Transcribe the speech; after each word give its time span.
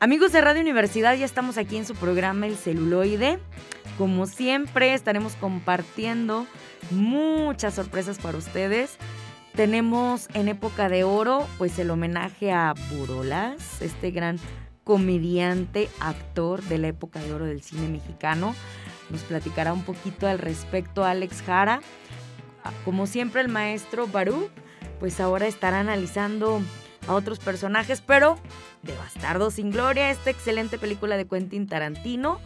Amigos 0.00 0.32
de 0.32 0.40
Radio 0.40 0.60
Universidad, 0.60 1.14
ya 1.14 1.24
estamos 1.24 1.56
aquí 1.56 1.76
en 1.76 1.86
su 1.86 1.94
programa 1.94 2.46
El 2.46 2.56
Celuloide. 2.56 3.38
Como 3.96 4.26
siempre, 4.26 4.92
estaremos 4.92 5.34
compartiendo 5.36 6.46
muchas 6.90 7.74
sorpresas 7.74 8.18
para 8.18 8.36
ustedes. 8.36 8.98
Tenemos 9.54 10.28
en 10.34 10.48
época 10.48 10.88
de 10.88 11.04
oro, 11.04 11.46
pues 11.58 11.78
el 11.78 11.90
homenaje 11.90 12.52
a 12.52 12.74
Burolas, 12.90 13.80
este 13.80 14.10
gran 14.10 14.38
comediante, 14.82 15.88
actor 16.00 16.62
de 16.64 16.78
la 16.78 16.88
época 16.88 17.20
de 17.20 17.32
oro 17.32 17.46
del 17.46 17.62
cine 17.62 17.88
mexicano. 17.88 18.54
Nos 19.10 19.22
platicará 19.22 19.72
un 19.72 19.84
poquito 19.84 20.26
al 20.26 20.38
respecto 20.38 21.04
Alex 21.04 21.40
Jara. 21.42 21.80
Como 22.84 23.06
siempre, 23.06 23.40
el 23.40 23.48
maestro 23.48 24.06
Baruch, 24.08 24.50
pues 24.98 25.20
ahora 25.20 25.46
estará 25.46 25.80
analizando 25.80 26.60
a 27.06 27.14
otros 27.14 27.38
personajes, 27.38 28.00
pero 28.00 28.38
de 28.84 28.96
Bastardo 28.96 29.50
sin 29.50 29.70
Gloria, 29.70 30.10
esta 30.10 30.30
excelente 30.30 30.78
película 30.78 31.16
de 31.16 31.26
Quentin 31.26 31.66
Tarantino. 31.66 32.38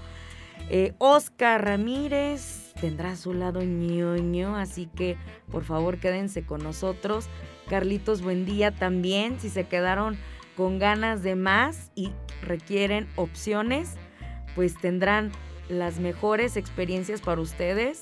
Eh, 0.70 0.94
Oscar 0.98 1.64
Ramírez 1.64 2.74
tendrá 2.80 3.16
su 3.16 3.32
lado 3.32 3.62
ñoño, 3.62 4.56
así 4.56 4.86
que 4.86 5.16
por 5.50 5.64
favor 5.64 5.98
quédense 5.98 6.44
con 6.44 6.62
nosotros. 6.62 7.26
Carlitos 7.68 8.22
Buendía 8.22 8.70
también, 8.70 9.40
si 9.40 9.50
se 9.50 9.64
quedaron 9.64 10.18
con 10.56 10.78
ganas 10.78 11.22
de 11.22 11.36
más 11.36 11.90
y 11.94 12.12
requieren 12.42 13.08
opciones, 13.16 13.94
pues 14.54 14.76
tendrán 14.80 15.30
las 15.68 15.98
mejores 15.98 16.56
experiencias 16.56 17.20
para 17.20 17.40
ustedes. 17.40 18.00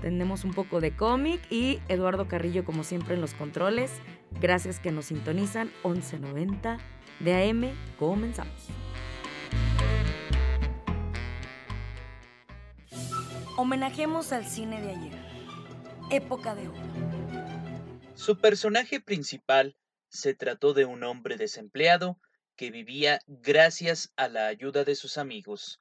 Tenemos 0.00 0.44
un 0.44 0.52
poco 0.52 0.80
de 0.80 0.94
cómic 0.94 1.40
y 1.50 1.80
Eduardo 1.88 2.28
Carrillo 2.28 2.64
como 2.64 2.84
siempre 2.84 3.14
en 3.14 3.20
los 3.20 3.34
controles. 3.34 3.92
Gracias 4.40 4.78
que 4.78 4.92
nos 4.92 5.06
sintonizan 5.06 5.70
1190 5.84 6.78
de 7.20 7.50
AM. 7.50 7.74
Comenzamos. 7.98 8.66
Homenajemos 13.56 14.32
al 14.32 14.46
cine 14.46 14.82
de 14.82 14.90
ayer. 14.90 15.18
Época 16.10 16.54
de 16.54 16.68
oro. 16.68 16.78
Su 18.14 18.38
personaje 18.38 19.00
principal 19.00 19.76
se 20.08 20.34
trató 20.34 20.74
de 20.74 20.84
un 20.84 21.04
hombre 21.04 21.36
desempleado 21.36 22.18
que 22.54 22.70
vivía 22.70 23.20
gracias 23.26 24.12
a 24.16 24.28
la 24.28 24.46
ayuda 24.46 24.84
de 24.84 24.94
sus 24.94 25.18
amigos. 25.18 25.80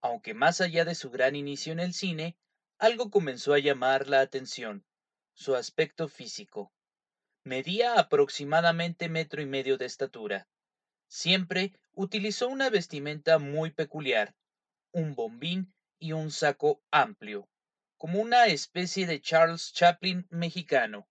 Aunque 0.00 0.34
más 0.34 0.60
allá 0.60 0.84
de 0.84 0.94
su 0.94 1.10
gran 1.10 1.36
inicio 1.36 1.72
en 1.72 1.80
el 1.80 1.94
cine, 1.94 2.36
algo 2.78 3.10
comenzó 3.10 3.54
a 3.54 3.58
llamar 3.58 4.08
la 4.08 4.20
atención, 4.20 4.84
su 5.34 5.54
aspecto 5.54 6.08
físico. 6.08 6.72
Medía 7.44 7.98
aproximadamente 7.98 9.08
metro 9.08 9.40
y 9.42 9.46
medio 9.46 9.78
de 9.78 9.86
estatura. 9.86 10.48
Siempre 11.16 11.72
utilizó 11.92 12.48
una 12.48 12.70
vestimenta 12.70 13.38
muy 13.38 13.70
peculiar, 13.70 14.34
un 14.90 15.14
bombín 15.14 15.72
y 16.00 16.10
un 16.10 16.32
saco 16.32 16.82
amplio, 16.90 17.48
como 17.96 18.20
una 18.20 18.46
especie 18.46 19.06
de 19.06 19.20
Charles 19.20 19.72
Chaplin 19.72 20.26
mexicano. 20.30 21.08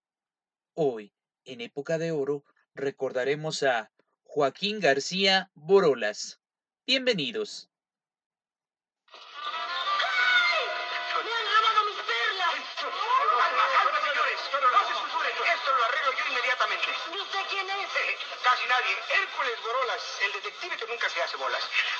Hoy, 0.73 1.13
en 1.45 1.61
época 1.61 1.97
de 1.99 2.11
oro, 2.11 2.43
recordaremos 2.75 3.63
a 3.63 3.93
Joaquín 4.23 4.81
García 4.81 5.51
Borolas. 5.53 6.41
Bienvenidos. 6.85 7.72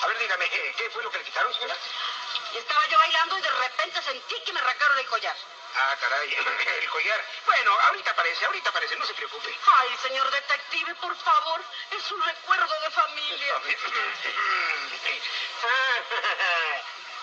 A 0.03 0.07
ver, 0.07 0.17
dígame, 0.19 0.49
¿qué 0.49 0.89
fue 0.89 1.01
lo 1.01 1.09
que 1.09 1.17
le 1.17 1.23
quitaron, 1.23 1.53
señora? 1.53 1.77
Estaba 2.53 2.85
yo 2.87 2.97
bailando 2.97 3.37
y 3.37 3.41
de 3.41 3.51
repente 3.51 4.01
sentí 4.01 4.35
que 4.41 4.51
me 4.51 4.59
arrancaron 4.59 4.99
el 4.99 5.05
collar. 5.05 5.35
Ah, 5.75 5.95
caray, 5.97 6.33
el 6.81 6.89
collar. 6.89 7.25
Bueno, 7.45 7.71
ahorita 7.87 8.11
aparece, 8.11 8.45
ahorita 8.45 8.69
aparece, 8.69 8.97
no 8.97 9.05
se 9.05 9.13
preocupe. 9.13 9.57
Ay, 9.77 9.97
señor 10.01 10.29
detective, 10.29 10.93
por 10.95 11.15
favor, 11.15 11.61
es 11.91 12.11
un 12.11 12.21
recuerdo 12.21 12.81
de 12.81 12.91
familia. 12.91 13.55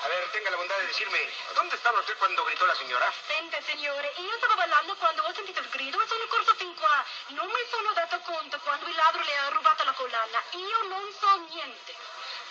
A 0.02 0.08
ver, 0.08 0.30
tenga 0.32 0.50
la 0.50 0.56
bondad 0.56 0.78
de 0.78 0.86
decirme, 0.86 1.18
¿dónde 1.54 1.76
estaba 1.76 2.00
usted 2.00 2.16
cuando 2.16 2.42
gritó 2.46 2.66
la 2.66 2.74
señora? 2.74 3.12
Sente, 3.26 3.60
signore, 3.60 4.10
io 4.16 4.36
stavo 4.38 4.54
ballando 4.54 4.96
quando 4.96 5.22
ho 5.26 5.34
sentito 5.34 5.60
il 5.60 5.68
grido 5.68 6.00
e 6.00 6.06
sono 6.08 6.26
corso 6.28 6.54
fin 6.54 6.74
qua. 6.74 7.04
Non 7.28 7.46
mi 7.48 7.60
sono 7.70 7.92
dato 7.92 8.18
conto 8.20 8.58
quando 8.60 8.88
il 8.88 8.96
ladro 8.96 9.22
le 9.22 9.36
ha 9.36 9.50
rubato 9.50 9.84
la 9.84 9.92
collana. 9.92 10.42
Io 10.52 10.82
non 10.84 11.12
so 11.12 11.36
niente. 11.50 11.94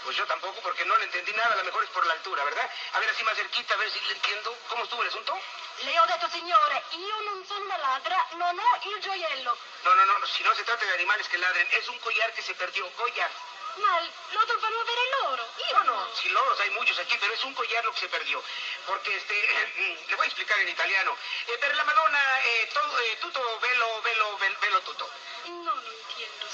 Pues 0.03 0.15
yo 0.15 0.25
tampoco, 0.25 0.59
porque 0.61 0.85
no 0.85 0.97
le 0.97 1.05
entendí 1.05 1.31
nada, 1.33 1.53
a 1.53 1.57
lo 1.57 1.63
mejor 1.63 1.83
es 1.83 1.89
por 1.89 2.05
la 2.05 2.13
altura, 2.13 2.43
¿verdad? 2.43 2.69
A 2.93 2.99
ver, 2.99 3.09
así 3.09 3.23
más 3.23 3.35
cerquita, 3.35 3.73
a 3.73 3.77
ver 3.77 3.91
si 3.91 3.99
le 3.99 4.13
entiendo. 4.13 4.55
¿Cómo 4.69 4.83
estuvo 4.83 5.01
el 5.01 5.09
asunto? 5.09 5.37
Le 5.81 5.99
ho 5.99 6.05
detto, 6.07 6.29
signore, 6.29 6.83
io 6.91 7.21
non 7.21 7.45
sono 7.45 7.65
una 7.65 7.77
ladra, 7.77 8.27
non 8.31 8.57
ho 8.57 8.89
il 8.89 8.99
gioiello. 9.01 9.57
No, 9.83 9.93
no, 9.93 10.05
no, 10.05 10.25
si 10.25 10.43
no 10.43 10.53
se 10.55 10.63
trata 10.63 10.85
de 10.85 10.93
animales 10.93 11.27
que 11.27 11.37
ladren, 11.37 11.67
es 11.71 11.87
un 11.89 11.99
collar 11.99 12.33
que 12.33 12.41
se 12.41 12.53
perdió, 12.55 12.89
collar. 12.95 13.31
Ma 13.75 13.99
lo 14.31 14.45
dovevano 14.45 14.79
avere 14.79 15.01
loro. 15.21 15.47
Io 15.69 15.83
no, 15.83 15.93
no, 15.93 16.16
si 16.16 16.27
loros 16.29 16.59
hay 16.59 16.69
muchos 16.71 16.97
aquí, 16.99 17.16
pero 17.19 17.33
es 17.33 17.43
un 17.43 17.53
collar 17.53 17.85
lo 17.85 17.93
que 17.93 17.99
se 17.99 18.09
perdió. 18.09 18.43
Porque, 18.85 19.16
este, 19.16 19.35
le 20.07 20.16
voy 20.16 20.25
a 20.25 20.27
explicar 20.27 20.59
en 20.59 20.69
italiano. 20.69 21.16
Eh, 21.47 21.57
per 21.57 21.75
la 21.75 21.83
Madonna, 21.83 22.43
eh, 22.43 22.69
todo, 22.73 22.99
eh, 22.99 23.17
tutto 23.21 23.59
velo, 23.59 24.01
velo, 24.01 24.37
velo, 24.37 24.59
velo 24.59 24.81
tutto. 24.81 25.09
No 25.45 25.75
lo 25.75 25.88
entiendo. 26.24 26.46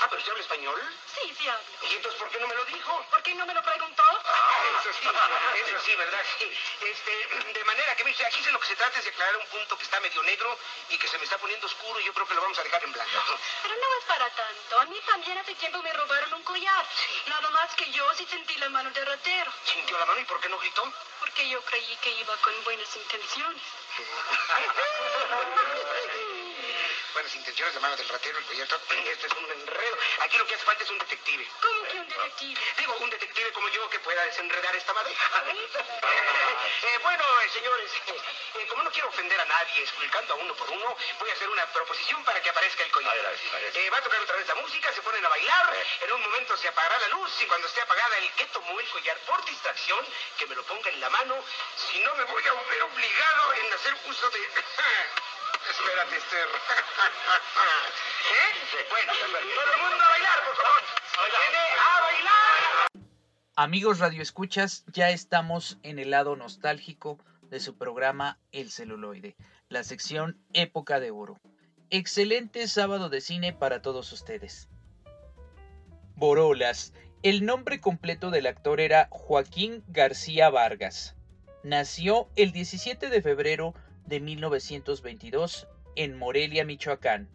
Ah, 0.00 0.06
pero 0.08 0.18
usted 0.18 0.30
habla 0.32 0.42
español. 0.42 0.80
Sí, 1.14 1.34
sí 1.38 1.48
hablo. 1.48 1.64
¿Y 1.82 1.94
entonces 1.94 2.20
por 2.20 2.28
qué 2.30 2.40
no 2.40 2.48
me 2.48 2.54
lo 2.54 2.64
dijo? 2.64 3.06
¿Por 3.10 3.22
qué 3.22 3.34
no 3.34 3.46
me 3.46 3.54
lo 3.54 3.62
preguntó? 3.62 4.02
Ah, 4.02 4.80
eso 4.80 4.92
sí, 4.92 5.08
eso 5.64 5.80
sí, 5.84 5.94
¿verdad? 5.94 6.22
Sí. 6.38 6.58
Este, 6.80 7.52
de 7.52 7.64
manera 7.64 7.94
que, 7.96 8.04
mire, 8.04 8.26
aquí 8.26 8.42
de 8.42 8.50
lo 8.50 8.58
que 8.58 8.66
se 8.66 8.76
trata 8.76 8.98
es 8.98 9.04
de 9.04 9.10
aclarar 9.10 9.36
un 9.36 9.46
punto 9.46 9.78
que 9.78 9.84
está 9.84 10.00
medio 10.00 10.22
negro 10.24 10.58
y 10.88 10.98
que 10.98 11.06
se 11.08 11.18
me 11.18 11.24
está 11.24 11.38
poniendo 11.38 11.66
oscuro 11.66 12.00
y 12.00 12.04
yo 12.04 12.12
creo 12.14 12.26
que 12.26 12.34
lo 12.34 12.42
vamos 12.42 12.58
a 12.58 12.62
dejar 12.64 12.82
en 12.82 12.92
blanco. 12.92 13.38
Pero 13.62 13.74
no 13.76 13.98
es 13.98 14.04
para 14.06 14.28
tanto. 14.30 14.80
A 14.80 14.84
mí 14.86 15.00
también 15.06 15.38
hace 15.38 15.54
tiempo 15.54 15.80
me 15.82 15.92
robaron 15.92 16.34
un 16.34 16.42
collar. 16.42 16.84
Nada 17.26 17.50
más 17.50 17.74
que 17.76 17.90
yo 17.92 18.12
sí 18.14 18.26
sentí 18.28 18.56
la 18.56 18.68
mano 18.70 18.90
de 18.90 19.04
ratero. 19.04 19.52
¿Sintió 19.64 19.98
la 19.98 20.06
mano 20.06 20.20
y 20.20 20.24
por 20.24 20.40
qué 20.40 20.48
no 20.48 20.58
gritó? 20.58 20.92
Porque 21.20 21.48
yo 21.48 21.62
creí 21.64 21.96
que 22.02 22.10
iba 22.10 22.36
con 22.38 22.64
buenas 22.64 22.96
intenciones. 22.96 23.62
buenas 27.12 27.34
intenciones, 27.34 27.74
la 27.74 27.80
mano 27.80 27.96
del 27.96 28.08
ratero, 28.08 28.38
el 28.38 28.44
collar, 28.44 28.62
esto 28.62 29.26
es 29.26 29.32
un 29.32 29.50
enredo. 29.50 29.98
Aquí 30.20 30.38
lo 30.38 30.46
que 30.46 30.54
hace 30.54 30.64
falta 30.64 30.84
es 30.84 30.90
un 30.90 30.98
detective. 30.98 31.46
¿Cómo 31.60 31.82
que 31.84 31.96
un 31.98 32.08
detective? 32.08 32.60
Digo, 32.78 32.96
un 32.96 33.10
detective 33.10 33.52
como 33.52 33.68
yo 33.68 33.88
que 33.90 33.98
pueda 34.00 34.24
desenredar 34.24 34.74
esta 34.76 34.92
madeja. 34.92 35.44
eh, 36.82 36.98
bueno, 37.02 37.24
eh, 37.42 37.48
señores, 37.50 37.90
eh, 38.06 38.66
como 38.68 38.82
no 38.82 38.90
quiero 38.90 39.08
ofender 39.08 39.38
a 39.40 39.44
nadie 39.44 39.82
explicando 39.82 40.34
a 40.34 40.36
uno 40.36 40.54
por 40.54 40.70
uno, 40.70 40.96
voy 41.18 41.30
a 41.30 41.32
hacer 41.32 41.48
una 41.48 41.66
proposición 41.72 42.24
para 42.24 42.40
que 42.40 42.50
aparezca 42.50 42.84
el 42.84 42.90
collar. 42.90 43.12
Va 43.92 43.98
a 43.98 44.02
tocar 44.02 44.20
otra 44.20 44.36
vez 44.36 44.46
la 44.48 44.54
música, 44.54 44.92
se 44.92 45.02
ponen 45.02 45.24
a 45.24 45.28
bailar, 45.28 45.76
en 46.00 46.12
un 46.12 46.22
momento 46.22 46.56
se 46.56 46.68
apagará 46.68 46.98
la 46.98 47.08
luz 47.08 47.30
y 47.42 47.46
cuando 47.46 47.66
esté 47.68 47.82
apagada 47.82 48.18
el 48.18 48.30
que 48.32 48.46
tomó 48.46 48.80
el 48.80 48.88
collar 48.88 49.18
por 49.26 49.44
distracción, 49.44 50.06
que 50.38 50.46
me 50.46 50.54
lo 50.54 50.62
ponga 50.64 50.88
en 50.88 51.00
la 51.00 51.10
mano, 51.10 51.44
si 51.76 51.98
no 52.00 52.14
me 52.14 52.24
voy 52.24 52.42
a 52.46 52.52
ver 52.52 52.82
obligado 52.82 53.52
en 53.54 53.72
hacer 53.72 53.96
uso 54.06 54.30
de... 54.30 54.40
Espérate, 55.70 56.16
Esther. 56.16 56.48
¿Eh? 58.32 58.50
Bueno, 58.90 59.12
todo 59.12 59.72
el 59.72 59.80
mundo 59.80 60.04
a 60.04 60.08
bailar, 60.08 60.38
por 60.46 60.56
favor. 60.56 60.82
¡Viene 61.30 61.62
a 61.78 62.00
bailar! 62.00 62.86
Amigos 63.56 63.98
radioescuchas, 63.98 64.84
ya 64.86 65.10
estamos 65.10 65.78
en 65.82 65.98
el 65.98 66.10
lado 66.10 66.36
nostálgico 66.36 67.18
de 67.42 67.60
su 67.60 67.76
programa 67.76 68.38
El 68.50 68.70
celuloide, 68.70 69.36
la 69.68 69.84
sección 69.84 70.38
Época 70.52 71.00
de 71.00 71.10
Oro. 71.10 71.38
Excelente 71.90 72.66
sábado 72.66 73.08
de 73.10 73.20
cine 73.20 73.52
para 73.52 73.82
todos 73.82 74.10
ustedes. 74.12 74.68
Borolas. 76.16 76.92
El 77.22 77.44
nombre 77.44 77.80
completo 77.80 78.30
del 78.30 78.46
actor 78.46 78.80
era 78.80 79.06
Joaquín 79.10 79.84
García 79.86 80.50
Vargas. 80.50 81.14
Nació 81.62 82.28
el 82.34 82.50
17 82.52 83.10
de 83.10 83.22
febrero 83.22 83.74
de 84.06 84.20
1922 84.20 85.68
en 85.96 86.16
Morelia, 86.16 86.64
Michoacán. 86.64 87.28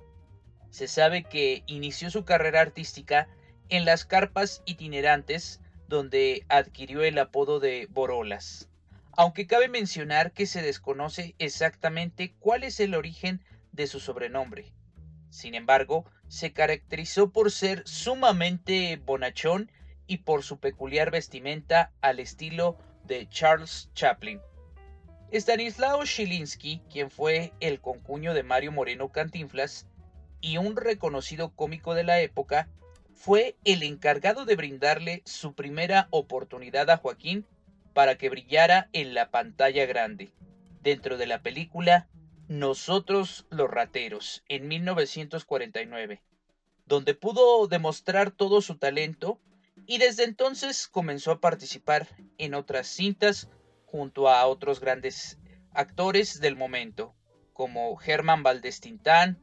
Se 0.70 0.88
sabe 0.88 1.24
que 1.24 1.64
inició 1.68 2.10
su 2.12 2.26
carrera 2.26 2.62
artística 2.62 3.28
en 3.70 3.86
las 3.86 4.06
carpas 4.06 4.62
itinerantes 4.66 5.62
donde 5.88 6.46
adquirió 6.50 7.04
el 7.04 7.18
apodo 7.18 7.60
de 7.60 7.88
Borolas. 7.90 8.70
Aunque 9.14 9.48
cabe 9.48 9.68
mencionar 9.68 10.32
que 10.32 10.46
se 10.46 10.62
desconoce 10.62 11.36
exactamente 11.40 12.36
cuál 12.40 12.64
es 12.64 12.80
el 12.80 12.94
origen 12.94 13.42
de 13.72 13.88
su 13.88 14.00
sobrenombre. 14.00 14.74
Sin 15.30 15.56
embargo, 15.56 16.06
se 16.28 16.54
caracterizó 16.54 17.32
por 17.32 17.52
ser 17.52 17.84
sumamente 17.88 19.02
bonachón 19.06 19.72
y 20.08 20.18
por 20.18 20.44
su 20.44 20.60
peculiar 20.60 21.12
vestimenta 21.12 21.92
al 22.02 22.20
estilo 22.20 22.78
de 23.06 23.28
Charles 23.30 23.90
Chaplin. 23.94 24.40
Stanislao 25.32 26.06
Shilinsky, 26.06 26.82
quien 26.90 27.12
fue 27.12 27.52
el 27.60 27.82
concuño 27.82 28.34
de 28.34 28.44
Mario 28.44 28.72
Moreno 28.72 29.12
Cantinflas 29.12 29.86
y 30.40 30.58
un 30.58 30.78
reconocido 30.78 31.54
cómico 31.54 31.96
de 31.96 32.06
la 32.06 32.22
época, 32.22 32.70
fue 33.14 33.58
el 33.66 33.84
encargado 33.84 34.46
de 34.46 34.56
brindarle 34.56 35.24
su 35.26 35.54
primera 35.54 36.08
oportunidad 36.12 36.90
a 36.90 36.98
Joaquín 36.98 37.46
para 37.94 38.16
que 38.16 38.30
brillara 38.30 38.90
en 38.94 39.14
la 39.14 39.30
pantalla 39.30 39.86
grande, 39.86 40.32
dentro 40.82 41.18
de 41.18 41.28
la 41.28 41.42
película 41.42 42.08
Nosotros 42.48 43.48
los 43.50 43.70
Rateros, 43.70 44.46
en 44.48 44.70
1949, 44.70 46.22
donde 46.86 47.16
pudo 47.16 47.68
demostrar 47.68 48.32
todo 48.32 48.62
su 48.62 48.78
talento 48.78 49.42
y 49.86 49.98
desde 49.98 50.24
entonces 50.24 50.88
comenzó 50.88 51.32
a 51.32 51.42
participar 51.42 52.08
en 52.38 52.54
otras 52.54 52.88
cintas 52.88 53.50
junto 53.88 54.28
a 54.28 54.46
otros 54.46 54.82
grandes 54.82 55.40
actores 55.74 56.42
del 56.42 56.58
momento, 56.58 57.16
como 57.54 57.96
Germán 57.96 58.44
Valdés 58.44 58.82
Tintán, 58.82 59.42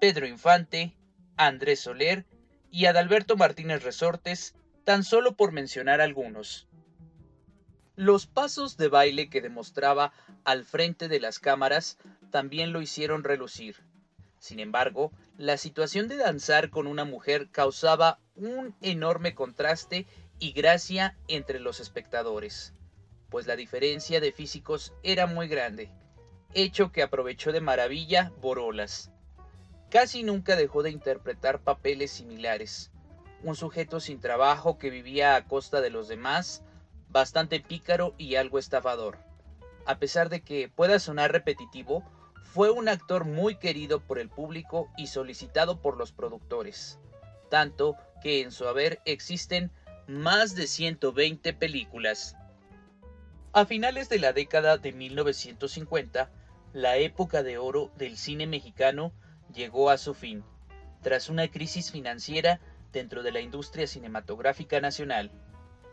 Pedro 0.00 0.26
Infante, 0.26 0.94
Andrés 1.36 1.80
Soler 1.80 2.26
y 2.70 2.86
Adalberto 2.86 3.36
Martínez 3.36 3.82
Resortes, 3.82 4.54
tan 4.84 5.02
solo 5.02 5.34
por 5.34 5.50
mencionar 5.50 6.02
algunos. 6.02 6.68
Los 7.96 8.26
pasos 8.26 8.76
de 8.76 8.88
baile 8.88 9.30
que 9.30 9.40
demostraba 9.40 10.12
al 10.44 10.64
frente 10.64 11.08
de 11.08 11.18
las 11.18 11.38
cámaras 11.38 11.96
también 12.30 12.72
lo 12.72 12.82
hicieron 12.82 13.24
relucir. 13.24 13.82
Sin 14.38 14.60
embargo, 14.60 15.10
la 15.38 15.56
situación 15.56 16.06
de 16.06 16.16
danzar 16.16 16.68
con 16.68 16.86
una 16.86 17.06
mujer 17.06 17.48
causaba 17.50 18.20
un 18.34 18.76
enorme 18.82 19.34
contraste 19.34 20.06
y 20.38 20.52
gracia 20.52 21.16
entre 21.28 21.60
los 21.60 21.80
espectadores 21.80 22.75
pues 23.30 23.46
la 23.46 23.56
diferencia 23.56 24.20
de 24.20 24.32
físicos 24.32 24.92
era 25.02 25.26
muy 25.26 25.48
grande, 25.48 25.90
hecho 26.54 26.92
que 26.92 27.02
aprovechó 27.02 27.52
de 27.52 27.60
maravilla 27.60 28.32
Borolas. 28.40 29.10
Casi 29.90 30.22
nunca 30.22 30.56
dejó 30.56 30.82
de 30.82 30.90
interpretar 30.90 31.60
papeles 31.60 32.10
similares, 32.10 32.90
un 33.42 33.56
sujeto 33.56 34.00
sin 34.00 34.20
trabajo 34.20 34.78
que 34.78 34.90
vivía 34.90 35.36
a 35.36 35.44
costa 35.46 35.80
de 35.80 35.90
los 35.90 36.08
demás, 36.08 36.62
bastante 37.08 37.60
pícaro 37.60 38.14
y 38.18 38.36
algo 38.36 38.58
estafador. 38.58 39.18
A 39.84 39.98
pesar 39.98 40.28
de 40.28 40.40
que 40.40 40.68
pueda 40.68 40.98
sonar 40.98 41.32
repetitivo, 41.32 42.02
fue 42.42 42.70
un 42.70 42.88
actor 42.88 43.24
muy 43.24 43.56
querido 43.56 44.00
por 44.00 44.18
el 44.18 44.28
público 44.28 44.88
y 44.96 45.08
solicitado 45.08 45.80
por 45.80 45.96
los 45.96 46.12
productores, 46.12 46.98
tanto 47.50 47.96
que 48.22 48.40
en 48.40 48.50
su 48.50 48.66
haber 48.66 49.00
existen 49.04 49.70
más 50.08 50.54
de 50.54 50.66
120 50.66 51.52
películas. 51.52 52.34
A 53.56 53.64
finales 53.64 54.10
de 54.10 54.18
la 54.18 54.34
década 54.34 54.76
de 54.76 54.92
1950, 54.92 56.28
la 56.74 56.98
época 56.98 57.42
de 57.42 57.56
oro 57.56 57.90
del 57.96 58.18
cine 58.18 58.46
mexicano 58.46 59.14
llegó 59.50 59.88
a 59.88 59.96
su 59.96 60.12
fin, 60.12 60.44
tras 61.00 61.30
una 61.30 61.48
crisis 61.48 61.90
financiera 61.90 62.60
dentro 62.92 63.22
de 63.22 63.32
la 63.32 63.40
industria 63.40 63.86
cinematográfica 63.86 64.78
nacional. 64.82 65.30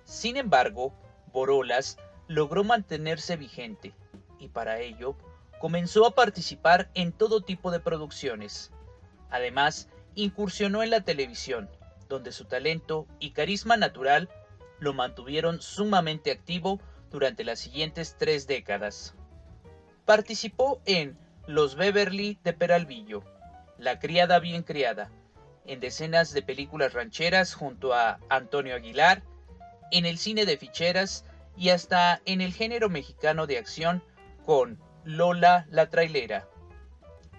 Sin 0.03 0.35
embargo, 0.35 0.93
Borolas 1.31 1.95
logró 2.27 2.65
mantenerse 2.65 3.37
vigente 3.37 3.93
y 4.39 4.49
para 4.49 4.81
ello 4.81 5.15
comenzó 5.57 6.05
a 6.05 6.15
participar 6.15 6.89
en 6.95 7.13
todo 7.13 7.39
tipo 7.39 7.71
de 7.71 7.79
producciones. 7.79 8.73
Además, 9.29 9.87
incursionó 10.15 10.83
en 10.83 10.89
la 10.89 11.05
televisión, 11.05 11.69
donde 12.09 12.33
su 12.33 12.43
talento 12.43 13.07
y 13.21 13.31
carisma 13.31 13.77
natural 13.77 14.27
lo 14.79 14.93
mantuvieron 14.93 15.61
sumamente 15.61 16.29
activo 16.29 16.81
durante 17.13 17.43
las 17.45 17.59
siguientes 17.59 18.15
tres 18.17 18.47
décadas. 18.47 19.13
Participó 20.03 20.81
en 20.85 21.15
Los 21.45 21.75
Beverly 21.75 22.39
de 22.43 22.53
Peralvillo, 22.53 23.23
La 23.77 23.99
criada 23.99 24.39
bien 24.39 24.63
criada, 24.63 25.11
en 25.65 25.79
decenas 25.79 26.33
de 26.33 26.41
películas 26.41 26.93
rancheras 26.93 27.53
junto 27.53 27.93
a 27.93 28.19
Antonio 28.29 28.75
Aguilar, 28.75 29.21
en 29.91 30.07
el 30.07 30.17
cine 30.17 30.45
de 30.45 30.57
ficheras 30.57 31.23
y 31.55 31.69
hasta 31.69 32.19
en 32.25 32.41
el 32.41 32.51
género 32.51 32.89
mexicano 32.89 33.45
de 33.45 33.59
acción 33.59 34.03
con 34.43 34.79
Lola 35.03 35.67
la 35.69 35.89
trailera. 35.89 36.47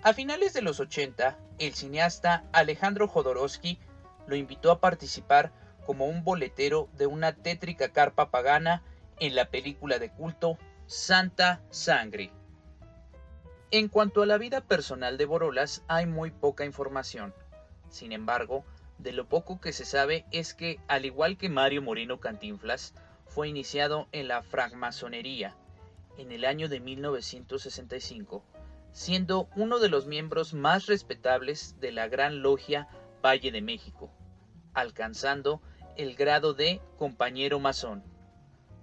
A 0.04 0.12
finales 0.12 0.52
de 0.52 0.62
los 0.62 0.78
80, 0.78 1.36
el 1.58 1.74
cineasta 1.74 2.44
Alejandro 2.52 3.08
Jodorowsky 3.08 3.80
lo 4.28 4.36
invitó 4.36 4.70
a 4.70 4.80
participar 4.80 5.50
como 5.84 6.06
un 6.06 6.22
boletero 6.22 6.88
de 6.96 7.08
una 7.08 7.34
tétrica 7.34 7.88
carpa 7.88 8.30
pagana 8.30 8.84
en 9.20 9.34
la 9.34 9.46
película 9.46 9.98
de 9.98 10.10
culto 10.10 10.58
Santa 10.86 11.62
Sangre. 11.70 12.30
En 13.70 13.88
cuanto 13.88 14.22
a 14.22 14.26
la 14.26 14.38
vida 14.38 14.60
personal 14.60 15.18
de 15.18 15.24
Borolas 15.24 15.82
hay 15.88 16.06
muy 16.06 16.30
poca 16.30 16.64
información. 16.64 17.34
Sin 17.88 18.12
embargo, 18.12 18.64
de 18.98 19.12
lo 19.12 19.28
poco 19.28 19.60
que 19.60 19.72
se 19.72 19.84
sabe 19.84 20.24
es 20.30 20.54
que, 20.54 20.78
al 20.86 21.04
igual 21.04 21.36
que 21.36 21.48
Mario 21.48 21.82
Moreno 21.82 22.20
Cantinflas, 22.20 22.94
fue 23.26 23.48
iniciado 23.48 24.06
en 24.12 24.28
la 24.28 24.42
francmasonería 24.42 25.56
en 26.18 26.30
el 26.30 26.44
año 26.44 26.68
de 26.68 26.78
1965, 26.78 28.44
siendo 28.92 29.48
uno 29.56 29.80
de 29.80 29.88
los 29.88 30.06
miembros 30.06 30.54
más 30.54 30.86
respetables 30.86 31.80
de 31.80 31.90
la 31.90 32.06
Gran 32.06 32.42
Logia 32.42 32.88
Valle 33.24 33.50
de 33.50 33.62
México, 33.62 34.10
alcanzando 34.72 35.60
el 35.96 36.14
grado 36.14 36.54
de 36.54 36.80
compañero 36.96 37.58
masón. 37.58 38.13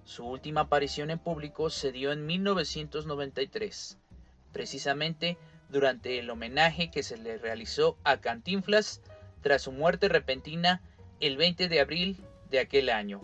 Su 0.04 0.26
última 0.26 0.62
aparición 0.62 1.10
en 1.10 1.18
público 1.18 1.70
se 1.70 1.92
dio 1.92 2.12
en 2.12 2.26
1993, 2.26 3.98
precisamente 4.52 5.38
durante 5.68 6.18
el 6.18 6.28
homenaje 6.28 6.90
que 6.90 7.02
se 7.02 7.16
le 7.16 7.38
realizó 7.38 7.96
a 8.04 8.20
Cantinflas 8.20 9.00
tras 9.42 9.62
su 9.62 9.72
muerte 9.72 10.08
repentina 10.08 10.82
el 11.20 11.36
20 11.36 11.68
de 11.68 11.80
abril 11.80 12.24
de 12.50 12.58
aquel 12.58 12.90
año. 12.90 13.20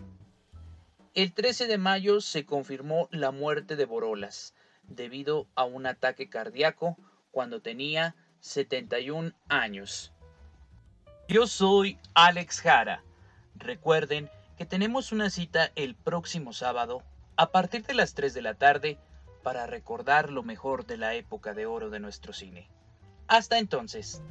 El 1.15 1.33
13 1.33 1.67
de 1.67 1.77
mayo 1.77 2.21
se 2.21 2.45
confirmó 2.45 3.09
la 3.11 3.31
muerte 3.31 3.75
de 3.75 3.85
Borolas 3.85 4.53
debido 4.83 5.47
a 5.55 5.65
un 5.65 5.85
ataque 5.85 6.29
cardíaco 6.29 6.97
cuando 7.31 7.61
tenía 7.61 8.15
71 8.39 9.33
años. 9.47 10.13
Yo 11.27 11.45
soy 11.45 11.99
Alex 12.13 12.61
Jara. 12.61 13.03
Recuerden 13.55 14.29
que 14.59 14.65
tenemos 14.65 15.13
una 15.13 15.29
cita 15.29 15.71
el 15.75 15.95
próximo 15.95 16.51
sábado 16.51 17.01
a 17.37 17.49
partir 17.49 17.85
de 17.85 17.93
las 17.93 18.13
3 18.13 18.33
de 18.33 18.41
la 18.41 18.55
tarde 18.55 18.99
para 19.41 19.65
recordar 19.67 20.31
lo 20.31 20.43
mejor 20.43 20.85
de 20.85 20.97
la 20.97 21.15
época 21.15 21.53
de 21.53 21.65
oro 21.65 21.89
de 21.89 22.01
nuestro 22.01 22.33
cine. 22.33 22.69
Hasta 23.29 23.57
entonces. 23.57 24.21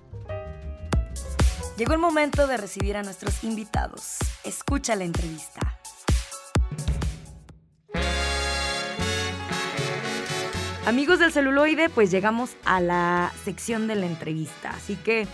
Llegó 1.78 1.94
el 1.94 1.98
momento 1.98 2.46
de 2.46 2.58
recibir 2.58 2.98
a 2.98 3.02
nuestros 3.02 3.42
invitados. 3.42 4.18
Escucha 4.44 4.96
la 4.96 5.04
entrevista. 5.04 5.78
Amigos 10.84 11.20
del 11.20 11.32
celuloide, 11.32 11.88
pues 11.88 12.10
llegamos 12.10 12.50
a 12.66 12.80
la 12.80 13.32
sección 13.44 13.86
de 13.86 13.94
la 13.94 14.04
entrevista. 14.04 14.72
Así 14.72 14.96
que 14.96 15.26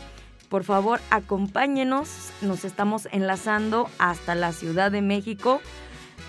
por 0.54 0.62
favor, 0.62 1.00
acompáñenos. 1.11 2.30
Nos 2.40 2.64
estamos 2.64 3.08
enlazando 3.11 3.90
hasta 3.99 4.37
la 4.37 4.52
Ciudad 4.52 4.92
de 4.92 5.02
México 5.02 5.61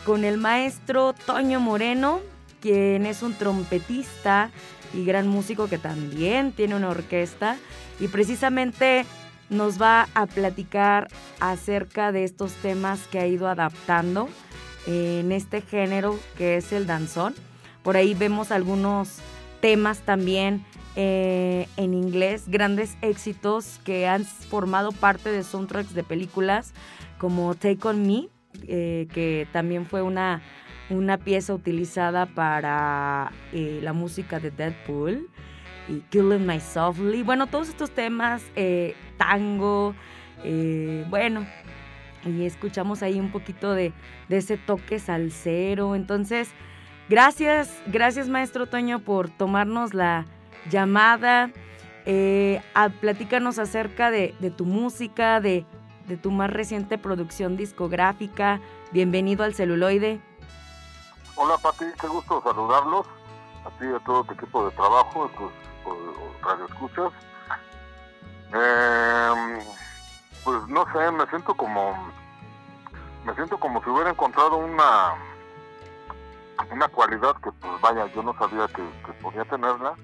con 0.03 0.23
el 0.23 0.39
maestro 0.39 1.13
Toño 1.13 1.59
Moreno, 1.59 2.21
quien 2.59 3.05
es 3.05 3.21
un 3.21 3.35
trompetista 3.35 4.49
y 4.95 5.05
gran 5.05 5.27
músico 5.27 5.67
que 5.67 5.77
también 5.77 6.53
tiene 6.53 6.73
una 6.73 6.89
orquesta 6.89 7.57
y 7.99 8.07
precisamente 8.07 9.05
nos 9.51 9.79
va 9.79 10.07
a 10.15 10.25
platicar 10.25 11.07
acerca 11.39 12.11
de 12.11 12.23
estos 12.23 12.53
temas 12.53 13.01
que 13.05 13.19
ha 13.19 13.27
ido 13.27 13.47
adaptando 13.47 14.27
en 14.87 15.31
este 15.31 15.61
género 15.61 16.17
que 16.35 16.57
es 16.57 16.71
el 16.71 16.87
danzón. 16.87 17.35
Por 17.83 17.95
ahí 17.95 18.15
vemos 18.15 18.49
algunos 18.49 19.19
temas 19.61 19.99
también 19.99 20.65
eh, 20.97 21.67
en 21.75 21.93
inglés, 21.93 22.47
grandes 22.47 22.97
éxitos 23.01 23.81
que 23.83 24.07
han 24.07 24.23
formado 24.23 24.93
parte 24.93 25.29
de 25.29 25.43
soundtracks 25.43 25.93
de 25.93 26.03
películas 26.03 26.73
como 27.17 27.53
Take 27.55 27.85
On 27.87 28.07
Me, 28.07 28.29
eh, 28.67 29.07
que 29.13 29.45
también 29.51 29.85
fue 29.85 30.01
una, 30.01 30.41
una 30.89 31.17
pieza 31.17 31.53
utilizada 31.53 32.25
para 32.27 33.33
eh, 33.51 33.79
la 33.83 33.91
música 33.91 34.39
de 34.39 34.51
Deadpool 34.51 35.29
y 35.89 35.99
Killing 36.11 36.45
My 36.45 36.61
Softly. 36.61 37.23
Bueno, 37.23 37.47
todos 37.47 37.67
estos 37.67 37.91
temas 37.91 38.41
tango, 39.17 39.95
bueno, 41.09 41.45
y 42.25 42.45
escuchamos 42.45 43.03
ahí 43.03 43.19
un 43.19 43.31
poquito 43.31 43.73
de, 43.73 43.91
de 44.29 44.37
ese 44.37 44.57
toque 44.57 44.99
salsero. 44.99 45.93
Entonces, 45.93 46.49
gracias, 47.09 47.81
gracias 47.87 48.29
maestro 48.29 48.65
Toño 48.67 48.99
por 48.99 49.29
tomarnos 49.29 49.93
la 49.93 50.25
llamada. 50.69 51.51
Eh, 52.05 52.61
platícanos 52.99 53.57
acerca 53.59 54.11
de, 54.11 54.35
de 54.39 54.51
tu 54.51 54.65
música, 54.65 55.39
de, 55.39 55.65
tu 56.21 56.31
más 56.31 56.49
reciente 56.51 56.97
producción 56.97 57.57
discográfica. 57.57 58.59
Bienvenido 58.91 59.43
al 59.43 59.55
celuloide. 59.55 60.21
Hola 61.35 61.57
Pati, 61.57 61.85
qué 61.99 62.07
gusto 62.07 62.41
saludarlos, 62.43 63.05
a 63.65 63.69
ti 63.77 63.85
y 63.91 63.93
a 63.93 63.99
todo 64.05 64.23
tu 64.23 64.33
equipo 64.33 64.65
de 64.65 64.71
trabajo, 64.75 65.29
tus 65.37 65.51
radioescuchas. 66.41 67.11
Eh, 68.53 69.59
pues 70.43 70.67
no 70.67 70.85
sé, 70.93 71.11
me 71.11 71.25
siento 71.27 71.55
como 71.55 72.13
me 73.25 73.33
siento 73.33 73.59
como 73.59 73.83
si 73.83 73.89
hubiera 73.89 74.11
encontrado 74.11 74.57
una 74.57 75.15
una 76.71 76.87
cualidad 76.87 77.35
que 77.43 77.51
pues 77.51 77.81
vaya 77.81 78.05
yo 78.13 78.23
no 78.23 78.33
sabía 78.37 78.67
que, 78.67 78.83
podía 79.21 79.43
tenerla 79.45 79.95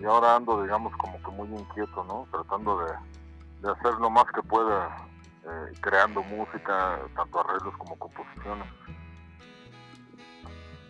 y 0.00 0.04
ahora 0.04 0.36
ando 0.36 0.62
digamos 0.62 0.94
como 0.96 1.20
que 1.22 1.30
muy 1.30 1.48
inquieto 1.48 2.04
no 2.04 2.26
tratando 2.30 2.84
de, 2.84 3.70
hacer 3.70 3.94
lo 3.94 4.10
más 4.10 4.24
que 4.34 4.42
pueda 4.42 4.96
eh, 5.44 5.72
creando 5.80 6.22
música 6.22 7.00
tanto 7.16 7.40
arreglos 7.40 7.76
como 7.76 7.96
composiciones 7.98 8.66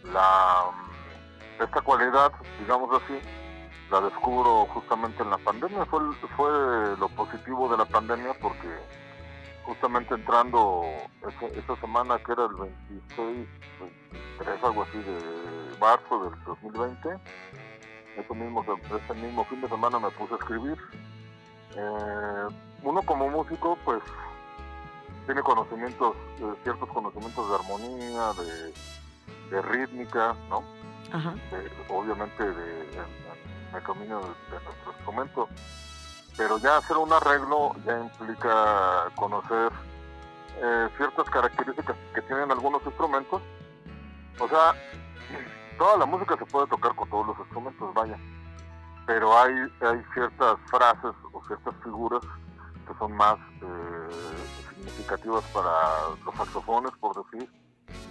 la 0.04 0.70
esta 1.60 1.80
cualidad 1.80 2.32
digamos 2.60 3.02
así 3.02 3.18
la 3.90 4.00
descubro 4.02 4.66
justamente 4.66 5.22
en 5.22 5.30
la 5.30 5.38
pandemia. 5.38 5.84
Fue, 5.86 6.00
fue 6.36 6.96
lo 6.98 7.08
positivo 7.08 7.68
de 7.68 7.78
la 7.78 7.84
pandemia 7.86 8.34
porque 8.40 8.68
justamente 9.64 10.14
entrando 10.14 10.82
esa, 11.56 11.80
semana 11.80 12.18
que 12.18 12.32
era 12.32 12.46
el 12.46 12.54
26, 12.54 13.48
23, 14.38 14.64
algo 14.64 14.82
así 14.82 14.98
de 14.98 15.78
marzo 15.78 16.30
del 16.30 16.44
2020, 16.44 17.08
ese 18.18 18.34
mismo, 18.34 18.64
ese 18.64 19.14
mismo 19.14 19.44
fin 19.44 19.60
de 19.60 19.68
semana 19.68 19.98
me 19.98 20.10
puse 20.10 20.34
a 20.34 20.36
escribir. 20.36 20.76
Eh, 21.76 22.48
uno 22.82 23.02
como 23.02 23.28
músico 23.28 23.78
pues 23.84 24.02
tiene 25.26 25.42
conocimientos, 25.42 26.16
eh, 26.40 26.54
ciertos 26.62 26.88
conocimientos 26.88 27.48
de 27.48 27.54
armonía, 27.54 28.32
de, 28.32 29.54
de 29.56 29.62
rítmica, 29.62 30.34
¿no? 30.48 30.62
Ajá. 31.10 31.34
obviamente 31.88 32.44
de, 32.44 32.82
el 33.74 33.82
camino 33.82 34.20
de, 34.20 34.64
nuestro 34.64 34.92
instrumento. 34.92 35.48
Pero 36.36 36.58
ya 36.58 36.76
hacer 36.76 36.96
un 36.96 37.12
arreglo 37.12 37.74
ya 37.84 37.98
implica 37.98 39.10
conocer 39.16 39.72
eh, 40.62 40.88
ciertas 40.96 41.28
características 41.30 41.96
que 42.14 42.22
tienen 42.22 42.50
algunos 42.50 42.82
instrumentos. 42.84 43.42
O 44.38 44.48
sea, 44.48 44.74
toda 45.78 45.96
la 45.96 46.06
música 46.06 46.36
se 46.36 46.44
puede 46.46 46.66
tocar 46.66 46.94
con 46.94 47.08
todos 47.08 47.28
los 47.28 47.38
instrumentos, 47.38 47.94
vaya. 47.94 48.18
Pero 49.06 49.38
hay, 49.38 49.54
hay 49.80 50.02
ciertas 50.12 50.56
frases 50.66 51.12
o 51.32 51.42
ciertas 51.46 51.74
figuras 51.82 52.22
que 52.86 52.94
son 52.98 53.12
más 53.16 53.36
eh, 53.62 54.08
significativas 54.68 55.44
para 55.52 55.70
los 56.24 56.34
saxofones, 56.34 56.92
por 57.00 57.24
decir, 57.24 57.50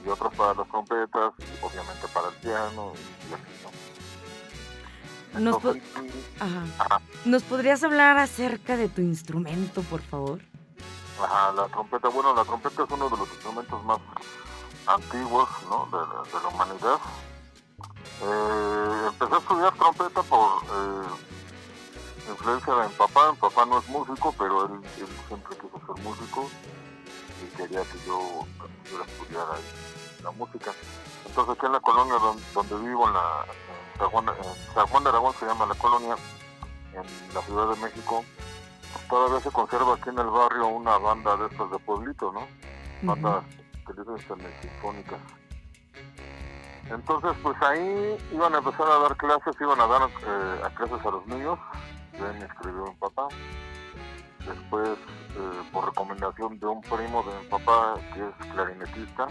y 0.06 0.10
otras 0.10 0.34
para 0.36 0.54
las 0.54 0.68
trompetas, 0.70 1.34
y 1.40 1.66
obviamente 1.66 2.08
para 2.14 2.30
el 2.30 2.36
piano, 2.36 2.94
y 3.30 3.34
así, 3.34 3.64
¿no? 3.64 3.72
Nos, 5.40 5.58
¿Nos 7.26 7.44
podrías 7.44 7.84
hablar 7.84 8.18
acerca 8.18 8.76
de 8.76 8.90
tu 8.90 9.02
instrumento, 9.02 9.84
por 9.84 10.02
favor? 10.02 10.42
Ajá, 11.22 11.52
la 11.52 11.68
trompeta. 11.68 12.10
Bueno, 12.10 12.34
la 12.34 12.44
trompeta 12.44 12.84
es 12.84 12.90
uno 12.90 13.10
de 13.10 13.18
los 13.18 13.30
instrumentos 13.30 13.84
más 13.84 14.00
antiguos 14.88 15.50
¿no? 15.70 15.86
de, 15.92 16.42
la 16.42 16.48
humanidad. 16.48 16.98
Eh, 18.22 19.06
empecé 19.08 19.36
a 19.36 19.38
estudiar 19.38 19.74
trompeta 19.76 20.24
por 20.24 20.64
eh, 20.64 22.30
influencia 22.30 22.74
de 22.74 22.88
mi 22.88 22.94
papá. 22.96 23.32
Mi 23.32 23.38
papá 23.38 23.66
no 23.66 23.80
es 23.80 23.88
músico, 23.90 24.34
pero 24.38 24.66
él, 24.66 24.82
siempre 25.28 25.58
quiso 25.58 25.80
ser 25.86 26.04
músico 26.04 26.50
y 27.44 27.56
quería 27.56 27.82
que 27.82 28.00
yo 28.06 28.46
pudiera 28.84 29.06
estudiar 29.06 29.46
la 30.24 30.32
música. 30.32 30.72
Entonces 31.26 31.56
aquí 31.56 31.66
en 31.66 31.72
la 31.74 31.80
colonia 31.80 32.16
donde, 32.54 32.76
vivo, 32.88 33.08
en 33.08 33.14
la, 33.14 33.46
San 33.98 34.10
Juan, 34.88 35.04
de 35.04 35.10
Aragón 35.10 35.34
se 35.40 35.46
llama 35.46 35.66
la 35.66 35.76
colonia, 35.76 36.16
en 36.94 37.34
la 37.34 37.42
Ciudad 37.42 37.70
de 37.70 37.76
México, 37.82 38.24
todavía 39.10 39.40
se 39.42 39.52
conserva 39.52 39.96
aquí 39.96 40.10
en 40.10 40.20
el 40.20 40.28
barrio 40.28 40.68
una 40.68 40.98
banda 40.98 41.36
de 41.38 41.48
estas 41.48 41.70
de 41.72 41.80
pueblito, 41.80 42.32
¿no? 42.32 42.48
Bandas 43.04 43.44
que 43.86 43.94
dicen 43.94 44.40
sinfónicas. 44.62 45.20
Entonces, 46.90 47.32
pues 47.44 47.56
ahí 47.62 48.18
iban 48.32 48.56
a 48.56 48.60
empezar 48.60 48.88
a 48.88 49.00
dar 49.00 49.18
clases, 49.18 49.56
iban 49.60 49.80
a 49.80 49.88
dar 49.88 50.10
eh, 50.10 50.62
a 50.64 50.70
clases 50.70 51.06
a 51.06 51.12
los 51.12 51.28
niños. 51.28 51.60
me 52.14 52.46
escribió 52.46 52.86
mi 52.86 52.96
papá. 52.96 53.28
Después, 54.46 54.90
eh, 54.90 55.62
por 55.74 55.86
recomendación 55.86 56.58
de 56.60 56.66
un 56.66 56.82
primo 56.82 57.24
de 57.24 57.40
mi 57.40 57.48
papá, 57.50 57.96
que 58.14 58.22
es 58.22 58.52
clarinetista, 58.54 59.28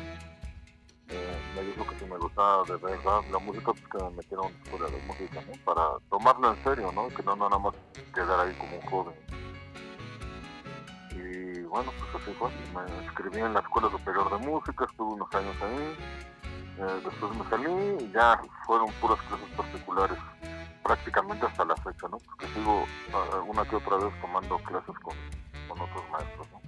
eh, 1.09 1.39
me 1.55 1.63
dijo 1.63 1.87
que 1.87 1.99
si 1.99 2.05
me 2.05 2.19
gustaba 2.19 2.65
de 2.65 2.77
verdad 2.77 3.21
la 3.31 3.39
música, 3.39 3.73
pues 3.73 3.85
que 3.89 3.99
me 4.03 4.11
metieron 4.11 4.53
por 4.71 4.91
de 4.91 5.03
música, 5.07 5.41
¿no? 5.41 5.53
Para 5.65 5.83
tomarlo 6.11 6.53
en 6.53 6.65
serio, 6.65 6.91
¿no? 6.93 7.09
Que 7.09 7.23
no, 7.23 7.37
nada 7.37 7.59
más 7.59 7.75
quedar 8.13 8.41
ahí 8.41 8.53
como 8.55 8.77
un 8.77 8.83
joven. 8.83 9.15
Y 11.13 11.63
bueno, 11.63 11.93
pues 11.99 12.23
así 12.23 12.33
fue. 12.35 12.51
Me 12.75 13.05
inscribí 13.05 13.39
en 13.39 13.55
la 13.55 13.61
Escuela 13.61 13.89
Superior 13.89 14.31
de 14.31 14.47
Música, 14.47 14.85
estuve 14.85 15.15
unos 15.15 15.33
años 15.33 15.55
ahí. 15.63 15.97
Eh, 16.78 17.00
después 17.04 17.35
me 17.35 17.49
salí 17.49 18.04
y 18.04 18.12
ya 18.12 18.40
fueron 18.66 18.92
puras 19.00 19.18
clases 19.23 19.49
particulares 19.56 20.18
prácticamente 20.83 21.47
hasta 21.47 21.64
la 21.64 21.76
fecha, 21.76 22.06
¿no? 22.11 22.18
Porque 22.18 22.47
sigo 22.54 22.83
uh, 22.83 23.50
una 23.50 23.64
que 23.64 23.76
otra 23.76 23.97
vez 23.97 24.21
tomando 24.21 24.59
clases 24.59 24.95
con, 25.00 25.16
con 25.68 25.80
otros 25.80 26.04
maestros, 26.12 26.47
¿no? 26.52 26.61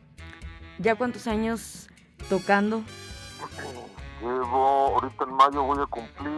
¿Ya 0.78 0.94
cuántos 0.96 1.26
años 1.26 1.88
tocando? 2.28 2.82
Llevo, 4.20 4.96
ahorita 4.96 5.24
en 5.24 5.34
mayo 5.34 5.62
voy 5.62 5.78
a 5.82 5.86
cumplir 5.86 6.32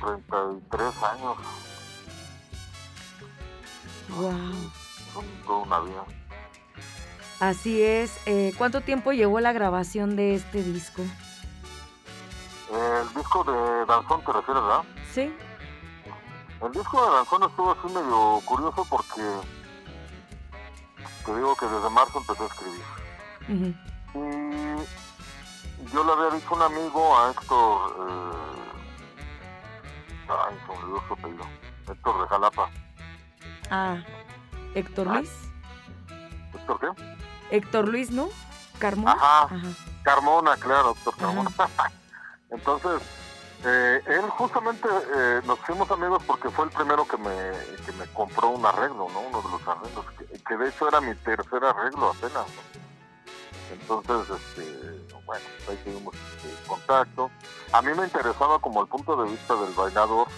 33 0.00 1.02
años. 1.02 1.36
Wow. 4.08 4.70
Son 5.12 5.24
toda 5.46 5.58
una 5.58 5.80
vida. 5.80 6.04
Así 7.40 7.82
es. 7.82 8.18
Eh, 8.26 8.52
¿Cuánto 8.56 8.80
tiempo 8.80 9.12
llevó 9.12 9.40
la 9.40 9.52
grabación 9.52 10.16
de 10.16 10.34
este 10.34 10.62
disco? 10.62 11.02
El 12.72 13.14
disco 13.14 13.44
de 13.44 13.84
Danzón 13.86 14.24
te 14.24 14.32
refieres, 14.32 14.62
¿verdad? 14.62 14.82
Sí. 15.12 15.36
El 16.62 16.72
disco 16.72 17.04
de 17.04 17.12
Danzón 17.16 17.42
estuvo 17.42 17.72
así 17.72 17.86
medio 17.92 18.40
curioso 18.46 18.86
porque 18.88 19.22
te 21.26 21.34
digo 21.36 21.54
que 21.56 21.66
desde 21.66 21.90
marzo 21.90 22.18
empecé 22.18 22.42
a 22.42 22.46
escribir. 22.46 22.84
Y 24.14 25.92
yo 25.92 26.04
le 26.04 26.12
había 26.12 26.30
dicho 26.30 26.54
un 26.54 26.62
amigo 26.62 27.18
a 27.18 27.30
Héctor, 27.30 27.96
eh, 28.08 28.32
ay, 30.28 30.56
se 30.66 30.72
me 30.72 30.78
olvidó 30.78 31.02
su 31.08 31.14
apellido, 31.14 31.44
Héctor 31.88 32.22
de 32.22 32.28
Jalapa. 32.28 32.70
Ah, 33.70 33.96
Héctor 34.74 35.06
Luis. 35.08 35.30
¿Héctor 36.54 36.80
qué? 36.80 36.88
Héctor 37.50 37.88
Luis, 37.88 38.10
¿no? 38.10 38.28
Carmona. 38.78 39.12
Ajá, 39.12 39.48
Carmona, 40.02 40.56
claro, 40.56 40.92
Héctor 40.92 41.16
Carmona. 41.16 41.50
Entonces, 42.52 43.02
eh, 43.64 44.00
él 44.06 44.22
justamente 44.30 44.88
eh, 44.88 45.40
nos 45.44 45.58
fuimos 45.60 45.90
amigos 45.90 46.22
porque 46.26 46.50
fue 46.50 46.66
el 46.66 46.70
primero 46.70 47.06
que 47.06 47.16
me, 47.16 47.52
que 47.84 47.92
me 47.92 48.06
compró 48.12 48.50
un 48.50 48.64
arreglo, 48.64 49.08
¿no? 49.12 49.20
Uno 49.20 49.42
de 49.42 49.48
los 49.50 49.68
arreglos, 49.68 50.06
que, 50.18 50.38
que 50.38 50.56
de 50.56 50.68
hecho 50.68 50.88
era 50.88 51.00
mi 51.00 51.14
tercer 51.16 51.64
arreglo 51.64 52.10
apenas. 52.10 52.46
Entonces, 53.72 54.36
este, 54.36 54.92
bueno, 55.24 55.44
ahí 55.68 55.76
tuvimos 55.84 56.14
este, 56.14 56.68
contacto. 56.68 57.30
A 57.72 57.82
mí 57.82 57.92
me 57.96 58.04
interesaba 58.04 58.58
como 58.58 58.82
el 58.82 58.88
punto 58.88 59.16
de 59.16 59.30
vista 59.30 59.54
del 59.54 59.72
bailador 59.72 60.28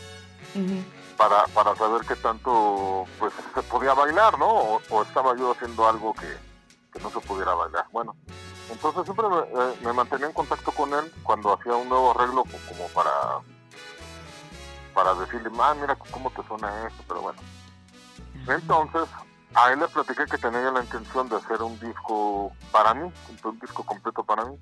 para, 1.17 1.45
para 1.49 1.75
saber 1.77 2.03
qué 2.07 2.17
tanto 2.17 3.05
pues 3.19 3.33
se 3.55 3.63
podía 3.63 3.95
bailar, 3.95 4.39
¿no? 4.39 4.81
O, 4.91 5.03
estaba 5.03 5.37
yo 5.37 5.53
haciendo 5.53 5.89
algo 5.89 6.15
que, 6.15 7.01
no 7.01 7.11
se 7.11 7.21
pudiera 7.21 7.55
bailar. 7.55 7.87
Bueno, 7.91 8.15
entonces 8.71 9.05
siempre 9.05 9.27
eh, 9.27 9.75
me, 9.83 9.93
mantenía 9.93 10.27
en 10.27 10.33
contacto 10.33 10.73
con 10.73 10.93
él 10.93 11.13
cuando 11.23 11.55
hacía 11.55 11.75
un 11.75 11.89
nuevo 11.89 12.13
arreglo 12.13 12.45
como 12.45 12.89
para 12.89 13.11
para 14.95 15.13
decirle, 15.15 15.51
ah, 15.59 15.75
mira 15.79 15.97
cómo 15.97 16.31
te 16.31 16.43
suena 16.45 16.87
esto, 16.87 17.03
pero 17.09 17.21
bueno. 17.23 17.41
Entonces, 18.47 19.09
a 19.55 19.73
él 19.73 19.81
le 19.81 19.89
platiqué 19.89 20.25
que 20.27 20.39
tenía 20.39 20.71
la 20.71 20.83
intención 20.83 21.29
de 21.29 21.37
hacer 21.37 21.61
un 21.63 21.79
disco 21.81 22.53
para 22.71 22.95
mí, 22.95 23.13
un 23.45 23.59
disco 23.59 23.83
completo 23.85 24.23
para 24.23 24.45
mí. 24.45 24.57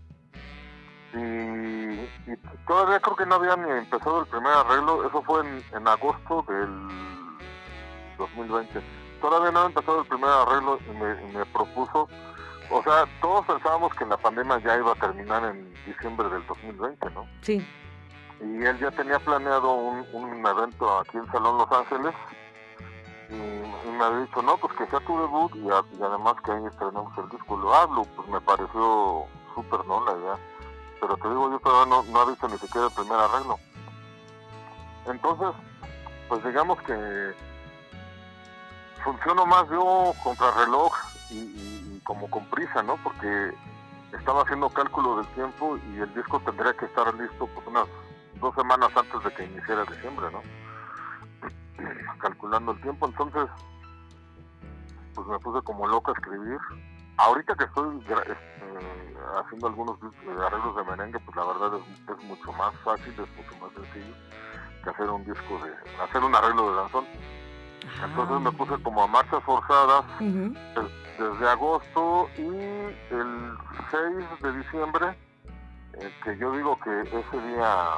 Y, 1.15 2.37
todavía 2.67 3.01
creo 3.01 3.17
que 3.17 3.27
no 3.27 3.35
había 3.35 3.57
ni 3.57 3.71
empezado 3.71 4.21
el 4.21 4.27
primer 4.27 4.53
arreglo, 4.53 5.07
eso 5.07 5.23
fue 5.23 5.43
en, 5.73 5.87
agosto 5.87 6.45
del 6.49 6.89
2020. 8.17 8.83
todavía 9.21 9.51
no 9.51 9.63
ha 9.63 9.67
empezado 9.67 10.01
el 10.01 10.07
primer 10.07 10.31
arreglo 10.31 10.79
y 10.87 11.37
me, 11.37 11.45
propuso, 11.47 12.09
o 12.73 12.83
sea, 12.83 13.05
todos 13.21 13.45
pensábamos 13.47 13.95
que 13.95 14.07
la 14.07 14.17
pandemia 14.17 14.59
ya 14.61 14.77
iba 14.79 14.93
a 14.93 14.97
terminar 14.97 15.45
en 15.45 15.73
diciembre 15.85 16.29
del 16.31 16.47
2020, 16.47 17.11
¿no? 17.11 17.27
Sí. 17.43 17.67
Y 18.41 18.65
él 18.65 18.79
ya 18.79 18.91
tenía 18.91 19.19
planeado 19.19 19.73
un, 19.73 20.47
evento 20.47 20.99
aquí 20.99 21.19
en 21.19 21.27
Salón 21.31 21.59
Los 21.59 21.71
Ángeles 21.71 22.15
y, 23.29 23.91
me 23.91 24.05
había 24.05 24.21
dicho, 24.21 24.43
no, 24.43 24.57
pues 24.57 24.73
que 24.75 24.87
sea 24.87 25.01
tu 25.01 25.19
debut 25.21 25.55
y, 25.55 25.69
además 26.03 26.35
que 26.45 26.53
ahí 26.53 26.65
estrenamos 26.67 27.17
el 27.19 27.29
disco. 27.29 27.57
Lo 27.57 27.75
hablo, 27.75 28.05
pues 28.17 28.29
me 28.29 28.41
pareció 28.41 29.27
súper, 29.55 29.85
¿no? 29.87 30.05
La 30.05 30.13
idea. 30.19 30.39
Pero 31.01 31.17
te 31.17 31.29
digo, 31.29 31.51
yo 31.51 31.59
todavía 31.61 31.95
no, 31.95 32.03
no 32.05 32.23
he 32.23 32.31
visto 32.31 32.49
ni 32.49 32.59
siquiera 32.59 32.87
el 32.87 32.93
primer 32.95 33.19
arreglo. 33.19 33.59
Entonces, 35.07 35.49
pues 36.29 36.45
digamos 36.45 36.81
que 36.83 37.35
funciono 39.05 39.47
más 39.47 39.69
yo 39.69 40.13
contra 40.23 40.51
reloj 40.53 40.93
y, 41.31 41.82
como 42.05 42.29
con 42.31 42.45
prisa, 42.47 42.83
¿no? 42.83 42.97
Porque 43.03 43.53
estaba 44.13 44.43
haciendo 44.43 44.69
cálculo 44.71 45.17
del 45.17 45.27
tiempo 45.29 45.79
y 45.93 46.01
el 46.01 46.15
disco 46.15 46.41
tendría 46.41 46.73
que 46.75 46.87
estar 46.87 47.13
listo 47.15 47.47
pues 47.47 47.67
unas 47.67 47.87
dos 48.41 48.55
semanas 48.55 48.91
antes 48.95 49.25
de 49.25 49.33
que 49.35 49.45
iniciara 49.45 49.85
diciembre, 49.85 50.27
¿no? 50.33 50.43
Calculando 52.19 52.73
el 52.73 52.81
tiempo, 52.81 53.07
entonces 53.07 53.49
pues 55.15 55.27
me 55.27 55.39
puse 55.39 55.63
como 55.63 55.87
loco 55.87 56.11
a 56.11 56.15
escribir. 56.15 56.59
Ahorita 57.19 57.55
que 57.55 57.65
estoy 57.65 57.99
este, 57.99 58.37
haciendo 59.39 59.67
algunos 59.69 59.97
arreglos 60.47 60.77
de 60.77 60.85
merengue, 60.85 61.21
pues 61.21 61.37
la 61.37 61.45
verdad 61.45 61.79
es, 61.79 62.17
es 62.17 62.25
mucho 62.25 62.53
más 62.53 62.75
fácil, 62.85 63.13
es 63.13 63.37
mucho 63.37 63.57
más 63.61 63.73
sencillo 63.75 64.15
que 64.83 64.91
hacer 64.91 65.09
un 65.09 65.25
disco 65.25 65.61
de, 65.65 66.03
hacer 66.03 66.23
un 66.23 66.35
arreglo 66.35 66.71
de 66.71 66.77
danzón. 66.77 67.05
Entonces 68.05 68.41
me 68.41 68.53
puse 68.53 68.83
como 68.83 69.03
a 69.03 69.07
marchas 69.07 69.43
forzadas 69.45 70.05
desde 71.19 71.49
agosto 71.49 72.29
y 72.37 72.43
el 72.43 73.53
6 73.91 74.43
de 74.43 74.59
diciembre, 74.59 75.07
eh, 75.95 76.11
que 76.25 76.39
yo 76.39 76.53
digo 76.57 76.79
que 76.81 77.01
ese 77.03 77.49
día 77.49 77.89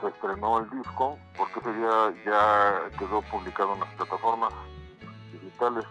se 0.00 0.08
estrenó 0.08 0.58
el 0.60 0.70
disco, 0.70 1.18
porque 1.36 1.60
ese 1.60 1.72
día 1.72 2.14
ya 2.24 2.98
quedó 2.98 3.22
publicado 3.22 3.74
en 3.74 3.80
las 3.80 3.94
plataformas 3.94 4.52
digitales. 5.32 5.84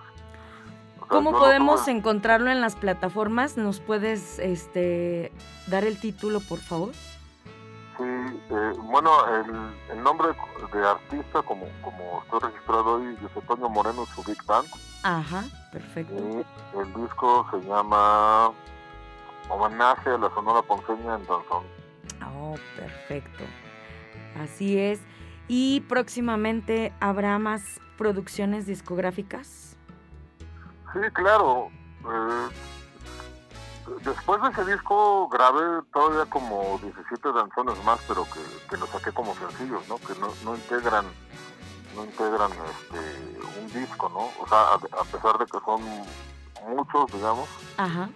¿Cómo 1.08 1.32
podemos 1.32 1.88
encontrarlo 1.88 2.52
en 2.52 2.62
las 2.62 2.76
plataformas? 2.76 3.58
¿Nos 3.58 3.80
puedes 3.80 4.38
este, 4.40 5.32
dar 5.68 5.84
el 5.84 6.00
título, 6.00 6.40
por 6.40 6.60
favor? 6.60 6.92
Eh, 8.50 8.74
bueno, 8.78 9.12
el, 9.92 10.04
nombre 10.04 10.30
de 10.74 10.88
artista, 10.88 11.42
como, 11.44 11.68
como 11.84 12.24
estoy 12.24 12.40
registrado 12.50 12.96
hoy, 12.96 13.16
es 13.24 13.48
Toño 13.48 13.70
Moreno 13.70 14.06
su 14.08 14.24
Big 14.24 14.44
Band. 14.46 14.68
Ajá, 15.04 15.44
perfecto. 15.72 16.16
Y 16.16 16.80
el 16.80 16.94
disco 16.96 17.48
se 17.52 17.62
llama 17.68 18.52
Homenaje 19.50 20.10
a 20.10 20.18
la 20.18 20.30
Sonora 20.34 20.64
Ponceña 20.64 21.16
en 21.16 21.28
Danzón. 21.28 21.64
Oh, 22.36 22.56
perfecto. 22.76 23.44
Así 24.42 24.80
es. 24.80 25.00
¿Y 25.48 25.82
próximamente 25.82 26.92
habrá 27.00 27.38
más 27.38 27.80
producciones 27.98 28.66
discográficas? 28.66 29.78
Sí, 30.94 31.00
claro. 31.14 31.70
Eh, 32.04 32.50
después 34.04 34.42
de 34.42 34.50
ese 34.50 34.66
disco 34.66 35.28
grabé 35.30 35.82
todavía 35.94 36.26
como 36.30 36.80
17 36.82 37.32
danzones 37.32 37.84
más, 37.84 38.00
pero 38.08 38.26
que, 38.26 38.68
que 38.70 38.78
los 38.78 38.90
saqué 38.90 39.12
como 39.12 39.36
sencillos, 39.36 39.88
¿no? 39.88 39.98
Que 39.98 40.14
no, 40.20 40.32
no 40.44 40.56
integran 40.56 41.06
no 41.96 42.06
integran 42.06 42.52
este, 42.52 43.60
un 43.60 43.74
disco, 43.74 44.10
¿no? 44.10 44.30
O 44.44 44.48
sea, 44.48 44.74
a, 44.74 45.04
pesar 45.06 45.38
de 45.38 45.46
que 45.46 45.60
son 45.66 45.82
muchos, 46.68 47.12
digamos, 47.12 47.48
Ajá. 47.78 48.10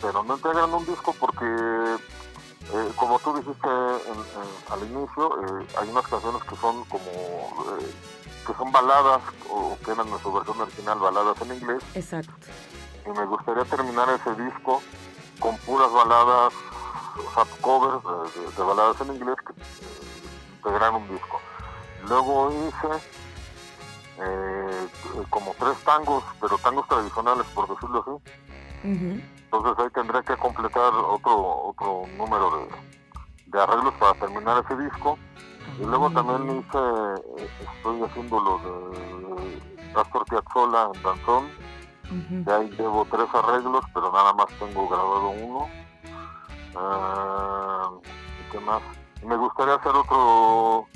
pero 0.00 0.22
no 0.22 0.36
integran 0.36 0.72
un 0.72 0.84
disco 0.86 1.14
porque, 1.18 1.44
eh, 1.46 2.92
como 2.96 3.18
tú 3.20 3.34
dijiste 3.34 3.68
al 3.68 4.82
inicio, 4.82 5.60
eh, 5.60 5.66
hay 5.80 5.88
unas 5.88 6.06
canciones 6.06 6.42
que 6.44 6.56
son 6.56 6.84
como, 6.84 7.78
eh, 7.80 7.94
que 8.46 8.54
son 8.54 8.70
baladas, 8.70 9.22
o 9.50 9.76
que 9.84 9.92
eran 9.92 10.08
en 10.08 10.18
su 10.20 10.32
versión 10.32 10.60
original 10.60 10.98
baladas 10.98 11.40
en 11.42 11.54
inglés. 11.54 11.82
Exacto. 11.94 12.32
Y 13.06 13.10
me 13.10 13.24
gustaría 13.26 13.64
terminar 13.64 14.08
ese 14.10 14.34
disco 14.42 14.82
con 15.38 15.56
puras 15.58 15.92
baladas, 15.92 16.52
o 17.16 17.34
sea, 17.34 17.44
covers 17.60 18.02
de, 18.56 18.62
baladas 18.62 19.00
en 19.00 19.14
inglés 19.14 19.36
que 19.46 19.52
integran 20.56 20.94
un 20.94 21.08
disco. 21.08 21.40
Luego 22.08 22.50
hice 22.50 23.06
eh, 24.18 24.88
como 25.30 25.54
tres 25.58 25.76
tangos, 25.84 26.24
pero 26.40 26.58
tangos 26.58 26.86
tradicionales, 26.88 27.46
por 27.54 27.68
decirlo 27.68 28.04
así. 28.06 28.30
Entonces 28.84 29.84
ahí 29.84 29.90
tendré 29.94 30.22
que 30.24 30.36
completar 30.36 30.92
otro 30.94 31.68
otro 31.68 32.02
número 32.18 32.68
de, 33.46 33.60
arreglos 33.60 33.94
para 33.94 34.14
terminar 34.14 34.64
ese 34.64 34.76
disco. 34.82 35.18
Y 35.78 35.84
luego 35.84 36.10
también 36.10 36.58
hice, 36.58 36.78
eh, 36.78 37.48
estoy 37.76 38.02
haciendo 38.02 38.40
lo 38.40 38.58
de 38.58 40.00
Astor 40.00 40.24
Piazzolla 40.26 40.90
en 40.94 41.02
Danzón 41.02 41.63
ya 42.46 42.58
llevo 42.60 43.06
tres 43.10 43.26
arreglos, 43.32 43.84
pero 43.92 44.12
nada 44.12 44.32
más 44.34 44.46
tengo 44.58 44.88
grabado 44.88 45.30
uno. 45.30 45.68
Ah, 46.76 47.90
qué 48.50 48.60
más? 48.60 48.82
Me 49.24 49.36
gustaría 49.36 49.74
hacer 49.74 49.92
otro 49.92 50.86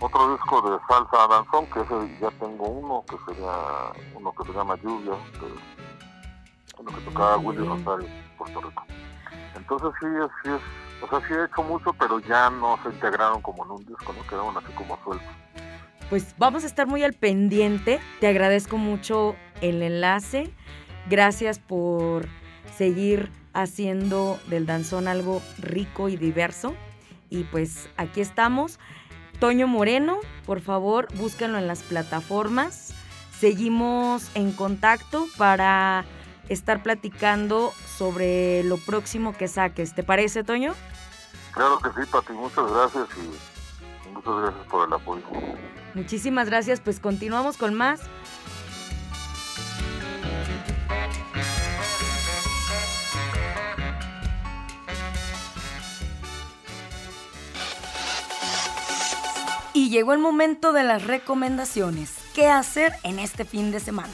otro 0.00 0.32
disco 0.32 0.62
de 0.62 0.78
salsa 0.88 1.28
danzón, 1.28 1.66
que 1.66 1.80
ese 1.80 2.18
ya 2.20 2.30
tengo 2.32 2.64
uno, 2.64 3.04
que 3.08 3.16
sería 3.24 3.92
uno 4.16 4.32
que 4.32 4.44
se 4.44 4.52
llama 4.52 4.76
Lluvia, 4.82 5.12
que, 5.38 6.80
uno 6.80 6.90
que 6.90 7.00
tocaba 7.02 7.36
Willy 7.38 7.64
Rosario, 7.64 8.08
Puerto 8.36 8.60
Rico. 8.60 8.84
Entonces 9.54 9.90
sí, 10.00 10.06
sí 10.42 10.50
es, 10.50 11.02
o 11.02 11.08
sea, 11.08 11.28
sí 11.28 11.34
he 11.34 11.44
hecho 11.44 11.62
mucho, 11.62 11.92
pero 11.92 12.18
ya 12.20 12.50
no 12.50 12.78
se 12.82 12.88
integraron 12.88 13.40
como 13.42 13.64
en 13.64 13.70
un 13.70 13.86
disco, 13.86 14.12
¿no? 14.12 14.26
Quedaron 14.28 14.56
así 14.56 14.72
como 14.72 14.98
sueltos 15.04 15.28
pues 16.12 16.34
vamos 16.36 16.62
a 16.64 16.66
estar 16.66 16.86
muy 16.86 17.02
al 17.04 17.14
pendiente. 17.14 17.98
Te 18.20 18.26
agradezco 18.26 18.76
mucho 18.76 19.34
el 19.62 19.82
enlace. 19.82 20.52
Gracias 21.08 21.58
por 21.58 22.28
seguir 22.76 23.30
haciendo 23.54 24.38
del 24.48 24.66
danzón 24.66 25.08
algo 25.08 25.40
rico 25.56 26.10
y 26.10 26.18
diverso. 26.18 26.74
Y 27.30 27.44
pues 27.44 27.88
aquí 27.96 28.20
estamos. 28.20 28.78
Toño 29.40 29.66
Moreno, 29.66 30.18
por 30.44 30.60
favor, 30.60 31.08
búsquenlo 31.14 31.56
en 31.56 31.66
las 31.66 31.82
plataformas. 31.82 32.92
Seguimos 33.38 34.30
en 34.34 34.52
contacto 34.52 35.28
para 35.38 36.04
estar 36.50 36.82
platicando 36.82 37.72
sobre 37.86 38.64
lo 38.64 38.76
próximo 38.76 39.32
que 39.32 39.48
saques. 39.48 39.94
¿Te 39.94 40.02
parece, 40.02 40.44
Toño? 40.44 40.74
Claro 41.52 41.78
que 41.78 41.88
sí, 41.88 42.06
Pati. 42.12 42.34
Muchas 42.34 42.70
gracias 42.70 43.08
y 43.16 43.51
muchas 44.12 44.34
gracias 44.34 44.66
por 44.66 44.88
el 44.88 44.94
apoyo. 44.94 45.24
Muchísimas 45.94 46.48
gracias, 46.48 46.80
pues 46.80 47.00
continuamos 47.00 47.56
con 47.56 47.74
más. 47.74 48.00
Y 59.74 59.88
llegó 59.88 60.12
el 60.12 60.18
momento 60.18 60.72
de 60.72 60.84
las 60.84 61.06
recomendaciones. 61.06 62.18
¿Qué 62.34 62.48
hacer 62.48 62.92
en 63.02 63.18
este 63.18 63.44
fin 63.44 63.72
de 63.72 63.80
semana? 63.80 64.12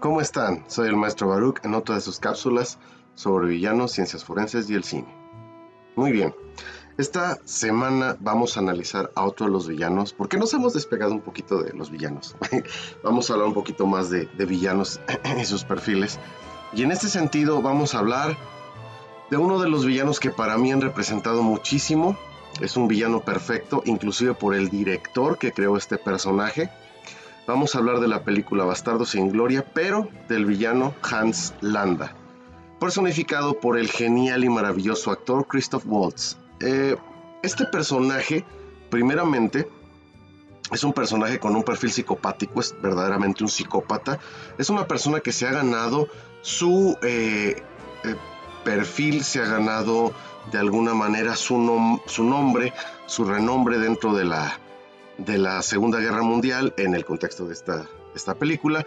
¿Cómo 0.00 0.20
están? 0.20 0.64
Soy 0.68 0.88
el 0.88 0.96
maestro 0.96 1.28
Baruch 1.28 1.64
en 1.64 1.74
otra 1.74 1.96
de 1.96 2.00
sus 2.00 2.20
cápsulas 2.20 2.78
sobre 3.16 3.48
villanos, 3.48 3.90
ciencias 3.90 4.24
forenses 4.24 4.70
y 4.70 4.74
el 4.74 4.84
cine. 4.84 5.12
Muy 5.96 6.12
bien, 6.12 6.34
esta 6.98 7.38
semana 7.44 8.16
vamos 8.20 8.56
a 8.56 8.60
analizar 8.60 9.10
a 9.14 9.24
otro 9.24 9.46
de 9.46 9.52
los 9.52 9.66
villanos, 9.66 10.12
porque 10.12 10.36
nos 10.38 10.54
hemos 10.54 10.74
despegado 10.74 11.12
un 11.12 11.22
poquito 11.22 11.62
de 11.62 11.72
los 11.72 11.90
villanos. 11.90 12.36
vamos 13.02 13.28
a 13.28 13.32
hablar 13.32 13.48
un 13.48 13.54
poquito 13.54 13.86
más 13.86 14.10
de, 14.10 14.26
villanos 14.46 15.00
y 15.38 15.44
sus 15.44 15.64
perfiles. 15.64 16.18
Y 16.72 16.84
en 16.84 16.92
este 16.92 17.08
sentido 17.08 17.60
vamos 17.60 17.94
a 17.94 17.98
hablar 17.98 18.36
de 19.30 19.36
uno 19.36 19.58
de 19.58 19.68
los 19.68 19.84
villanos 19.84 20.20
que 20.20 20.30
para 20.30 20.56
mí 20.58 20.70
han 20.70 20.80
representado 20.80 21.42
muchísimo. 21.42 22.16
Es 22.60 22.76
un 22.76 22.88
villano 22.88 23.20
perfecto, 23.20 23.82
inclusive 23.84 24.34
por 24.34 24.54
el 24.54 24.70
director 24.70 25.36
que 25.36 25.52
creó 25.52 25.76
este 25.76 25.98
personaje. 25.98 26.70
Vamos 27.46 27.74
a 27.74 27.78
hablar 27.78 28.00
de 28.00 28.08
la 28.08 28.24
película 28.24 28.64
Bastardo 28.64 29.04
sin 29.04 29.30
Gloria, 29.30 29.64
pero 29.74 30.08
del 30.28 30.46
villano 30.46 30.94
Hans 31.02 31.54
Landa 31.60 32.14
personificado 32.80 33.58
por 33.60 33.78
el 33.78 33.90
genial 33.90 34.44
y 34.44 34.48
maravilloso 34.48 35.10
actor 35.10 35.46
Christoph 35.46 35.84
Waltz. 35.86 36.36
Eh, 36.60 36.96
este 37.42 37.64
personaje, 37.66 38.44
primeramente, 38.90 39.68
es 40.72 40.82
un 40.82 40.92
personaje 40.92 41.38
con 41.38 41.54
un 41.54 41.62
perfil 41.62 41.92
psicopático, 41.92 42.60
es 42.60 42.74
verdaderamente 42.82 43.44
un 43.44 43.48
psicópata. 43.48 44.18
Es 44.58 44.68
una 44.68 44.86
persona 44.86 45.20
que 45.20 45.32
se 45.32 45.46
ha 45.46 45.52
ganado 45.52 46.08
su, 46.42 46.96
eh, 47.02 47.62
eh, 48.04 48.16
perfil 48.64 49.22
se 49.22 49.40
ha 49.40 49.46
ganado 49.46 50.12
de 50.50 50.58
alguna 50.58 50.92
manera 50.92 51.36
su, 51.36 52.00
su 52.06 52.24
nombre, 52.24 52.72
su 53.06 53.24
renombre 53.24 53.78
dentro 53.78 54.12
de 54.12 54.24
la, 54.24 54.58
de 55.18 55.38
la 55.38 55.62
Segunda 55.62 56.00
Guerra 56.00 56.22
Mundial 56.22 56.74
en 56.76 56.94
el 56.94 57.04
contexto 57.04 57.46
de 57.46 57.52
esta, 57.52 57.86
esta 58.14 58.34
película. 58.34 58.84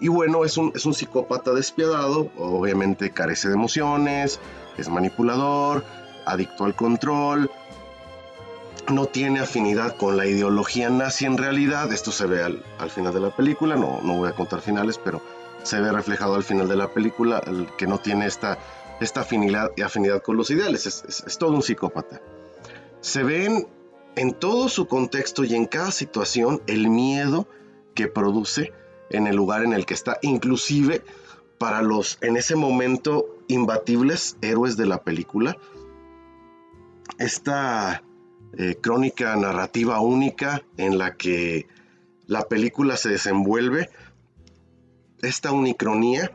Y 0.00 0.08
bueno, 0.08 0.44
es 0.44 0.56
un, 0.56 0.72
es 0.74 0.84
un 0.84 0.94
psicópata 0.94 1.52
despiadado, 1.52 2.30
obviamente 2.36 3.10
carece 3.10 3.48
de 3.48 3.54
emociones, 3.54 4.40
es 4.76 4.88
manipulador, 4.88 5.84
adicto 6.26 6.64
al 6.64 6.74
control, 6.74 7.50
no 8.88 9.06
tiene 9.06 9.40
afinidad 9.40 9.96
con 9.96 10.16
la 10.16 10.26
ideología 10.26 10.90
nazi 10.90 11.24
en 11.24 11.38
realidad, 11.38 11.92
esto 11.92 12.12
se 12.12 12.26
ve 12.26 12.42
al, 12.42 12.90
final 12.90 13.14
de 13.14 13.20
la 13.20 13.34
película, 13.34 13.76
no, 13.76 14.00
no 14.02 14.18
voy 14.18 14.28
a 14.28 14.32
contar 14.32 14.60
finales, 14.60 14.98
pero 15.02 15.22
se 15.62 15.80
ve 15.80 15.90
reflejado 15.90 16.34
al 16.34 16.44
final 16.44 16.68
de 16.68 16.76
la 16.76 16.88
película 16.88 17.42
el 17.46 17.66
que 17.78 17.86
no 17.86 17.98
tiene 17.98 18.26
esta, 18.26 18.58
esta 19.00 19.22
afinidad, 19.22 19.70
afinidad 19.82 20.22
con 20.22 20.36
los 20.36 20.50
ideales, 20.50 20.86
es, 20.86 21.24
es 21.26 21.38
todo 21.38 21.52
un 21.52 21.62
psicópata. 21.62 22.20
Se 23.00 23.22
ven 23.22 23.66
en 24.14 24.32
todo 24.32 24.68
su 24.68 24.86
contexto 24.86 25.44
y 25.44 25.54
en 25.54 25.66
cada 25.66 25.90
situación 25.90 26.62
el 26.66 26.88
miedo 26.88 27.48
que 27.94 28.08
produce 28.08 28.72
en 29.10 29.26
el 29.26 29.36
lugar 29.36 29.64
en 29.64 29.72
el 29.72 29.86
que 29.86 29.94
está, 29.94 30.18
inclusive 30.22 31.02
para 31.58 31.82
los 31.82 32.18
en 32.20 32.36
ese 32.36 32.56
momento 32.56 33.26
imbatibles 33.48 34.36
héroes 34.42 34.76
de 34.76 34.86
la 34.86 35.02
película. 35.02 35.56
Esta 37.18 38.02
eh, 38.58 38.76
crónica 38.80 39.34
narrativa 39.36 40.00
única 40.00 40.62
en 40.76 40.98
la 40.98 41.16
que 41.16 41.66
la 42.26 42.48
película 42.48 42.96
se 42.96 43.10
desenvuelve, 43.10 43.90
esta 45.22 45.52
unicronía 45.52 46.30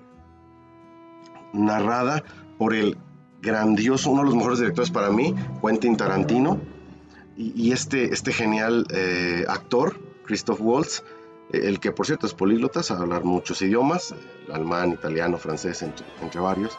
narrada 1.54 2.24
por 2.58 2.74
el 2.74 2.98
grandioso, 3.42 4.12
uno 4.12 4.22
de 4.22 4.26
los 4.28 4.36
mejores 4.36 4.60
directores 4.60 4.92
para 4.92 5.10
mí, 5.10 5.36
Quentin 5.62 5.98
Tarantino, 5.98 6.60
y, 7.38 7.72
este, 7.72 8.14
este 8.14 8.34
genial 8.34 8.86
eh, 8.94 9.46
actor, 9.48 10.00
Christoph 10.26 10.62
Waltz, 10.62 11.04
el 11.54 11.80
que 11.80 11.92
por 11.92 12.06
cierto 12.06 12.28
es 12.28 12.34
políglota, 12.34 12.84
sabe 12.84 13.02
hablar 13.02 13.24
muchos 13.24 13.62
idiomas, 13.62 14.16
alemán, 14.52 14.92
italiano, 14.92 15.38
francés, 15.38 15.82
entre, 15.82 16.40
varios. 16.40 16.78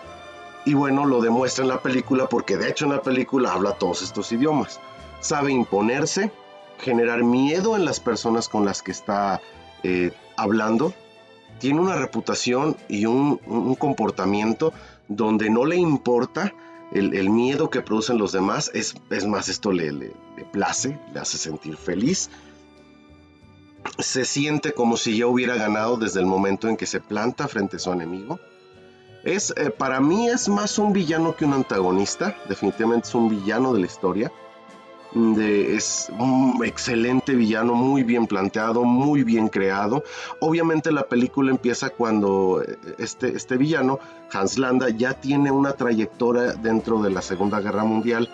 Y 0.65 0.75
bueno, 0.75 1.05
lo 1.05 1.21
demuestra 1.21 1.65
en 1.65 1.69
la 1.69 1.83
película 1.83 2.29
porque 2.29 2.57
de 2.57 2.69
hecho 2.69 2.85
en 2.85 2.93
la 2.93 3.03
película 3.03 3.53
habla 3.53 3.73
todos 3.73 4.03
estos 4.03 4.31
idiomas. 4.33 4.81
Sabe 5.21 5.53
imponerse, 5.53 6.33
generar 6.79 7.23
miedo 7.23 7.77
en 7.77 7.85
las 7.85 8.01
personas 8.01 8.49
con 8.49 8.65
las 8.65 8.83
que 8.83 8.93
está 8.93 9.41
eh, 9.83 10.13
hablando. 10.37 10.95
Tiene 11.59 11.81
una 11.81 11.97
reputación 11.97 12.77
y 12.89 13.07
un, 13.07 13.37
comportamiento 13.77 14.73
donde 15.09 15.51
no 15.51 15.65
le 15.65 15.77
importa 15.77 16.53
el, 16.93 17.15
el, 17.15 17.31
miedo 17.31 17.71
que 17.71 17.83
producen 17.83 18.19
los 18.19 18.33
demás. 18.33 18.71
Es, 18.75 18.95
es 19.11 19.27
más, 19.27 19.49
esto 19.49 19.71
le, 19.71 19.93
le, 19.93 20.13
le 20.37 20.45
place, 20.45 20.99
le 21.13 21.21
hace 21.21 21.39
sentir 21.39 21.77
feliz 21.77 22.31
se 23.99 24.25
siente 24.25 24.73
como 24.73 24.97
si 24.97 25.19
ya 25.19 25.27
hubiera 25.27 25.57
ganado 25.57 25.97
desde 25.97 26.21
el 26.21 26.27
momento 26.27 26.69
en 26.69 26.77
que 26.77 26.87
se 26.87 27.01
planta 27.01 27.49
frente 27.49 27.77
a 27.77 27.81
su 27.81 27.93
enemigo. 27.93 28.39
Es, 29.25 29.55
eh, 29.57 29.71
para 29.71 30.01
mí 30.01 30.29
es 30.29 30.49
más 30.49 30.79
un 30.79 30.93
villano 30.93 31.37
que 31.37 31.45
un 31.45 31.53
antagonista, 31.53 32.37
definitivamente 32.49 33.09
es 33.09 33.15
un 33.15 33.29
villano 33.29 33.73
de 33.73 33.81
la 33.81 33.87
historia. 33.87 34.33
De, 35.15 35.77
es 35.77 36.11
un 36.19 36.63
excelente 36.65 37.35
villano, 37.35 37.75
muy 37.75 38.03
bien 38.03 38.27
planteado, 38.27 38.83
muy 38.85 39.25
bien 39.25 39.49
creado. 39.49 40.03
Obviamente 40.41 40.91
la 40.91 41.03
película 41.03 41.51
empieza 41.51 41.91
cuando 41.91 42.63
eh, 42.63 42.79
este, 42.99 43.37
este 43.37 43.59
villano, 43.59 43.99
Hans 44.33 44.57
Landa, 44.57 44.89
ya 44.89 45.13
tiene 45.13 45.51
una 45.51 45.73
trayectoria 45.75 46.55
dentro 46.55 47.03
de 47.03 47.11
la 47.11 47.21
Segunda 47.21 47.61
Guerra 47.61 47.85
Mundial 47.85 48.31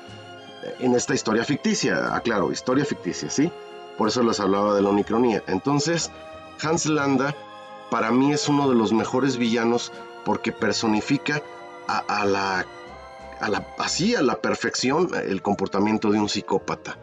eh, 0.63 0.77
en 0.79 0.95
esta 0.95 1.15
historia 1.15 1.45
ficticia, 1.45 2.15
aclaro, 2.15 2.53
historia 2.53 2.85
ficticia, 2.85 3.29
¿sí? 3.29 3.51
Por 3.99 4.09
eso 4.09 4.23
les 4.23 4.41
hablaba 4.41 4.75
de 4.75 4.83
la 4.83 4.91
unicronía. 4.91 5.43
Entonces, 5.49 6.11
Hans 6.63 6.87
Landa 6.87 7.35
para 7.91 8.11
mí 8.11 8.33
es 8.33 8.49
uno 8.49 8.69
de 8.69 8.75
los 8.75 8.93
mejores 8.93 9.37
villanos 9.37 9.93
porque 10.25 10.53
personifica 10.53 11.43
a, 11.87 12.25
la, 12.25 12.67
a 13.41 13.49
la, 13.49 13.67
así 13.79 14.15
a 14.15 14.23
la 14.23 14.41
perfección 14.41 15.11
el 15.15 15.43
comportamiento 15.43 16.11
de 16.11 16.21
un 16.21 16.29
psicópata. 16.29 16.99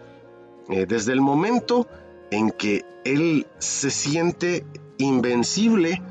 Eh, 0.70 0.86
desde 0.88 1.12
el 1.12 1.22
momento 1.22 1.88
en 2.32 2.52
que 2.52 2.86
él 3.04 3.48
se 3.60 3.92
siente 3.92 4.66
invencible, 4.98 6.02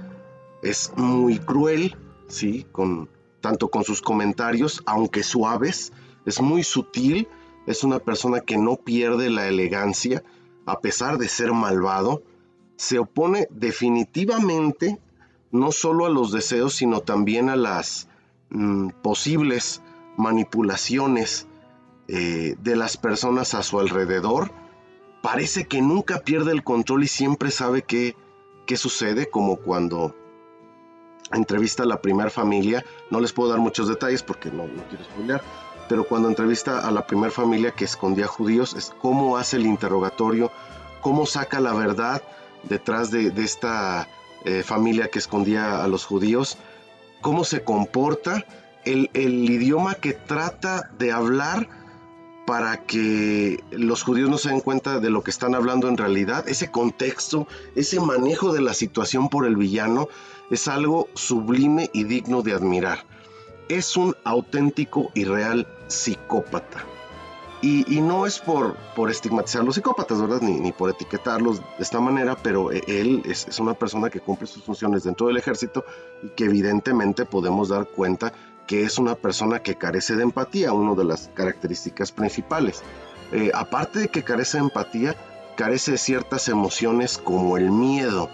es 0.62 0.92
muy 0.96 1.38
cruel, 1.38 1.96
¿sí? 2.28 2.66
Con, 2.72 3.08
tanto 3.40 3.68
con 3.68 3.84
sus 3.84 4.00
comentarios, 4.00 4.82
aunque 4.86 5.22
suaves, 5.22 5.92
es 6.24 6.40
muy 6.40 6.62
sutil, 6.62 7.28
es 7.66 7.84
una 7.84 7.98
persona 7.98 8.40
que 8.40 8.56
no 8.56 8.76
pierde 8.76 9.30
la 9.30 9.46
elegancia, 9.46 10.22
a 10.66 10.80
pesar 10.80 11.18
de 11.18 11.28
ser 11.28 11.52
malvado, 11.52 12.22
se 12.76 12.98
opone 12.98 13.48
definitivamente 13.50 14.98
no 15.50 15.70
solo 15.70 16.06
a 16.06 16.10
los 16.10 16.32
deseos, 16.32 16.74
sino 16.74 17.00
también 17.00 17.48
a 17.48 17.56
las 17.56 18.08
mm, 18.50 18.88
posibles 19.02 19.82
manipulaciones 20.16 21.46
eh, 22.08 22.56
de 22.60 22.76
las 22.76 22.96
personas 22.96 23.54
a 23.54 23.62
su 23.62 23.78
alrededor. 23.78 24.50
Parece 25.22 25.66
que 25.66 25.80
nunca 25.80 26.20
pierde 26.20 26.52
el 26.52 26.64
control 26.64 27.04
y 27.04 27.08
siempre 27.08 27.50
sabe 27.50 27.82
qué, 27.82 28.16
qué 28.66 28.76
sucede, 28.76 29.30
como 29.30 29.56
cuando 29.56 30.14
entrevista 31.32 31.84
a 31.84 31.86
la 31.86 32.02
primera 32.02 32.30
familia. 32.30 32.84
No 33.10 33.20
les 33.20 33.32
puedo 33.32 33.50
dar 33.50 33.60
muchos 33.60 33.88
detalles 33.88 34.22
porque 34.22 34.50
no, 34.50 34.66
no 34.66 34.82
quiero 34.88 35.04
spoilear, 35.04 35.42
pero 35.88 36.04
cuando 36.04 36.28
entrevista 36.28 36.86
a 36.86 36.90
la 36.90 37.06
primera 37.06 37.30
familia 37.30 37.72
que 37.72 37.84
escondía 37.84 38.26
judíos, 38.26 38.74
es 38.74 38.92
cómo 39.00 39.36
hace 39.36 39.56
el 39.56 39.66
interrogatorio, 39.66 40.50
cómo 41.00 41.26
saca 41.26 41.60
la 41.60 41.74
verdad 41.74 42.22
detrás 42.62 43.10
de, 43.10 43.32
esta 43.36 44.08
eh, 44.44 44.62
familia 44.62 45.08
que 45.08 45.18
escondía 45.18 45.82
a 45.82 45.88
los 45.88 46.04
judíos, 46.04 46.56
cómo 47.20 47.44
se 47.44 47.62
comporta, 47.62 48.44
el, 48.84 49.10
el 49.14 49.48
idioma 49.48 49.94
que 49.94 50.12
trata 50.12 50.90
de 50.98 51.12
hablar 51.12 51.68
para 52.46 52.84
que 52.84 53.64
los 53.70 54.02
judíos 54.02 54.28
no 54.28 54.36
se 54.36 54.50
den 54.50 54.60
cuenta 54.60 55.00
de 55.00 55.08
lo 55.08 55.22
que 55.22 55.30
están 55.30 55.54
hablando 55.54 55.88
en 55.88 55.96
realidad, 55.96 56.46
ese 56.48 56.70
contexto, 56.70 57.46
ese 57.74 58.00
manejo 58.00 58.52
de 58.52 58.60
la 58.60 58.74
situación 58.74 59.30
por 59.30 59.46
el 59.46 59.56
villano, 59.56 60.08
es 60.50 60.68
algo 60.68 61.08
sublime 61.14 61.88
y 61.94 62.04
digno 62.04 62.42
de 62.42 62.52
admirar 62.52 63.06
es 63.68 63.96
un 63.96 64.16
auténtico 64.24 65.10
y 65.14 65.24
real 65.24 65.66
psicópata. 65.86 66.84
Y, 67.66 68.02
no 68.02 68.26
es 68.26 68.40
por, 68.40 68.76
por 68.94 69.10
estigmatizar 69.10 69.62
a 69.62 69.64
los 69.64 69.76
psicópatas, 69.76 70.20
¿verdad? 70.20 70.42
Ni, 70.42 70.60
ni, 70.60 70.70
por 70.70 70.90
etiquetarlos 70.90 71.60
de 71.60 71.64
esta 71.78 71.98
manera, 71.98 72.36
pero 72.36 72.70
e, 72.70 72.84
él 72.86 73.22
es, 73.24 73.58
una 73.58 73.72
persona 73.72 74.10
que 74.10 74.20
cumple 74.20 74.46
sus 74.46 74.62
funciones 74.62 75.04
dentro 75.04 75.28
del 75.28 75.38
ejército 75.38 75.82
y 76.22 76.28
que 76.28 76.44
evidentemente 76.44 77.24
podemos 77.24 77.70
dar 77.70 77.86
cuenta 77.86 78.34
que 78.66 78.82
es 78.82 78.98
una 78.98 79.14
persona 79.14 79.60
que 79.60 79.76
carece 79.76 80.14
de 80.14 80.24
empatía, 80.24 80.74
una 80.74 80.94
de 80.94 81.04
las 81.04 81.30
características 81.32 82.12
principales. 82.12 82.82
Eh, 83.32 83.50
aparte 83.54 84.00
de 84.00 84.08
que 84.08 84.24
carece 84.24 84.58
de 84.58 84.64
empatía, 84.64 85.16
carece 85.56 85.92
de 85.92 85.98
ciertas 85.98 86.48
emociones 86.48 87.16
como 87.16 87.56
el 87.56 87.70
miedo. 87.70 88.28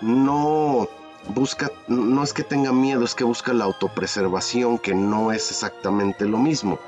No, 0.00 0.88
busca, 1.28 1.70
no 1.88 2.22
es 2.22 2.32
que 2.32 2.42
tenga 2.42 2.72
miedo, 2.72 3.04
es 3.04 3.14
que 3.14 3.24
busca 3.24 3.52
la 3.52 3.64
autopreservación, 3.64 4.78
que 4.78 4.94
no 4.94 5.32
es 5.32 5.50
exactamente 5.50 6.26
lo 6.26 6.38
mismo. 6.38 6.78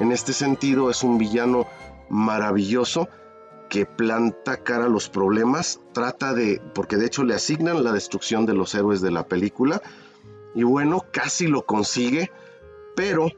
En 0.00 0.12
este 0.12 0.32
sentido 0.32 0.90
es 0.90 1.02
un 1.02 1.18
villano 1.18 1.66
maravilloso 2.08 3.08
que 3.68 3.86
planta 3.86 4.58
cara 4.58 4.84
a 4.84 4.88
los 4.88 5.08
problemas, 5.08 5.80
trata 5.92 6.34
de, 6.34 6.60
porque 6.74 6.96
de 6.96 7.06
hecho 7.06 7.24
le 7.24 7.34
asignan 7.34 7.84
la 7.84 7.92
destrucción 7.92 8.44
de 8.44 8.54
los 8.54 8.74
héroes 8.74 9.00
de 9.00 9.10
la 9.10 9.26
película, 9.26 9.80
y 10.54 10.62
bueno, 10.64 11.06
casi 11.10 11.46
lo 11.46 11.64
consigue, 11.64 12.30
pero 12.94 13.28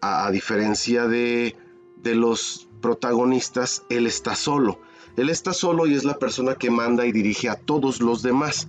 a, 0.00 0.30
diferencia 0.30 1.06
de, 1.06 1.56
de 1.96 2.14
los 2.16 2.68
protagonistas, 2.80 3.84
él 3.88 4.06
está 4.06 4.34
solo. 4.34 4.80
Él 5.16 5.30
está 5.30 5.52
solo 5.52 5.86
y 5.86 5.94
es 5.94 6.04
la 6.04 6.18
persona 6.18 6.54
que 6.54 6.70
manda 6.70 7.06
y 7.06 7.12
dirige 7.12 7.48
a 7.48 7.56
todos 7.56 8.00
los 8.00 8.22
demás 8.22 8.68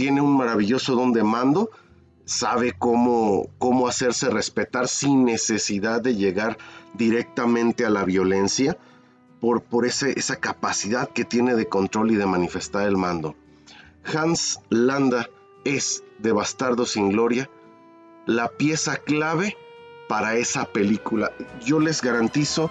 tiene 0.00 0.22
un 0.22 0.34
maravilloso 0.34 0.94
don 0.94 1.12
de 1.12 1.22
mando, 1.22 1.68
sabe 2.24 2.72
cómo, 2.72 3.50
cómo 3.58 3.86
hacerse 3.86 4.30
respetar 4.30 4.88
sin 4.88 5.26
necesidad 5.26 6.00
de 6.00 6.14
llegar 6.14 6.56
directamente 6.94 7.84
a 7.84 7.90
la 7.90 8.04
violencia, 8.04 8.78
por, 9.42 9.60
por 9.60 9.84
ese, 9.84 10.18
esa 10.18 10.36
capacidad 10.36 11.10
que 11.10 11.26
tiene 11.26 11.54
de 11.54 11.68
control 11.68 12.12
y 12.12 12.16
de 12.16 12.24
manifestar 12.24 12.88
el 12.88 12.96
mando. 12.96 13.36
Hans 14.02 14.60
Landa 14.70 15.28
es, 15.66 16.02
de 16.18 16.32
Bastardo 16.32 16.86
sin 16.86 17.10
Gloria, 17.10 17.50
la 18.24 18.48
pieza 18.48 18.96
clave 18.96 19.54
para 20.08 20.34
esa 20.36 20.64
película. 20.64 21.30
Yo 21.62 21.78
les 21.78 22.00
garantizo 22.00 22.70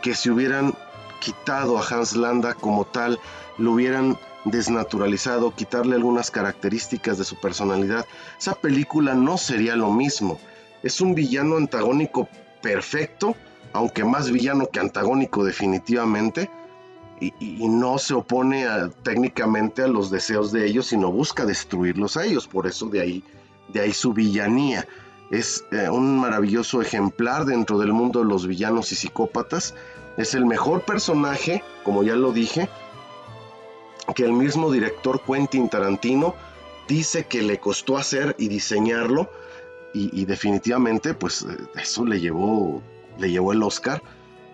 que 0.00 0.14
si 0.14 0.30
hubieran 0.30 0.72
quitado 1.20 1.76
a 1.76 1.86
Hans 1.86 2.16
Landa 2.16 2.54
como 2.54 2.86
tal, 2.86 3.20
lo 3.58 3.72
hubieran 3.72 4.16
desnaturalizado, 4.44 5.54
quitarle 5.54 5.96
algunas 5.96 6.30
características 6.30 7.18
de 7.18 7.24
su 7.24 7.40
personalidad, 7.40 8.06
esa 8.38 8.54
película 8.54 9.14
no 9.14 9.38
sería 9.38 9.76
lo 9.76 9.92
mismo. 9.92 10.38
es 10.82 11.00
un 11.02 11.14
villano 11.14 11.56
antagónico 11.56 12.28
perfecto, 12.62 13.36
aunque 13.72 14.02
más 14.04 14.30
villano 14.30 14.66
que 14.66 14.80
antagónico 14.80 15.44
definitivamente, 15.44 16.50
y, 17.20 17.68
no 17.68 17.98
se 17.98 18.14
opone 18.14 18.64
técnicamente 19.02 19.82
a 19.82 19.88
los 19.88 20.10
deseos 20.10 20.52
de 20.52 20.66
ellos, 20.66 20.86
sino 20.86 21.12
busca 21.12 21.44
destruirlos 21.44 22.16
a 22.16 22.24
ellos, 22.24 22.46
por 22.46 22.66
eso 22.66 22.86
de 22.86 23.00
ahí, 23.00 23.24
de 23.68 23.80
ahí 23.80 23.92
su 23.92 24.14
villanía. 24.14 24.86
Es 25.30 25.64
eh, 25.70 25.88
un 25.90 26.18
maravilloso 26.18 26.80
ejemplar 26.80 27.44
dentro 27.44 27.78
del 27.78 27.92
mundo 27.92 28.20
de 28.20 28.24
los 28.24 28.46
villanos 28.46 28.90
y 28.92 28.96
psicópatas. 28.96 29.74
Es 30.16 30.34
el 30.34 30.46
mejor 30.46 30.82
personaje, 30.82 31.62
como 31.84 32.02
ya 32.02 32.16
lo 32.16 32.32
dije, 32.32 32.70
que 34.14 34.24
el 34.24 34.32
mismo 34.32 34.70
director 34.70 35.20
Quentin 35.22 35.68
Tarantino 35.68 36.34
dice 36.88 37.26
que 37.26 37.42
le 37.42 37.58
costó 37.58 37.96
hacer 37.96 38.34
y 38.38 38.48
diseñarlo 38.48 39.30
y, 39.92 40.24
definitivamente 40.24 41.14
pues 41.14 41.42
eh, 41.42 41.56
eso 41.74 42.04
le 42.04 42.20
llevó, 42.20 42.80
le 43.18 43.30
llevó 43.30 43.52
el 43.52 43.62
Oscar 43.62 44.02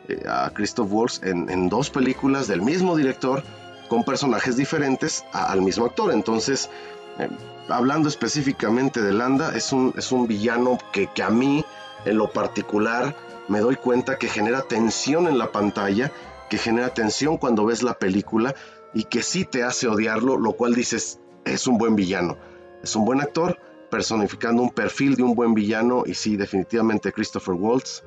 eh, 0.08 0.22
a 0.26 0.50
Christoph 0.50 0.90
Waltz 0.90 1.20
en, 1.22 1.68
dos 1.68 1.90
películas 1.90 2.48
del 2.48 2.62
mismo 2.62 2.96
director 2.96 3.42
con 3.88 4.02
personajes 4.02 4.56
diferentes 4.56 5.24
al 5.32 5.60
mismo 5.60 5.84
actor. 5.84 6.12
Entonces, 6.12 6.70
eh, 7.18 7.28
hablando 7.68 8.08
específicamente 8.08 9.02
de 9.02 9.12
Landa, 9.12 9.54
es 9.54 9.72
un, 9.72 9.92
es 9.96 10.10
un 10.10 10.26
villano 10.26 10.78
que, 10.92 11.08
que 11.08 11.22
a 11.22 11.30
mí 11.30 11.64
en 12.06 12.16
lo 12.16 12.30
particular 12.30 13.14
me 13.48 13.60
doy 13.60 13.76
cuenta 13.76 14.18
que 14.18 14.28
genera 14.28 14.62
tensión 14.62 15.28
en 15.28 15.38
la 15.38 15.52
pantalla, 15.52 16.12
que 16.48 16.58
genera 16.58 16.94
tensión 16.94 17.36
cuando 17.36 17.66
ves 17.66 17.82
la 17.82 17.98
película 17.98 18.54
y 18.96 19.04
que 19.04 19.22
sí 19.22 19.44
te 19.44 19.62
hace 19.62 19.88
odiarlo, 19.88 20.38
lo 20.38 20.54
cual 20.54 20.74
dices, 20.74 21.20
es 21.44 21.66
un 21.66 21.76
buen 21.76 21.96
villano, 21.96 22.38
es 22.82 22.96
un 22.96 23.04
buen 23.04 23.20
actor, 23.20 23.60
personificando 23.90 24.62
un 24.62 24.70
perfil 24.70 25.16
de 25.16 25.22
un 25.22 25.34
buen 25.34 25.52
villano 25.52 26.04
y 26.06 26.14
sí, 26.14 26.38
definitivamente 26.38 27.12
Christopher 27.12 27.56
Waltz 27.56 28.02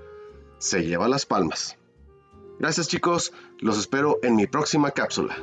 se 0.58 0.84
lleva 0.84 1.08
las 1.08 1.28
palmas. 1.28 1.78
Gracias 2.58 2.88
chicos, 2.88 3.34
los 3.60 3.78
espero 3.78 4.18
en 4.24 4.36
mi 4.36 4.48
próxima 4.48 4.90
cápsula. 4.90 5.38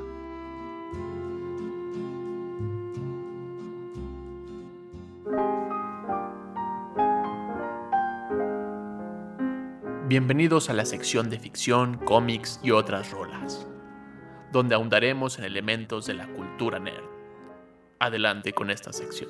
Bienvenidos 10.08 10.70
a 10.70 10.72
la 10.72 10.84
sección 10.84 11.30
de 11.30 11.38
ficción, 11.38 11.98
cómics 12.04 12.58
y 12.64 12.72
otras 12.72 13.12
rolas, 13.12 13.68
donde 14.56 14.74
ahondaremos 14.74 15.38
en 15.38 15.44
elementos 15.44 16.06
de 16.06 16.14
la 16.14 16.26
cultura 16.28 16.78
nerd. 16.78 17.04
Adelante 17.98 18.54
con 18.54 18.70
esta 18.70 18.90
sección. 18.90 19.28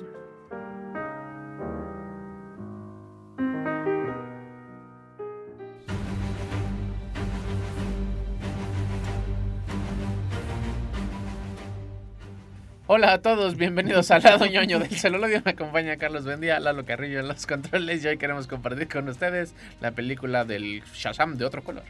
Hola 12.89 13.11
a 13.11 13.21
todos, 13.21 13.57
bienvenidos 13.57 14.09
al 14.11 14.23
lado 14.23 14.45
ñoño 14.45 14.79
del 14.79 14.91
celular. 14.91 15.29
Me 15.43 15.51
acompaña 15.51 15.97
Carlos 15.97 16.23
Bendía, 16.23 16.57
Lalo 16.61 16.85
Carrillo 16.85 17.19
en 17.19 17.27
los 17.27 17.45
controles 17.45 18.01
y 18.05 18.07
hoy 18.07 18.17
queremos 18.17 18.47
compartir 18.47 18.87
con 18.87 19.09
ustedes 19.09 19.53
la 19.81 19.91
película 19.91 20.45
del 20.45 20.83
Shazam 20.93 21.35
de 21.35 21.43
otro 21.43 21.65
color. 21.65 21.83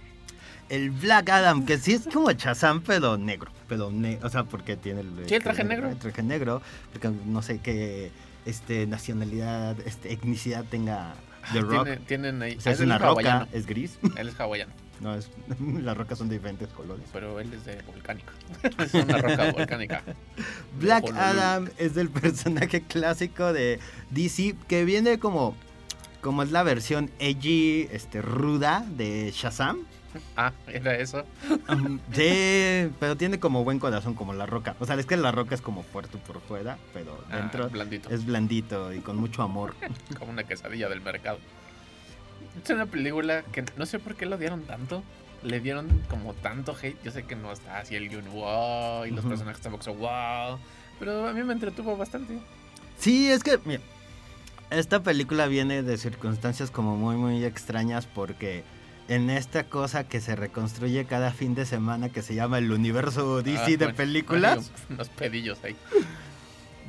El 0.69 0.91
Black 0.91 1.30
Adam, 1.30 1.65
que 1.65 1.77
sí 1.77 1.93
es 1.93 2.08
como 2.12 2.32
Shazam, 2.32 2.82
pero 2.82 3.17
negro. 3.17 3.51
Pero 3.67 3.91
o 4.21 4.30
sea, 4.30 4.43
porque 4.43 4.75
tiene 4.75 5.01
el, 5.01 5.27
¿Sí, 5.27 5.36
el 5.36 5.43
traje 5.43 5.63
negro. 5.63 5.89
El 5.89 5.97
traje 5.97 6.23
negro, 6.23 6.62
porque 6.91 7.10
no 7.25 7.41
sé 7.41 7.60
qué 7.60 8.12
este, 8.45 8.88
nacionalidad, 8.88 9.77
este, 9.86 10.13
etnicidad 10.13 10.65
tenga 10.65 11.15
The 11.53 11.62
Rock. 11.62 11.89
tienen 12.08 12.41
ahí. 12.41 12.56
O 12.56 12.62
sea, 12.62 12.73
es 12.73 12.80
una 12.80 12.97
roca, 12.97 13.47
es 13.51 13.65
gris. 13.65 13.97
Él 14.17 14.30
es 14.30 14.39
hawaiano. 14.39 14.73
No, 14.99 15.13
es, 15.13 15.30
las 15.60 15.95
rocas 15.95 16.17
son 16.17 16.27
de 16.27 16.38
diferentes 16.38 16.69
colores. 16.69 17.06
Pero 17.13 17.39
él 17.39 17.53
es 17.53 17.65
de 17.65 17.80
volcánica. 17.84 18.34
es 18.84 18.95
una 18.95 19.19
roca 19.19 19.51
volcánica. 19.51 20.01
Black 20.80 21.12
Adam 21.15 21.69
es 21.77 21.95
el 21.97 22.10
personaje 22.10 22.82
clásico 22.82 23.53
de 23.53 23.80
DC 24.10 24.56
que 24.67 24.86
viene 24.86 25.19
como 25.19 25.56
como 26.21 26.41
es 26.41 26.51
la 26.51 26.63
versión 26.63 27.12
edgy, 27.19 27.88
este, 27.91 28.23
ruda 28.23 28.84
de 28.97 29.32
Shazam. 29.36 29.86
Ah, 30.38 30.51
era 30.67 30.95
eso. 30.95 31.23
sí, 32.13 32.91
pero 32.99 33.17
tiene 33.17 33.39
como 33.39 33.63
buen 33.63 33.80
corazón, 33.80 34.13
como 34.13 34.34
la 34.34 34.45
roca. 34.45 34.75
O 34.80 34.86
sea, 34.86 34.95
es 34.95 35.06
que 35.06 35.17
la 35.17 35.32
roca 35.32 35.56
es 35.56 35.62
como 35.62 35.84
fuerte 35.84 36.17
por 36.17 36.41
fuera, 36.41 36.77
pero 36.93 37.23
ah, 37.32 37.38
dentro 37.38 37.69
es 38.10 38.25
blandito 38.25 38.93
y 38.93 38.99
con 38.99 39.17
mucho 39.17 39.41
amor. 39.41 39.75
como 40.19 40.32
una 40.32 40.43
quesadilla 40.43 40.89
del 40.89 41.01
mercado. 41.01 41.39
Es 42.63 42.69
una 42.69 42.86
película 42.86 43.43
que 43.51 43.63
no 43.77 43.86
sé 43.86 43.99
por 43.99 44.15
qué 44.15 44.25
lo 44.25 44.38
dieron 44.38 44.63
tanto. 44.63 45.03
Le 45.43 45.60
dieron 45.60 45.88
como 46.10 46.34
tanto 46.34 46.75
hate. 46.82 47.01
Yo 47.03 47.12
sé 47.12 47.23
que 47.23 47.36
no 47.36 47.51
está 47.51 47.80
así 47.80 47.95
el 47.95 48.10
guion 48.10 48.30
wow 48.32 49.06
y 49.06 49.12
los 49.12 49.23
personajes 49.25 49.62
tampoco 49.62 49.84
son 49.84 49.99
wow. 49.99 50.60
Pero 50.99 51.27
a 51.27 51.34
mí 51.34 51.43
me 51.43 51.53
entretuvo 51.53 51.95
bastante. 51.95 52.39
Sí, 52.97 53.30
es 53.30 53.43
que, 53.43 53.60
mira, 53.63 53.82
esta 54.69 55.01
película 55.01 55.47
viene 55.47 55.84
de 55.84 55.97
circunstancias 55.97 56.71
como 56.71 56.97
muy, 56.97 57.15
muy 57.15 57.43
extrañas 57.45 58.06
porque 58.08 58.63
en 59.08 59.30
esta 59.30 59.63
cosa 59.63 60.04
que 60.04 60.22
se 60.22 60.36
reconstruye 60.36 61.06
cada 61.06 61.32
fin 61.32 61.56
de 61.56 61.65
semana 61.65 62.10
que 62.10 62.22
se 62.22 62.36
llama 62.36 62.58
el 62.58 62.72
universo 62.72 63.41
DC 63.41 63.76
ah, 63.76 63.78
de 63.78 63.93
películas. 63.93 64.72
Unos 64.89 65.10
pedillos 65.10 65.60
ahí. 65.63 65.76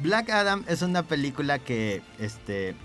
Black 0.03 0.31
Adam 0.31 0.65
es 0.69 0.83
una 0.83 1.03
película 1.03 1.59
que 1.59 2.03
este 2.19 2.77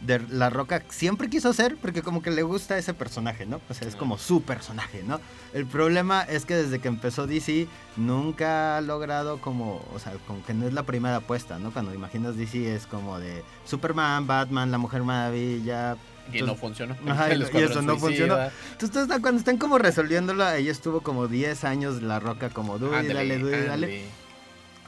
de 0.00 0.18
La 0.30 0.48
Roca 0.48 0.82
siempre 0.88 1.28
quiso 1.28 1.50
hacer 1.50 1.76
porque 1.76 2.02
como 2.02 2.22
que 2.22 2.30
le 2.30 2.42
gusta 2.42 2.78
ese 2.78 2.94
personaje, 2.94 3.44
¿no? 3.44 3.60
O 3.68 3.74
sea, 3.74 3.86
es 3.86 3.96
como 3.96 4.18
su 4.18 4.42
personaje, 4.42 5.02
¿no? 5.06 5.20
El 5.52 5.66
problema 5.66 6.22
es 6.22 6.46
que 6.46 6.54
desde 6.54 6.78
que 6.78 6.88
empezó 6.88 7.26
DC 7.26 7.66
nunca 7.96 8.78
ha 8.78 8.80
logrado 8.80 9.40
como, 9.40 9.84
o 9.92 9.98
sea, 9.98 10.14
como 10.26 10.44
que 10.44 10.54
no 10.54 10.66
es 10.66 10.72
la 10.72 10.84
primera 10.84 11.16
apuesta, 11.16 11.58
¿no? 11.58 11.70
Cuando 11.70 11.94
imaginas 11.94 12.36
DC 12.36 12.74
es 12.74 12.86
como 12.86 13.18
de 13.18 13.42
Superman, 13.66 14.26
Batman, 14.26 14.70
La 14.70 14.78
Mujer 14.78 15.02
Maravilla. 15.02 15.96
Y 16.32 16.42
no 16.42 16.54
funcionó. 16.54 16.96
Ajá, 17.06 17.34
y, 17.34 17.42
eso 17.42 17.82
no 17.82 17.96
funcionó. 17.96 18.36
Entonces, 18.72 19.06
cuando 19.20 19.38
están 19.38 19.58
como 19.58 19.78
resolviéndolo, 19.78 20.48
ella 20.50 20.70
estuvo 20.70 21.00
como 21.00 21.28
10 21.28 21.64
años 21.64 22.02
La 22.02 22.20
Roca 22.20 22.50
como, 22.50 22.78
dale, 22.78 23.14
dale, 23.14 23.66
dale. 23.66 24.02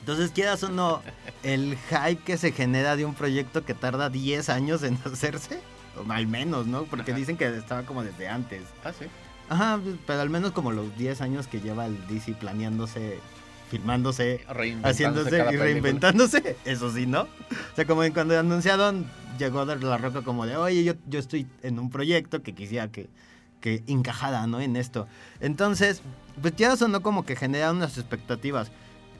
Entonces, 0.01 0.33
quieras 0.33 0.62
o 0.64 0.68
no, 0.68 1.01
el 1.45 1.77
hype 1.88 2.23
que 2.25 2.37
se 2.37 2.51
genera 2.51 2.97
de 2.97 3.05
un 3.05 3.14
proyecto 3.14 3.64
que 3.64 3.73
tarda 3.73 4.11
10 4.11 4.49
años 4.49 4.83
en 4.83 4.99
hacerse, 5.05 5.61
o 5.97 6.11
al 6.11 6.27
menos, 6.27 6.66
¿no? 6.66 6.85
Porque 6.85 7.12
dicen 7.14 7.37
que 7.37 7.47
estaba 7.57 7.85
como 7.85 8.03
desde 8.03 8.29
antes. 8.29 8.62
Ah, 8.85 8.92
sí. 8.97 9.07
Ajá, 9.49 9.81
pero 10.07 10.21
al 10.21 10.31
menos 10.31 10.53
como 10.53 10.73
los 10.73 10.97
10 10.97 11.21
años 11.21 11.47
que 11.47 11.61
lleva 11.61 11.87
el 11.87 12.07
DC 12.09 12.35
planeándose, 12.35 13.18
filmándose, 13.73 14.45
haciéndose 14.83 15.47
y 15.51 15.57
reinventándose, 15.57 16.57
eso 16.67 16.93
sí, 16.93 17.07
¿no? 17.07 17.23
O 17.23 17.75
sea, 17.75 17.87
como 17.87 18.03
cuando 18.13 18.39
anunciaron, 18.39 19.07
llegó 19.39 19.65
de 19.65 19.77
la 19.77 19.97
roca 19.97 20.21
como 20.21 20.45
de, 20.45 20.59
oye, 20.59 20.85
yo, 20.85 20.93
yo 21.09 21.19
estoy 21.19 21.47
en 21.63 21.79
un 21.79 21.89
proyecto 21.89 22.43
que 22.43 22.55
quisiera 22.55 22.89
que, 22.89 23.09
que 23.63 23.83
encajada, 23.87 24.47
¿no? 24.47 24.61
En 24.61 24.77
esto. 24.77 25.07
Entonces, 25.41 26.03
pues 26.43 26.55
ya 26.55 26.77
sonó 26.77 27.01
como 27.01 27.25
que 27.25 27.35
genera 27.35 27.71
unas 27.73 27.97
expectativas. 27.97 28.71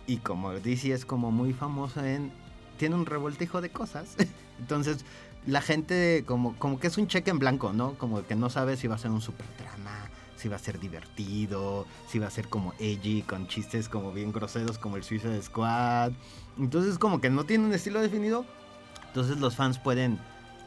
Y 0.07 0.19
como 0.19 0.53
DC 0.53 0.93
es 0.93 1.07
como 1.07 1.31
muy 1.31 1.55
famoso 1.55 2.05
en... 2.05 2.31
Tiene 2.77 2.97
un 2.97 3.07
revoltijo 3.07 3.62
de 3.62 3.71
cosas. 3.71 4.17
Entonces 4.59 5.07
la 5.47 5.62
gente 5.62 6.25
como, 6.27 6.55
como 6.59 6.79
que 6.79 6.88
es 6.88 6.99
un 6.99 7.07
cheque 7.07 7.31
en 7.31 7.38
blanco, 7.38 7.73
¿no? 7.73 7.95
Como 7.95 8.23
que 8.27 8.35
no 8.35 8.51
sabe 8.51 8.77
si 8.77 8.87
va 8.87 8.97
a 8.97 8.99
ser 8.99 9.11
un 9.11 9.23
super 9.23 9.47
drama, 9.59 10.02
si 10.42 10.48
va 10.48 10.57
a 10.57 10.59
ser 10.59 10.81
divertido, 10.81 11.87
si 12.09 12.18
va 12.18 12.26
a 12.26 12.31
ser 12.31 12.48
como 12.48 12.74
edgy, 12.81 13.22
con 13.22 13.46
chistes 13.46 13.88
como 13.88 14.12
bien 14.12 14.33
groseros 14.33 14.76
como 14.76 14.96
el 14.96 15.05
Suicide 15.05 15.40
Squad. 15.40 16.12
Entonces 16.59 16.98
como 16.98 17.20
que 17.20 17.31
no 17.31 17.44
tiene 17.44 17.64
un 17.64 17.72
estilo 17.72 18.00
definido. 18.00 18.44
Entonces 19.07 19.38
los 19.38 19.55
fans 19.55 19.78
pueden 19.78 20.18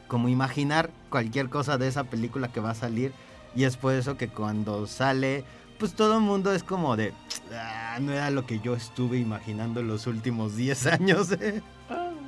como 0.08 0.28
imaginar 0.28 0.90
cualquier 1.10 1.50
cosa 1.50 1.76
de 1.76 1.88
esa 1.88 2.04
película 2.04 2.48
que 2.48 2.60
va 2.60 2.70
a 2.70 2.74
salir. 2.74 3.12
Y 3.54 3.64
es 3.64 3.76
por 3.76 3.92
eso 3.92 4.16
que 4.16 4.28
cuando 4.28 4.86
sale 4.86 5.44
pues 5.78 5.92
todo 5.92 6.14
el 6.14 6.22
mundo 6.22 6.52
es 6.52 6.62
como 6.62 6.96
de, 6.96 7.12
ah, 7.52 7.98
no 8.00 8.12
era 8.12 8.30
lo 8.30 8.46
que 8.46 8.60
yo 8.60 8.74
estuve 8.74 9.18
imaginando 9.18 9.82
los 9.82 10.06
últimos 10.06 10.56
10 10.56 10.86
años. 10.86 11.28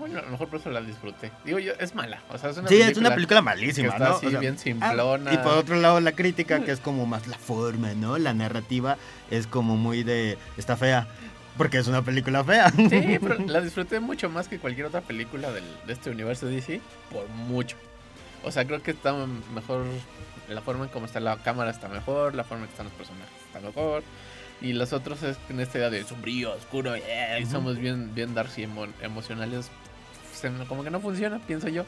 Ah, 0.08 0.12
bueno, 0.12 0.18
a 0.20 0.24
lo 0.24 0.30
mejor 0.30 0.48
por 0.48 0.60
eso 0.60 0.70
la 0.70 0.80
disfruté. 0.80 1.30
Digo 1.44 1.58
yo, 1.58 1.72
es 1.78 1.94
mala. 1.94 2.22
O 2.30 2.38
sea, 2.38 2.50
es 2.50 2.56
una 2.56 2.68
sí, 2.68 2.80
es 2.80 2.96
una 2.96 3.14
película 3.14 3.42
malísima, 3.42 3.88
está 3.88 4.08
¿no? 4.10 4.16
Así, 4.16 4.26
bien 4.36 4.58
simplona. 4.58 5.32
y 5.32 5.38
por 5.38 5.54
otro 5.54 5.76
lado, 5.76 6.00
la 6.00 6.12
crítica, 6.12 6.64
que 6.64 6.72
es 6.72 6.80
como 6.80 7.06
más 7.06 7.26
la 7.26 7.38
forma, 7.38 7.94
¿no? 7.94 8.18
La 8.18 8.34
narrativa 8.34 8.96
es 9.30 9.46
como 9.46 9.76
muy 9.76 10.02
de, 10.02 10.38
está 10.56 10.76
fea. 10.76 11.06
Porque 11.56 11.78
es 11.78 11.88
una 11.88 12.02
película 12.02 12.44
fea. 12.44 12.70
Sí, 12.70 13.18
pero 13.20 13.38
la 13.46 13.60
disfruté 13.60 13.98
mucho 13.98 14.30
más 14.30 14.46
que 14.46 14.58
cualquier 14.58 14.86
otra 14.86 15.00
película 15.00 15.50
del, 15.50 15.64
de 15.86 15.92
este 15.92 16.08
universo 16.10 16.46
DC. 16.46 16.80
Por 17.10 17.28
mucho. 17.28 17.76
O 18.44 18.52
sea, 18.52 18.64
creo 18.64 18.80
que 18.80 18.92
está 18.92 19.12
mejor. 19.52 19.84
La 20.48 20.62
forma 20.62 20.84
en 20.84 20.90
cómo 20.90 21.06
está 21.06 21.18
la 21.18 21.36
cámara 21.38 21.70
está 21.70 21.88
mejor. 21.88 22.36
La 22.36 22.44
forma 22.44 22.62
en 22.64 22.68
que 22.68 22.72
están 22.74 22.86
los 22.86 22.94
personajes 22.94 23.34
está 23.48 23.60
mejor. 23.60 24.04
Y 24.60 24.72
los 24.72 24.92
otros 24.92 25.22
es 25.22 25.36
en 25.50 25.60
esta 25.60 25.78
idea 25.78 25.90
de 25.90 26.02
sombrío, 26.04 26.52
oscuro, 26.52 26.94
y 26.96 27.46
somos 27.46 27.78
bien, 27.78 28.12
bien 28.14 28.34
darcy 28.34 28.66
emocionales. 29.02 29.70
Como 30.68 30.84
que 30.84 30.90
no 30.90 31.00
funciona, 31.00 31.38
pienso 31.38 31.68
yo. 31.68 31.84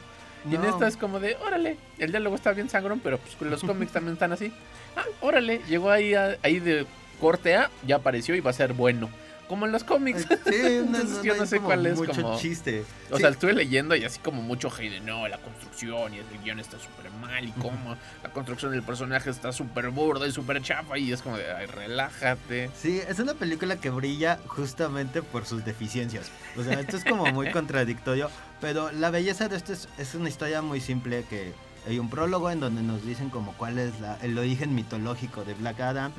Y 0.49 0.55
en 0.55 0.65
esta 0.65 0.87
es 0.87 0.97
como 0.97 1.19
de, 1.19 1.37
órale, 1.45 1.77
el 1.99 2.11
diálogo 2.11 2.35
está 2.35 2.51
bien 2.51 2.67
sangrón, 2.67 2.99
pero 3.03 3.19
pues 3.19 3.51
los 3.51 3.63
cómics 3.63 3.91
también 3.91 4.13
están 4.13 4.31
así. 4.31 4.51
Ah, 4.95 5.05
órale, 5.21 5.61
llegó 5.67 5.91
ahí, 5.91 6.13
ahí 6.15 6.59
de 6.59 6.87
corte 7.19 7.55
A, 7.55 7.69
ya 7.85 7.97
apareció 7.97 8.35
y 8.35 8.39
va 8.39 8.49
a 8.49 8.53
ser 8.53 8.73
bueno 8.73 9.09
como 9.51 9.65
en 9.65 9.73
los 9.73 9.83
cómics. 9.83 10.25
Sí, 10.45 10.81
no, 10.89 11.23
yo 11.23 11.35
no 11.35 11.45
sé 11.45 11.59
cuál 11.59 11.85
es 11.85 11.97
mucho 11.97 12.21
como... 12.21 12.39
chiste. 12.39 12.85
O 13.11 13.17
sea, 13.17 13.27
estuve 13.27 13.51
leyendo 13.51 13.93
y 13.97 14.05
así 14.05 14.17
como 14.19 14.41
mucho 14.41 14.69
hate 14.69 14.89
de 14.89 14.99
no, 15.01 15.27
la 15.27 15.39
construcción 15.39 16.13
y 16.13 16.19
el 16.19 16.25
guion 16.41 16.61
está 16.61 16.79
súper 16.79 17.11
mal 17.19 17.43
y 17.43 17.51
como 17.51 17.97
la 18.23 18.29
construcción 18.29 18.71
del 18.71 18.81
personaje 18.81 19.29
está 19.29 19.51
súper 19.51 19.89
burda 19.89 20.25
y 20.25 20.31
súper 20.31 20.61
chafa 20.61 20.97
y 20.97 21.11
es 21.11 21.21
como 21.21 21.35
de, 21.35 21.51
ay, 21.51 21.65
relájate. 21.65 22.69
Sí, 22.77 23.01
es 23.05 23.19
una 23.19 23.33
película 23.33 23.75
que 23.75 23.89
brilla 23.89 24.39
justamente 24.47 25.21
por 25.21 25.45
sus 25.45 25.65
deficiencias. 25.65 26.31
O 26.55 26.63
sea, 26.63 26.79
esto 26.79 26.95
es 26.95 27.03
como 27.03 27.25
muy 27.25 27.51
contradictorio, 27.51 28.29
pero 28.61 28.89
la 28.93 29.09
belleza 29.09 29.49
de 29.49 29.57
esto 29.57 29.73
es, 29.73 30.15
una 30.15 30.29
historia 30.29 30.61
muy 30.61 30.79
simple 30.79 31.25
que 31.29 31.51
hay 31.85 31.99
un 31.99 32.09
prólogo 32.09 32.49
en 32.51 32.61
donde 32.61 32.83
nos 32.83 33.05
dicen 33.05 33.29
como 33.29 33.51
cuál 33.57 33.79
es 33.79 33.99
la, 33.99 34.17
el 34.21 34.37
origen 34.37 34.73
mitológico 34.73 35.43
de 35.43 35.55
Black 35.55 35.81
Adam. 35.81 36.13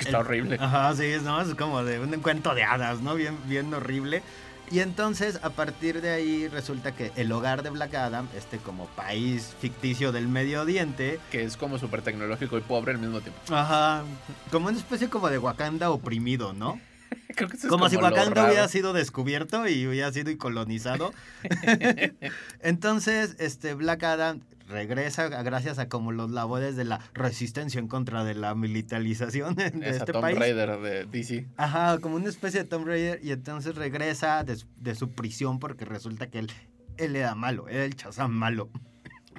Está 0.00 0.18
horrible. 0.18 0.56
Ajá, 0.60 0.94
sí, 0.94 1.14
¿no? 1.22 1.40
es 1.40 1.54
como 1.54 1.84
de 1.84 2.00
un 2.00 2.10
cuento 2.20 2.54
de 2.54 2.64
hadas, 2.64 3.00
¿no? 3.00 3.14
Bien, 3.14 3.36
bien 3.46 3.72
horrible. 3.72 4.22
Y 4.70 4.80
entonces, 4.80 5.38
a 5.42 5.50
partir 5.50 6.02
de 6.02 6.10
ahí, 6.10 6.48
resulta 6.48 6.92
que 6.92 7.10
el 7.16 7.32
hogar 7.32 7.62
de 7.62 7.70
Black 7.70 7.94
Adam, 7.94 8.28
este 8.36 8.58
como 8.58 8.86
país 8.88 9.54
ficticio 9.60 10.12
del 10.12 10.28
Medio 10.28 10.60
Oriente... 10.60 11.18
Que 11.30 11.42
es 11.42 11.56
como 11.56 11.78
súper 11.78 12.02
tecnológico 12.02 12.58
y 12.58 12.60
pobre 12.60 12.92
al 12.92 12.98
mismo 12.98 13.20
tiempo. 13.20 13.40
Ajá, 13.50 14.04
como 14.50 14.68
una 14.68 14.76
especie 14.76 15.08
como 15.08 15.30
de 15.30 15.38
Wakanda 15.38 15.90
oprimido, 15.90 16.52
¿no? 16.52 16.78
Creo 17.34 17.48
que 17.48 17.56
eso 17.56 17.68
es 17.68 17.70
como, 17.70 17.84
como 17.84 17.88
si 17.88 17.96
Wakanda 17.96 18.44
hubiera 18.44 18.68
sido 18.68 18.92
descubierto 18.92 19.66
y 19.66 19.86
hubiera 19.86 20.12
sido 20.12 20.36
colonizado. 20.36 21.14
entonces, 22.60 23.36
este 23.38 23.72
Black 23.72 24.02
Adam 24.02 24.40
regresa 24.68 25.28
gracias 25.42 25.78
a 25.78 25.88
como 25.88 26.12
los 26.12 26.30
labores 26.30 26.76
de 26.76 26.84
la 26.84 27.00
resistencia 27.14 27.78
en 27.78 27.88
contra 27.88 28.24
de 28.24 28.34
la 28.34 28.54
militarización 28.54 29.54
de 29.56 29.72
este 29.84 30.12
Tomb 30.12 30.22
país. 30.22 30.38
Raider 30.38 30.78
de 30.78 31.04
DC. 31.06 31.46
Ajá, 31.56 31.98
como 31.98 32.16
una 32.16 32.28
especie 32.28 32.62
de 32.62 32.68
Tomb 32.68 32.86
Raider 32.86 33.20
y 33.22 33.32
entonces 33.32 33.74
regresa 33.74 34.44
de, 34.44 34.94
su 34.94 35.10
prisión 35.10 35.58
porque 35.58 35.84
resulta 35.84 36.28
que 36.28 36.40
él, 36.40 36.50
él 36.96 37.16
era 37.16 37.34
malo, 37.34 37.68
era 37.68 37.84
el 37.84 37.96
chazán 37.96 38.32
malo. 38.32 38.70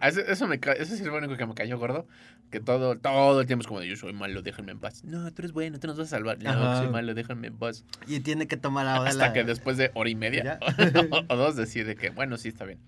Ah, 0.02 0.10
eso, 0.10 0.48
me, 0.48 0.56
eso 0.56 0.96
sí 0.96 1.02
es 1.02 1.06
lo 1.06 1.18
único 1.18 1.36
que 1.36 1.46
me 1.46 1.54
cayó 1.54 1.78
gordo. 1.78 2.08
Que 2.52 2.60
todo, 2.60 2.98
todo 2.98 3.42
el 3.42 3.48
tiempo 3.48 3.62
es 3.62 3.68
como 3.68 3.80
de 3.80 3.88
yo 3.88 3.96
soy 3.96 4.14
malo, 4.14 4.42
déjenme 4.42 4.72
en 4.72 4.80
paz. 4.80 5.04
No, 5.04 5.32
tú 5.32 5.42
eres 5.44 5.52
bueno, 5.52 5.80
tú 5.80 5.86
nos 5.86 5.98
vas 5.98 6.08
a 6.08 6.10
salvar. 6.10 6.42
No, 6.42 6.78
soy 6.78 6.90
malo, 6.90 7.14
déjenme 7.14 7.48
en 7.48 7.58
paz. 7.58 7.86
Y 8.08 8.22
tiene 8.22 8.48
que 8.48 8.58
tomar 8.58 8.88
ahora 8.88 9.10
Hasta 9.10 9.34
que 9.34 9.44
después 9.44 9.78
de 9.78 9.92
hora 9.94 10.10
y 10.10 10.16
media 10.16 10.60
o, 11.30 11.36
dos 11.36 11.56
decide 11.56 11.96
que, 11.96 12.10
bueno, 12.10 12.38
sí, 12.38 12.48
está 12.48 12.66
bien 12.66 12.80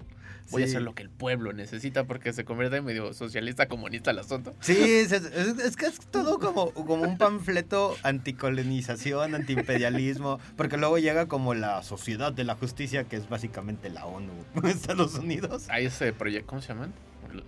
voy 0.49 0.63
a 0.63 0.65
hacer 0.65 0.81
lo 0.81 0.95
que 0.95 1.03
el 1.03 1.09
pueblo 1.09 1.53
necesita 1.53 2.05
porque 2.05 2.33
se 2.33 2.45
convierte 2.45 2.77
en 2.77 2.85
medio 2.85 3.13
socialista 3.13 3.67
comunista 3.67 4.11
el 4.11 4.19
asunto. 4.19 4.55
Sí, 4.61 4.77
es, 4.77 5.11
es, 5.11 5.75
que 5.75 5.85
es 5.85 5.99
todo 6.07 6.39
como, 6.39 6.71
como 6.71 7.03
un 7.03 7.17
panfleto 7.17 7.95
anticolonización, 8.03 9.35
antiimperialismo, 9.35 10.39
porque 10.55 10.77
luego 10.77 10.97
llega 10.97 11.27
como 11.27 11.53
la 11.53 11.83
sociedad 11.83 12.33
de 12.33 12.43
la 12.43 12.55
justicia, 12.55 13.03
que 13.03 13.15
es 13.15 13.29
básicamente 13.29 13.89
la 13.89 14.05
ONU, 14.05 14.33
Estados 14.63 15.15
Unidos. 15.15 15.67
Hay 15.69 15.85
ese 15.85 16.13
proyecto, 16.13 16.47
¿cómo 16.47 16.61
se 16.61 16.69
llaman? 16.69 16.93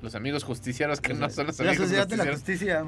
Los 0.01 0.15
amigos 0.15 0.43
justiciaros 0.43 1.01
que 1.01 1.13
no 1.13 1.29
son 1.29 1.47
los 1.47 1.59
amigos 1.59 1.77
La 1.77 1.83
Sociedad 1.83 2.07
de 2.07 2.17
la 2.17 2.31
Justicia. 2.31 2.85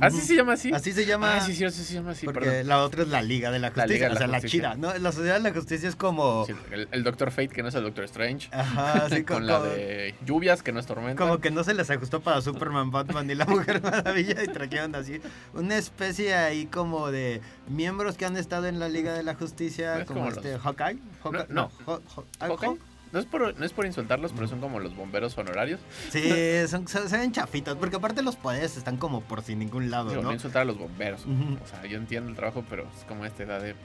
¿Así 0.00 0.20
se 0.20 0.36
llama 0.36 0.52
así? 0.54 0.72
Así 0.72 0.92
se 0.92 1.06
llama. 1.06 1.36
Ah, 1.36 1.40
sí, 1.40 1.54
sí, 1.54 1.68
sí 1.70 1.84
se 1.84 1.94
llama 1.94 2.12
así, 2.12 2.26
Porque 2.26 2.64
la 2.64 2.82
otra 2.82 3.02
es 3.02 3.08
la 3.08 3.22
Liga 3.22 3.50
de 3.50 3.58
la 3.58 3.70
Justicia, 3.70 4.10
o 4.12 4.16
sea, 4.16 4.26
la, 4.26 4.40
chida. 4.40 4.74
¿no? 4.74 4.96
La 4.98 5.12
Sociedad 5.12 5.34
de 5.34 5.40
la 5.40 5.52
Justicia 5.52 5.88
es 5.88 5.96
como... 5.96 6.46
el, 6.90 7.04
Doctor 7.04 7.30
Fate, 7.30 7.48
que 7.48 7.62
no 7.62 7.68
es 7.68 7.74
el 7.74 7.82
Doctor 7.82 8.04
Strange. 8.04 8.48
Ajá, 8.52 9.08
sí. 9.10 9.24
con, 9.24 9.46
la 9.46 9.62
de 9.62 10.14
lluvias, 10.24 10.62
que 10.62 10.72
no 10.72 10.80
es 10.80 10.86
tormenta. 10.86 11.22
Como 11.22 11.38
que 11.38 11.50
no 11.50 11.64
se 11.64 11.74
les 11.74 11.90
ajustó 11.90 12.20
para 12.20 12.40
Superman, 12.40 12.90
Batman 12.90 13.30
y 13.30 13.34
la 13.34 13.46
Mujer 13.46 13.82
Maravilla 13.82 14.42
y 14.42 14.48
trajeron 14.48 14.94
así 14.94 15.20
una 15.52 15.76
especie 15.76 16.34
ahí 16.34 16.66
como 16.66 17.10
de 17.10 17.40
miembros 17.68 18.16
que 18.16 18.24
han 18.24 18.36
estado 18.36 18.66
en 18.66 18.78
la 18.78 18.88
Liga 18.88 19.12
de 19.14 19.22
la 19.22 19.34
Justicia, 19.34 20.04
como, 20.04 20.28
este 20.28 20.58
Hawkeye. 20.58 20.98
Hawkeye 21.22 21.46
no, 21.48 21.70
no. 21.86 22.02
¿Hawkeye? 22.40 22.78
No 23.14 23.20
es, 23.20 23.26
por, 23.26 23.56
no 23.56 23.64
es 23.64 23.72
por 23.72 23.86
insultarlos, 23.86 24.32
pero 24.32 24.48
son 24.48 24.58
como 24.58 24.80
los 24.80 24.96
bomberos 24.96 25.38
honorarios. 25.38 25.78
Sí, 26.10 26.32
son, 26.66 26.88
se, 26.88 27.16
ven 27.16 27.30
chafitos, 27.30 27.76
porque 27.76 27.94
aparte 27.94 28.22
los 28.22 28.34
poderes 28.34 28.76
están 28.76 28.96
como 28.96 29.20
por 29.20 29.40
sin 29.42 29.60
ningún 29.60 29.88
lado, 29.88 30.12
¿no? 30.12 30.20
no 30.20 30.32
insultar 30.32 30.62
a 30.62 30.64
los 30.64 30.76
bomberos. 30.76 31.24
O 31.62 31.66
sea, 31.68 31.86
yo 31.86 31.96
entiendo 31.96 32.28
el 32.28 32.34
trabajo, 32.34 32.64
pero 32.68 32.88
es 32.98 33.04
como 33.04 33.24
esta 33.24 33.44
edad 33.44 33.62
de... 33.62 33.76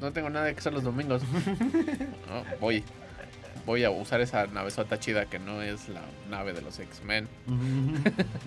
No 0.00 0.10
tengo 0.12 0.30
nada 0.30 0.50
que 0.50 0.58
hacer 0.58 0.72
los 0.72 0.84
domingos. 0.84 1.20
voy. 2.62 2.82
Voy 3.66 3.84
a 3.84 3.90
usar 3.90 4.22
esa 4.22 4.46
navezota 4.46 4.98
chida 4.98 5.26
que 5.26 5.38
no 5.38 5.60
es 5.60 5.90
la 5.90 6.00
nave 6.30 6.54
de 6.54 6.62
los 6.62 6.78
X-Men. 6.78 7.28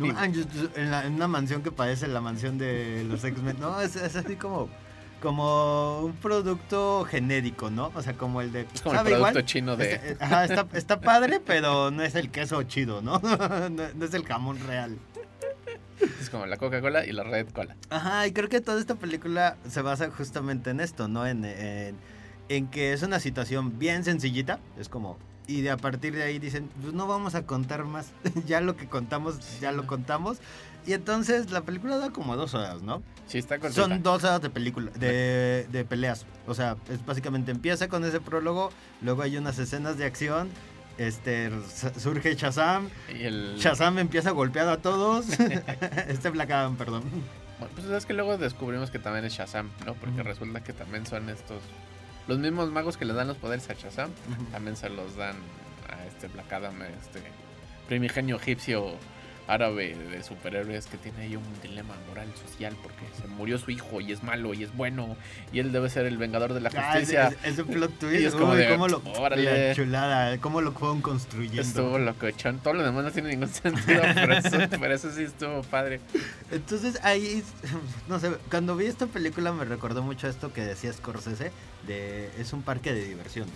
en, 0.75 1.13
una 1.13 1.27
mansión 1.27 1.61
que 1.61 1.71
parece 1.71 2.07
la 2.07 2.19
mansión 2.19 2.57
de 2.57 3.03
los 3.07 3.23
X-Men. 3.23 3.57
No, 3.59 3.79
es 3.79 3.95
así 3.95 4.37
como 4.37 4.69
como 5.21 6.01
un 6.01 6.13
producto 6.13 7.05
genérico, 7.05 7.69
¿no? 7.69 7.91
O 7.95 8.01
sea, 8.01 8.13
como 8.13 8.41
el 8.41 8.51
de... 8.51 8.67
Es 8.73 8.81
como 8.81 8.99
el 8.99 9.05
producto 9.05 9.41
chino 9.41 9.75
de... 9.75 10.17
Ajá, 10.19 10.45
está, 10.45 10.67
está, 10.73 10.99
padre, 10.99 11.39
pero 11.39 11.91
no 11.91 12.03
es 12.03 12.15
el 12.15 12.29
queso 12.29 12.61
chido, 12.63 13.01
¿no? 13.03 13.19
no 13.19 14.05
es 14.05 14.13
el 14.13 14.25
jamón 14.25 14.59
real. 14.67 14.97
Es 16.19 16.29
como 16.29 16.45
la 16.45 16.57
Coca-Cola 16.57 17.05
y 17.05 17.11
la 17.11 17.23
Red 17.23 17.49
Cola. 17.49 17.75
Ajá, 17.89 18.27
y 18.27 18.33
creo 18.33 18.49
que 18.49 18.61
toda 18.61 18.79
esta 18.79 18.95
película 18.95 19.57
se 19.67 19.81
basa 19.81 20.09
justamente 20.11 20.69
en 20.69 20.79
esto, 20.79 21.07
¿no? 21.07 21.25
En, 21.25 21.45
en, 21.45 21.95
en 22.49 22.67
que 22.67 22.93
es 22.93 23.01
una 23.03 23.19
situación 23.19 23.79
bien 23.79 24.03
sencillita, 24.03 24.59
es 24.77 24.89
como... 24.89 25.17
Y 25.47 25.61
de 25.61 25.69
a 25.69 25.77
partir 25.77 26.15
de 26.15 26.23
ahí 26.23 26.39
dicen, 26.39 26.69
pues 26.81 26.93
no 26.93 27.05
vamos 27.05 27.35
a 27.35 27.45
contar 27.45 27.85
más, 27.85 28.07
ya 28.47 28.61
lo 28.61 28.75
que 28.75 28.87
contamos, 28.87 29.59
ya 29.59 29.71
lo 29.71 29.85
contamos. 29.85 30.39
Y 30.85 30.93
entonces 30.93 31.51
la 31.51 31.61
película 31.61 31.97
da 31.97 32.11
como 32.11 32.35
dos 32.35 32.53
horas, 32.53 32.81
¿no? 32.81 33.01
Sí, 33.27 33.39
está 33.39 33.57
Son 33.71 34.03
dos 34.03 34.23
horas 34.23 34.41
de 34.41 34.49
película, 34.49 34.91
de, 34.91 35.67
de, 35.71 35.85
peleas. 35.85 36.25
O 36.45 36.53
sea, 36.53 36.77
es 36.89 37.03
básicamente 37.05 37.51
empieza 37.51 37.87
con 37.87 38.05
ese 38.05 38.19
prólogo, 38.19 38.71
luego 39.01 39.23
hay 39.23 39.37
unas 39.37 39.57
escenas 39.57 39.97
de 39.97 40.05
acción, 40.05 40.49
este 40.97 41.49
surge 41.97 42.35
Shazam, 42.35 42.89
y 43.13 43.23
el... 43.23 43.55
Shazam 43.57 43.97
empieza 43.97 44.29
a 44.29 44.33
golpear 44.33 44.67
a 44.69 44.77
todos. 44.77 45.25
este 46.07 46.29
Black 46.29 46.51
Adam, 46.51 46.75
perdón. 46.75 47.03
Bueno, 47.59 47.73
pues 47.73 47.87
es 47.87 48.05
que 48.05 48.13
luego 48.13 48.37
descubrimos 48.37 48.91
que 48.91 48.99
también 48.99 49.25
es 49.25 49.33
Shazam, 49.33 49.71
¿no? 49.85 49.95
Porque 49.95 50.21
resulta 50.21 50.63
que 50.63 50.73
también 50.73 51.05
son 51.05 51.29
estos 51.29 51.61
los 52.27 52.39
mismos 52.39 52.71
magos 52.71 52.97
que 52.97 53.05
le 53.05 53.13
dan 53.13 53.27
los 53.27 53.37
poderes 53.37 53.69
a 53.69 53.73
Shazam, 53.73 54.09
también 54.51 54.75
se 54.75 54.89
los 54.89 55.15
dan 55.15 55.35
a 55.89 56.05
este 56.05 56.27
Black 56.27 56.51
Adam, 56.51 56.81
este 56.81 57.21
primigenio 57.87 58.37
egipcio 58.37 58.95
árabe 59.47 59.95
de 59.95 60.23
superhéroes 60.23 60.87
que 60.87 60.97
tiene 60.97 61.23
ahí 61.23 61.35
un 61.35 61.43
dilema 61.61 61.95
moral 62.07 62.27
social 62.35 62.75
porque 62.81 63.05
se 63.19 63.27
murió 63.27 63.57
su 63.57 63.71
hijo 63.71 64.01
y 64.01 64.11
es 64.11 64.23
malo 64.23 64.53
y 64.53 64.63
es 64.63 64.75
bueno 64.75 65.15
y 65.53 65.59
él 65.59 65.71
debe 65.71 65.89
ser 65.89 66.05
el 66.05 66.17
vengador 66.17 66.53
de 66.53 66.61
la 66.61 66.69
ah, 66.75 66.93
justicia. 66.93 67.33
es, 67.43 67.59
un 67.59 67.67
plot 67.67 67.91
twist. 67.99 68.21
Y 68.21 68.25
es 68.25 68.35
como 68.35 68.55
de, 68.55 68.69
¿cómo 68.69 68.87
lo, 68.87 69.01
órale. 69.19 69.73
chulada, 69.75 70.37
cómo 70.39 70.61
lo 70.61 70.71
fueron 70.71 71.01
construyendo. 71.01 71.61
Estuvo 71.61 71.99
locochón. 71.99 72.59
Todo 72.59 72.73
lo 72.73 72.83
demás 72.83 73.03
no 73.03 73.11
tiene 73.11 73.29
ningún 73.29 73.49
sentido, 73.53 74.01
pero 74.13 74.33
eso, 74.33 74.57
pero 74.69 74.93
eso 74.93 75.11
sí 75.11 75.23
estuvo 75.23 75.61
padre. 75.63 75.99
Entonces 76.51 76.99
ahí, 77.03 77.43
no 78.07 78.19
sé, 78.19 78.31
cuando 78.49 78.75
vi 78.75 78.85
esta 78.85 79.07
película 79.07 79.51
me 79.51 79.65
recordó 79.65 80.01
mucho 80.01 80.27
esto 80.27 80.51
que 80.51 80.61
decía 80.61 80.91
Scorsese 80.91 81.51
de 81.87 82.29
es 82.39 82.53
un 82.53 82.61
parque 82.61 82.93
de 82.93 83.05
diversiones. 83.05 83.53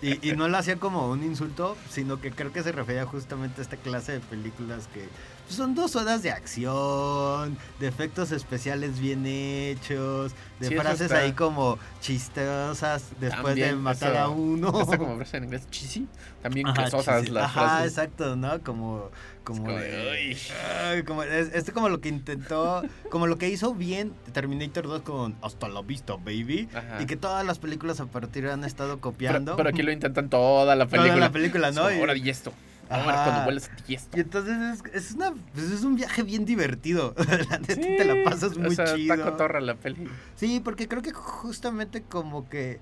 Y, 0.00 0.28
y, 0.28 0.36
no 0.36 0.48
lo 0.48 0.58
hacía 0.58 0.76
como 0.76 1.08
un 1.10 1.22
insulto, 1.24 1.76
sino 1.90 2.20
que 2.20 2.30
creo 2.30 2.52
que 2.52 2.62
se 2.62 2.72
refería 2.72 3.06
justamente 3.06 3.60
a 3.60 3.62
esta 3.62 3.76
clase 3.76 4.12
de 4.12 4.20
películas 4.20 4.88
que 4.92 5.08
son 5.48 5.74
dos 5.74 5.96
horas 5.96 6.22
de 6.22 6.30
acción, 6.30 7.56
de 7.78 7.88
efectos 7.88 8.32
especiales 8.32 8.98
bien 8.98 9.24
hechos, 9.26 10.32
de 10.60 10.70
frases 10.76 11.12
ahí 11.12 11.32
como 11.32 11.78
chistosas 12.00 13.04
después 13.20 13.56
de 13.56 13.74
matar 13.74 14.16
a 14.16 14.28
uno. 14.28 14.80
Esta 14.80 14.98
como 14.98 15.16
frase 15.16 15.36
en 15.36 15.44
inglés, 15.44 15.68
cheesy, 15.70 16.08
también 16.42 16.72
quesosas 16.72 17.28
las 17.28 17.44
Ajá, 17.44 17.84
exacto, 17.84 18.36
¿no? 18.36 18.62
Como 18.62 19.10
como 19.44 19.70
de, 19.72 21.04
como 21.06 21.22
es, 21.22 21.70
como 21.72 21.88
lo 21.88 22.00
que 22.00 22.08
intentó 22.08 22.82
como 23.10 23.26
lo 23.26 23.38
que 23.38 23.48
hizo 23.48 23.74
bien 23.74 24.12
Terminator 24.32 24.86
2 24.86 25.02
con 25.02 25.36
hasta 25.42 25.68
la 25.68 25.82
vista 25.82 26.14
baby 26.14 26.68
y 27.00 27.06
que 27.06 27.16
todas 27.16 27.44
las 27.44 27.58
películas 27.58 28.00
a 28.00 28.06
partir 28.06 28.46
han 28.46 28.64
estado 28.64 29.00
copiando 29.00 29.56
pero, 29.56 29.68
aquí 29.68 29.82
lo 29.82 29.92
intentan 29.92 30.28
toda 30.28 30.76
la 30.76 30.86
película 30.86 31.14
toda 31.14 31.26
la 31.26 31.32
película 31.32 31.70
no 31.72 31.82
ahora 31.82 32.16
y 32.16 32.28
esto 32.30 32.52
Ahora 32.92 33.24
cuando 33.24 33.44
vuelves 33.44 33.70
y 33.88 33.94
esto. 33.94 34.16
Y 34.18 34.20
entonces 34.20 34.82
es, 34.84 34.94
es, 34.94 35.12
una, 35.12 35.32
pues 35.54 35.70
es 35.70 35.82
un 35.82 35.96
viaje 35.96 36.22
bien 36.22 36.44
divertido. 36.44 37.14
la 37.50 37.58
neta 37.58 37.74
te 37.74 38.04
la 38.04 38.22
pasas 38.22 38.58
muy 38.58 38.68
o 38.68 38.70
sea, 38.72 38.94
chido. 38.94 39.14
Está 39.14 39.30
cotorra 39.30 39.60
la 39.60 39.76
peli. 39.76 40.08
Sí, 40.36 40.60
porque 40.62 40.88
creo 40.88 41.00
que 41.00 41.12
justamente 41.12 42.02
como 42.02 42.48
que 42.50 42.80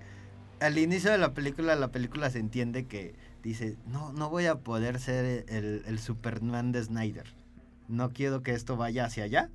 al 0.61 0.79
inicio 0.79 1.11
de 1.11 1.19
la 1.19 1.33
película, 1.33 1.75
la 1.77 1.89
película 1.89 2.31
se 2.31 2.39
entiende 2.39 2.87
que 2.87 3.15
dice, 3.43 3.77
no, 3.87 4.13
no 4.13 4.31
voy 4.31 4.47
a 4.47 4.57
poder 4.57 4.99
ser 4.99 5.45
el, 5.49 5.83
el 5.87 5.99
Superman 5.99 6.73
de 6.73 6.83
Snyder. 6.83 7.27
no 7.89 8.11
quiero 8.11 8.43
que 8.43 8.53
esto 8.53 8.77
vaya 8.77 9.05
hacia 9.05 9.25
allá. 9.25 9.51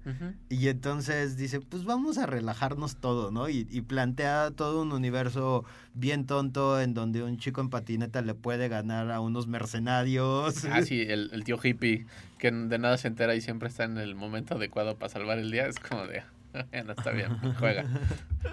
Y 0.50 0.68
entonces 0.68 1.38
dice, 1.38 1.62
pues 1.62 1.86
vamos 1.86 2.18
a 2.18 2.26
relajarnos 2.26 2.98
todo, 2.98 3.32
¿no? 3.32 3.50
Y, 3.50 3.64
plantea 3.82 4.52
todo 4.52 4.82
un 4.82 4.92
universo 4.92 5.64
bien 5.94 6.26
tonto 6.26 6.82
en 6.82 6.94
donde 6.94 7.24
un 7.24 7.38
chico 7.38 7.62
en 7.62 7.70
patineta 7.70 8.22
le 8.22 8.34
puede 8.34 8.68
ganar 8.68 9.12
a 9.12 9.22
unos 9.22 9.48
mercenarios. 9.48 10.66
Ah, 10.66 10.82
sí, 10.82 11.02
el, 11.08 11.44
tío 11.46 11.58
hippie 11.62 12.06
que 12.38 12.52
de 12.52 12.78
nada 12.78 12.98
se 12.98 13.08
entera 13.08 13.36
y 13.36 13.42
siempre 13.42 13.70
está 13.70 13.86
en 13.86 13.98
el 13.98 14.16
momento 14.16 14.56
adecuado 14.56 14.98
para 14.98 15.10
salvar 15.10 15.38
el 15.38 15.52
día, 15.52 15.68
es 15.68 15.80
como 15.80 16.06
de... 16.06 16.24
no 16.86 16.94
está 16.94 17.12
bien, 17.12 17.38
juega. 17.60 17.86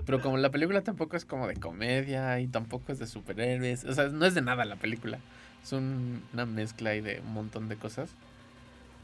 Pero 0.05 0.21
como 0.21 0.37
la 0.39 0.51
película 0.51 0.83
tampoco 0.83 1.17
es 1.17 1.25
como 1.25 1.47
de 1.47 1.57
comedia 1.57 2.41
y 2.41 2.49
tampoco 2.49 2.93
es 2.93 2.99
de 2.99 3.07
superhéroes, 3.07 3.85
o 3.85 3.93
sea, 3.93 4.09
no 4.09 4.27
es 4.27 4.35
de 4.35 4.43
nada 4.43 4.65
la 4.65 4.77
película. 4.77 5.19
Es 5.63 5.73
una 5.73 6.47
mezcla 6.47 6.91
ahí 6.91 7.01
de 7.01 7.21
un 7.21 7.33
montón 7.33 7.69
de 7.69 7.77
cosas 7.77 8.11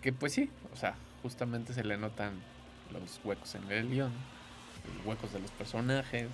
que 0.02 0.12
pues 0.12 0.32
sí, 0.32 0.50
o 0.72 0.76
sea, 0.76 0.94
justamente 1.22 1.72
se 1.72 1.84
le 1.84 1.96
notan 1.96 2.32
los 2.92 3.20
huecos 3.24 3.54
en 3.54 3.70
el 3.70 3.88
guion, 3.88 4.12
los 4.96 5.06
huecos 5.06 5.32
de 5.32 5.40
los 5.40 5.50
personajes, 5.52 6.28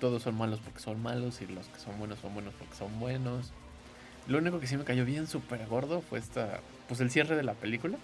todos 0.00 0.22
son 0.22 0.36
malos 0.36 0.60
porque 0.60 0.80
son 0.80 1.02
malos 1.02 1.40
y 1.40 1.46
los 1.46 1.66
que 1.68 1.78
son 1.80 1.98
buenos 1.98 2.18
son 2.20 2.34
buenos 2.34 2.54
porque 2.54 2.74
son 2.74 2.98
buenos. 3.00 3.52
Lo 4.26 4.38
único 4.38 4.58
que 4.58 4.66
sí 4.66 4.76
me 4.76 4.84
cayó 4.84 5.04
bien 5.04 5.26
súper 5.26 5.66
gordo 5.66 6.00
fue 6.00 6.18
esta, 6.18 6.60
pues 6.88 7.00
el 7.00 7.10
cierre 7.10 7.36
de 7.36 7.44
la 7.44 7.54
película 7.54 7.96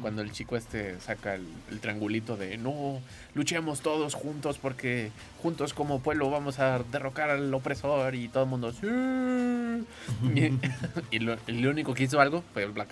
cuando 0.00 0.22
el 0.22 0.32
chico 0.32 0.56
este 0.56 1.00
saca 1.00 1.34
el, 1.34 1.46
triangulito 1.80 2.36
de 2.36 2.56
no, 2.58 3.00
luchemos 3.34 3.80
todos 3.80 4.14
juntos 4.14 4.58
porque 4.58 5.10
juntos 5.42 5.74
como 5.74 6.00
pueblo 6.00 6.30
vamos 6.30 6.58
a 6.58 6.80
derrocar 6.90 7.30
al 7.30 7.52
opresor 7.52 8.14
y 8.14 8.28
todo 8.28 8.44
el 8.44 8.50
mundo 8.50 8.72
sí. 8.72 8.86
y, 11.10 11.18
lo, 11.18 11.36
el 11.46 11.66
único 11.66 11.94
que 11.94 12.04
hizo 12.04 12.20
algo 12.20 12.42
fue 12.52 12.64
el 12.64 12.72
Black 12.72 12.86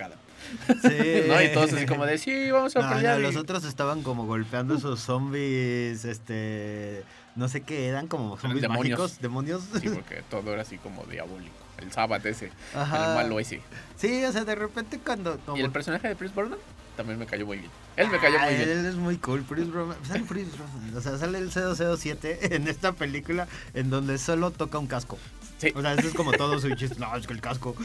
Sí. 0.81 1.23
¿No? 1.27 1.41
Y 1.41 1.51
todos 1.53 1.73
así 1.73 1.85
como 1.85 2.05
de 2.05 2.17
sí, 2.17 2.51
vamos 2.51 2.75
a 2.75 2.93
pelear. 2.93 3.19
los 3.19 3.35
otros 3.35 3.63
estaban 3.65 4.03
como 4.03 4.25
golpeando 4.25 4.75
esos 4.75 4.99
zombies, 4.99 6.05
este, 6.05 7.03
no 7.35 7.47
sé 7.47 7.61
qué 7.61 7.87
eran, 7.87 8.07
como 8.07 8.37
zombies 8.37 8.61
demonios. 8.61 8.99
mágicos, 8.99 9.21
demonios. 9.21 9.63
Sí, 9.81 9.89
porque 9.89 10.23
todo 10.29 10.53
era 10.53 10.61
así 10.61 10.77
como 10.77 11.03
diabólico. 11.05 11.55
El 11.77 11.91
sábado 11.91 12.29
ese, 12.29 12.51
el 12.73 12.89
malo 12.89 13.39
ese. 13.39 13.61
Sí, 13.97 14.23
o 14.23 14.31
sea, 14.31 14.45
de 14.45 14.55
repente 14.55 14.99
cuando... 15.03 15.37
¿Y 15.55 15.61
el 15.61 15.71
personaje 15.71 16.07
de 16.07 16.15
Chris 16.15 16.33
Brosnan? 16.33 16.59
También 16.95 17.19
me 17.19 17.25
cayó 17.25 17.45
muy 17.45 17.57
bien. 17.57 17.71
Él 17.97 18.09
me 18.09 18.19
cayó 18.19 18.39
muy 18.39 18.55
bien. 18.55 18.69
Él 18.69 18.85
es 18.85 18.95
muy 18.95 19.17
cool. 19.17 19.43
Chris 19.47 19.67
Sale 20.07 20.23
Chris 20.25 20.47
O 20.95 21.01
sea, 21.01 21.17
sale 21.17 21.37
el 21.37 21.51
C207 21.51 22.37
en 22.53 22.67
esta 22.67 22.93
película 22.93 23.47
en 23.73 23.89
donde 23.89 24.17
solo 24.17 24.51
toca 24.51 24.79
un 24.79 24.87
casco. 24.87 25.17
Sí. 25.57 25.71
O 25.73 25.81
sea, 25.81 25.93
eso 25.93 26.07
es 26.07 26.13
como 26.13 26.33
todo 26.33 26.59
su 26.59 26.73
chiste. 26.75 26.99
No, 26.99 27.15
es 27.15 27.27
que 27.27 27.33
el 27.33 27.41
casco. 27.41 27.75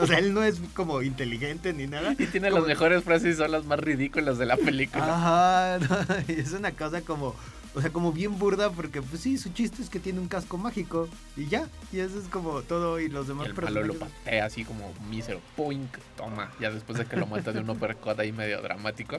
O 0.00 0.06
sea, 0.06 0.18
él 0.18 0.34
no 0.34 0.42
es 0.42 0.60
como 0.74 1.02
inteligente 1.02 1.72
ni 1.72 1.86
nada. 1.86 2.14
Y 2.18 2.26
tiene 2.26 2.50
las 2.50 2.64
mejores 2.64 3.04
frases 3.04 3.34
y 3.34 3.38
son 3.38 3.52
las 3.52 3.64
más 3.64 3.78
ridículas 3.78 4.36
de 4.38 4.46
la 4.46 4.56
película. 4.56 5.14
Ajá. 5.14 5.76
es 6.28 6.52
una 6.52 6.72
cosa 6.72 7.02
como 7.02 7.36
o 7.74 7.80
sea, 7.80 7.90
como 7.90 8.12
bien 8.12 8.38
burda, 8.38 8.70
porque 8.70 9.00
pues 9.00 9.22
sí, 9.22 9.38
su 9.38 9.50
chiste 9.52 9.82
es 9.82 9.90
que 9.90 10.00
tiene 10.00 10.18
un 10.18 10.26
casco 10.26 10.58
mágico 10.58 11.08
y 11.36 11.46
ya. 11.46 11.68
Y 11.92 12.00
eso 12.00 12.18
es 12.18 12.28
como 12.28 12.62
todo. 12.62 12.98
Y 12.98 13.08
los 13.08 13.28
demás 13.28 13.48
y 13.48 13.50
el 13.50 13.86
lo 13.86 13.94
patea 13.94 14.44
así 14.44 14.64
como 14.64 14.92
mísero. 15.08 15.40
Poink, 15.56 15.96
toma. 16.16 16.50
Ya 16.60 16.70
después 16.70 16.98
de 16.98 17.06
que 17.06 17.16
lo 17.16 17.26
mata 17.26 17.52
de 17.52 17.60
un 17.60 17.70
uppercut 17.70 18.18
ahí 18.18 18.32
medio 18.32 18.60
dramático. 18.60 19.16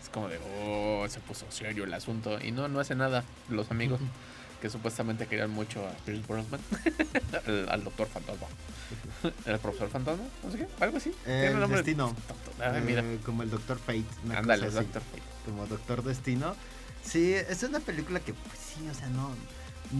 Es 0.00 0.08
como 0.10 0.28
de, 0.28 0.38
oh, 0.60 1.06
se 1.08 1.18
puso 1.20 1.46
serio 1.50 1.84
el 1.84 1.94
asunto. 1.94 2.38
Y 2.40 2.52
no, 2.52 2.68
no 2.68 2.78
hace 2.78 2.94
nada. 2.94 3.24
Los 3.48 3.70
amigos 3.72 4.00
que 4.62 4.70
supuestamente 4.70 5.26
querían 5.26 5.50
mucho 5.50 5.84
a 5.84 5.90
Pierce 6.04 6.24
Brosnan, 6.24 6.60
al, 7.68 7.82
doctor 7.82 8.06
fantasma. 8.06 8.46
¿El 9.44 9.58
profesor 9.58 9.88
fantasma? 9.88 10.22
No 10.44 10.52
sé 10.52 10.58
qué, 10.58 10.68
algo 10.78 10.98
así. 10.98 11.12
El 11.26 11.68
destino. 11.68 12.14
Eh, 12.60 13.18
como 13.26 13.42
el 13.42 13.50
doctor 13.50 13.76
Fate. 13.80 14.04
Ándale, 14.32 14.70
doctor 14.70 15.02
Fate. 15.02 15.22
Como 15.44 15.66
doctor 15.66 16.04
destino. 16.04 16.54
Sí, 17.04 17.32
es 17.34 17.62
una 17.62 17.80
película 17.80 18.20
que, 18.20 18.34
pues 18.34 18.58
sí, 18.58 18.88
o 18.88 18.94
sea, 18.94 19.08
no, 19.08 19.30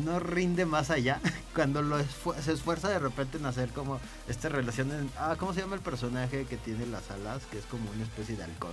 no 0.05 0.21
rinde 0.21 0.65
más 0.67 0.91
allá. 0.91 1.21
Cuando 1.55 1.83
lo 1.83 1.99
se 2.43 2.53
esfuerza 2.53 2.89
de 2.89 2.99
repente 2.99 3.39
en 3.39 3.47
hacer 3.47 3.71
como 3.71 4.01
esta 4.29 4.49
relación. 4.49 4.91
En, 4.93 5.11
ah, 5.19 5.37
¿cómo 5.39 5.53
se 5.53 5.61
llama 5.61 5.77
el 5.77 5.83
personaje 5.83 6.45
que 6.47 6.57
tiene 6.57 6.87
las 6.87 7.11
alas? 7.11 7.43
Que 7.51 7.59
es 7.59 7.65
como 7.67 7.91
una 7.91 8.05
especie 8.05 8.37
de 8.37 8.45
halcón. 8.45 8.73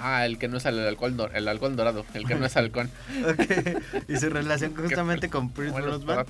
Ah, 0.00 0.26
el 0.26 0.38
que 0.38 0.48
no 0.48 0.56
es 0.56 0.66
el 0.66 0.78
alcohol, 0.78 1.30
el 1.34 1.48
alcohol 1.48 1.76
dorado, 1.76 2.04
el 2.14 2.26
que 2.26 2.34
no 2.34 2.46
es 2.46 2.56
halcón. 2.56 2.90
okay. 3.32 3.76
Y 4.08 4.16
su 4.16 4.30
relación 4.30 4.74
justamente 4.76 5.28
con 5.28 5.50
Prince 5.50 5.80
Brosnan. 5.80 6.26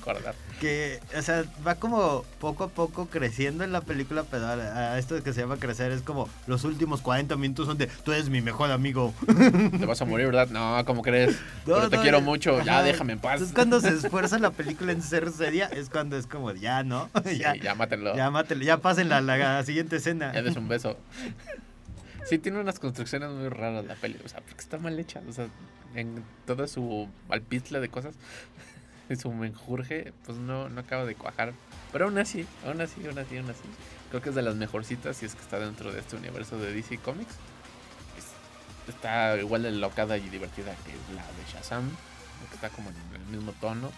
Que, 0.61 1.01
o 1.17 1.23
sea, 1.23 1.45
va 1.67 1.77
como 1.77 2.25
poco 2.41 2.65
a 2.65 2.69
poco 2.69 3.07
creciendo 3.07 3.65
en 3.65 3.73
la 3.73 3.81
película, 3.81 4.25
pero 4.31 4.47
a 4.47 4.99
esto 4.99 5.23
que 5.23 5.33
se 5.33 5.41
llama 5.41 5.57
crecer 5.57 5.93
es 5.93 6.03
como 6.03 6.29
los 6.47 6.65
últimos 6.65 7.01
40 7.01 7.37
minutos 7.37 7.67
son 7.67 7.79
de 7.79 7.87
tú 7.87 8.13
eres 8.13 8.29
mi 8.29 8.41
mejor 8.41 8.71
amigo. 8.71 9.15
Te 9.79 9.87
vas 9.87 10.01
a 10.01 10.05
morir, 10.05 10.27
¿verdad? 10.27 10.49
No, 10.49 10.85
¿cómo 10.85 11.03
crees? 11.03 11.37
pero 11.65 11.89
te 11.89 11.99
quiero 11.99 12.21
mucho, 12.21 12.63
ya 12.63 12.83
déjame 12.83 13.15
en 13.15 13.19
paz. 13.21 13.41
Es 13.41 13.53
cuando 13.53 13.81
se 13.81 13.91
esfuerza 13.91 14.39
la 14.39 14.51
película 14.51 14.93
en 14.93 15.03
ser 15.03 15.31
seria, 15.31 15.67
es 15.67 15.89
cuando 15.89 16.17
es 16.17 16.27
como, 16.27 16.53
ya, 16.53 16.83
¿no? 16.83 17.09
ya, 17.39 17.55
ya 17.57 17.75
mátenlo. 17.75 18.17
Ya 18.17 18.31
mátenlo, 18.31 18.65
ya 18.65 18.79
pasen 18.79 19.09
la, 19.09 19.21
la 19.21 19.63
siguiente 19.65 19.97
escena. 19.97 20.33
Ya 20.33 20.43
des 20.43 20.57
un 20.57 20.69
beso. 20.69 20.97
Sí, 22.31 22.39
tiene 22.39 22.61
unas 22.61 22.79
construcciones 22.79 23.29
muy 23.31 23.49
raras 23.49 23.85
la 23.85 23.97
peli, 23.97 24.17
o 24.25 24.29
sea, 24.29 24.41
porque 24.41 24.61
está 24.61 24.79
mal 24.79 24.97
hecha, 25.01 25.21
o 25.29 25.33
sea, 25.33 25.49
en 25.97 26.23
toda 26.47 26.69
su 26.69 27.09
alpizle 27.29 27.81
de 27.81 27.89
cosas, 27.89 28.15
en 29.09 29.19
su 29.19 29.33
menjurje, 29.33 30.13
pues 30.25 30.39
no, 30.39 30.69
no 30.69 30.81
acaba 30.81 31.05
de 31.07 31.17
cuajar. 31.17 31.53
Pero 31.91 32.05
aún 32.05 32.17
así, 32.19 32.47
aún 32.65 32.81
así, 32.81 33.05
aún 33.05 33.19
así, 33.19 33.37
aún 33.37 33.51
así. 33.51 33.65
Creo 34.11 34.23
que 34.23 34.29
es 34.29 34.37
de 34.37 34.43
las 34.43 34.55
mejorcitas 34.55 35.21
y 35.25 35.27
es 35.27 35.35
que 35.35 35.41
está 35.41 35.59
dentro 35.59 35.91
de 35.93 35.99
este 35.99 36.15
universo 36.15 36.57
de 36.57 36.73
DC 36.73 36.99
Comics. 36.99 37.35
está 38.87 39.37
igual 39.37 39.65
de 39.65 39.73
locada 39.73 40.17
y 40.17 40.29
divertida 40.29 40.73
que 40.87 40.93
la 41.17 41.23
de 41.23 41.53
Shazam, 41.53 41.91
que 42.49 42.55
está 42.55 42.69
como 42.71 42.91
en 42.91 42.97
el 43.23 43.27
mismo 43.27 43.53
tono. 43.61 43.91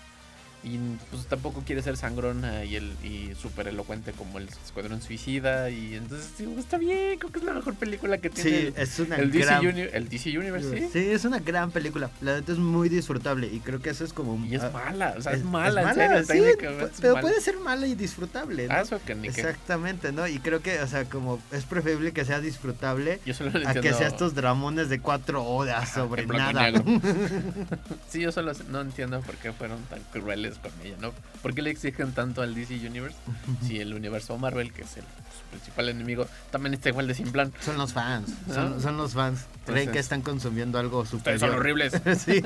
Y 0.65 0.79
pues 1.11 1.27
tampoco 1.27 1.63
quiere 1.67 1.83
ser 1.83 1.97
sangrona 1.97 2.65
y, 2.65 2.77
el, 2.77 2.93
y 3.03 3.35
súper 3.35 3.67
elocuente 3.67 4.13
como 4.13 4.39
el 4.39 4.49
Escuadrón 4.49 5.03
Suicida. 5.03 5.71
Y 5.71 5.95
entonces 5.95 6.31
digo, 6.39 6.59
está 6.59 6.79
bien, 6.79 7.19
creo 7.19 7.33
que 7.33 7.41
es 7.41 7.45
la 7.45 7.53
mejor 7.53 7.75
película 7.75 8.19
que 8.19 8.31
tiene. 8.31 8.51
Sí, 8.51 8.75
es 8.77 8.99
una 9.01 9.17
el, 9.17 9.31
gran... 9.33 9.65
DC 9.65 9.97
el 9.97 10.09
DC 10.09 10.39
Universe, 10.39 10.79
¿sí? 10.79 10.89
Sí, 10.93 11.11
es 11.11 11.25
una 11.25 11.41
gran 11.41 11.73
película. 11.73 12.11
La 12.21 12.35
verdad 12.35 12.51
es 12.51 12.59
muy 12.59 12.89
disfrutable 12.89 13.49
y 13.49 13.59
creo 13.59 13.81
que 13.81 13.91
eso 13.91 14.05
es 14.05 14.13
como... 14.13 14.45
Y 14.47 14.55
es 14.55 14.73
mala, 14.73 15.15
o 15.19 15.21
sea, 15.21 15.33
es, 15.33 15.43
mala, 15.43 15.83
en 15.83 16.25
serio, 16.27 16.53
sí, 16.53 16.67
Pero 17.01 17.21
puede 17.21 17.41
ser 17.41 17.59
mala 17.59 17.87
y 17.89 17.97
disfrutable, 17.97 18.69
¿no? 18.69 18.75
Ah, 18.75 18.81
eso 18.83 19.01
que 19.05 19.17
ni 19.17 19.29
Exactamente, 19.29 20.13
¿no? 20.13 20.29
Y 20.29 20.39
creo 20.39 20.63
que, 20.63 20.81
o 20.81 20.87
sea, 20.87 21.05
como 21.07 21.41
es 21.51 21.65
preferible 21.65 22.13
que 22.13 22.25
sea 22.25 22.41
disfrutable 22.41 23.21
a 23.67 23.75
que 23.75 23.93
sea 23.93 24.07
estos 24.07 24.35
dramones 24.35 24.89
de 24.89 25.01
cuatro 25.01 25.45
horas 25.45 25.93
sobre 25.93 26.27
nada. 26.27 26.73
sí, 28.09 28.21
yo 28.21 28.31
solo 28.31 28.53
no 28.71 28.81
entiendo 28.81 29.21
por 29.23 29.37
qué 29.37 29.53
fueron 29.53 29.81
tan 29.85 30.01
crueles 30.13 30.52
con 30.59 30.73
ella, 30.85 30.97
¿no? 31.01 31.13
¿Por 31.43 31.55
qué 31.55 31.63
le 31.63 31.71
exigen 31.71 32.13
tanto 32.13 32.43
al 32.43 32.55
DC 32.55 32.75
Universe 32.87 33.17
si 33.67 33.81
el 33.81 33.95
universo 33.95 34.37
Marvel, 34.39 34.73
que 34.73 34.83
es 34.83 34.97
el 34.97 35.05
principal 35.51 35.89
enemigo, 35.89 36.27
también 36.51 36.75
está 36.75 36.89
igual 36.89 37.07
de 37.07 37.15
sin 37.15 37.31
plan? 37.33 37.53
Son 37.61 37.77
los 37.77 37.93
fans, 37.93 38.33
son, 38.53 38.97
los 38.97 39.13
fans. 39.13 39.47
Creen 39.67 39.91
que 39.91 39.99
están 39.99 40.23
consumiendo 40.23 40.79
algo 40.79 41.05
superior. 41.07 41.41
Son 41.41 41.51
horribles. 41.51 41.93
sí, 42.19 42.43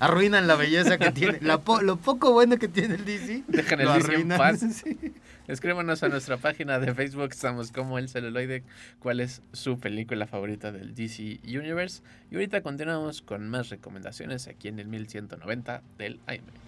arruinan 0.00 0.46
la 0.46 0.56
belleza 0.56 0.98
que 0.98 1.12
tiene, 1.12 1.38
lo 1.40 1.96
poco 1.96 2.32
bueno 2.32 2.58
que 2.58 2.68
tiene 2.68 2.96
el 2.96 3.04
DC. 3.04 3.44
Dejan 3.48 3.80
el 3.80 3.88
DC 3.88 4.14
en 4.14 4.28
paz. 4.28 4.60
Escríbanos 5.48 6.02
a 6.02 6.10
nuestra 6.10 6.36
página 6.36 6.78
de 6.78 6.94
Facebook, 6.94 7.30
estamos 7.30 7.72
como 7.72 7.98
el 7.98 8.10
celuloide, 8.10 8.64
cuál 8.98 9.20
es 9.20 9.40
su 9.54 9.80
película 9.80 10.26
favorita 10.26 10.72
del 10.72 10.94
DC 10.94 11.40
Universe. 11.42 12.02
Y 12.30 12.34
ahorita 12.34 12.60
continuamos 12.60 13.22
con 13.22 13.48
más 13.48 13.70
recomendaciones 13.70 14.46
aquí 14.46 14.68
en 14.68 14.78
el 14.78 14.88
1190 14.88 15.82
del 15.96 16.20
AM. 16.26 16.67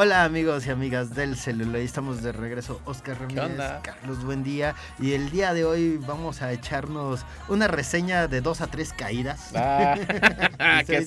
Hola 0.00 0.22
amigos 0.22 0.64
y 0.64 0.70
amigas 0.70 1.12
del 1.16 1.34
celular, 1.34 1.80
estamos 1.80 2.22
de 2.22 2.30
regreso. 2.30 2.80
Oscar 2.84 3.18
Ramírez, 3.18 3.58
Carlos, 3.82 4.22
buen 4.24 4.44
día. 4.44 4.76
Y 5.00 5.14
el 5.14 5.28
día 5.30 5.52
de 5.54 5.64
hoy 5.64 5.96
vamos 5.96 6.40
a 6.40 6.52
echarnos 6.52 7.26
una 7.48 7.66
reseña 7.66 8.28
de 8.28 8.40
dos 8.40 8.60
a 8.60 8.68
tres 8.68 8.92
caídas. 8.92 9.50
Ah, 9.56 9.96
qué 10.86 11.04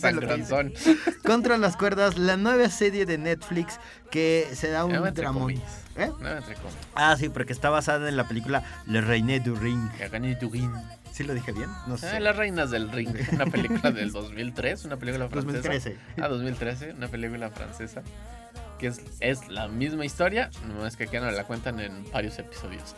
Contra 1.23 1.57
las 1.57 1.77
cuerdas, 1.77 2.17
la 2.17 2.35
nueva 2.35 2.67
serie 2.67 3.05
de 3.05 3.17
Netflix 3.17 3.79
que 4.09 4.49
se 4.55 4.71
da 4.71 4.83
un 4.83 5.13
dramón. 5.13 5.53
¿Eh? 5.95 6.11
Ah, 6.93 7.15
sí, 7.17 7.29
porque 7.29 7.53
está 7.53 7.69
basada 7.69 8.09
en 8.09 8.17
la 8.17 8.27
película 8.27 8.61
Le 8.87 8.99
Reine 8.99 9.39
du 9.39 9.55
Ring. 9.55 9.89
du 10.37 10.49
Ring. 10.49 10.73
¿Sí 11.13 11.23
lo 11.23 11.33
dije 11.33 11.53
bien? 11.53 11.69
No 11.87 11.97
sé. 11.97 12.19
Las 12.19 12.35
Reinas 12.35 12.71
del 12.71 12.91
Ring, 12.91 13.15
una 13.31 13.45
película 13.45 13.91
del 13.91 14.11
2003, 14.11 14.83
una 14.83 14.97
película 14.97 15.29
francesa. 15.29 15.69
2013. 15.69 15.97
Ah, 16.21 16.27
2013, 16.27 16.91
una 16.91 17.07
película 17.07 17.49
francesa 17.51 18.03
que 18.81 18.87
es, 18.87 18.99
es 19.19 19.47
la 19.47 19.67
misma 19.67 20.05
historia, 20.05 20.49
nomás 20.67 20.97
que 20.97 21.03
aquí 21.03 21.17
nos 21.17 21.33
la 21.35 21.43
cuentan 21.43 21.79
en 21.79 22.03
varios 22.11 22.39
episodios. 22.39 22.95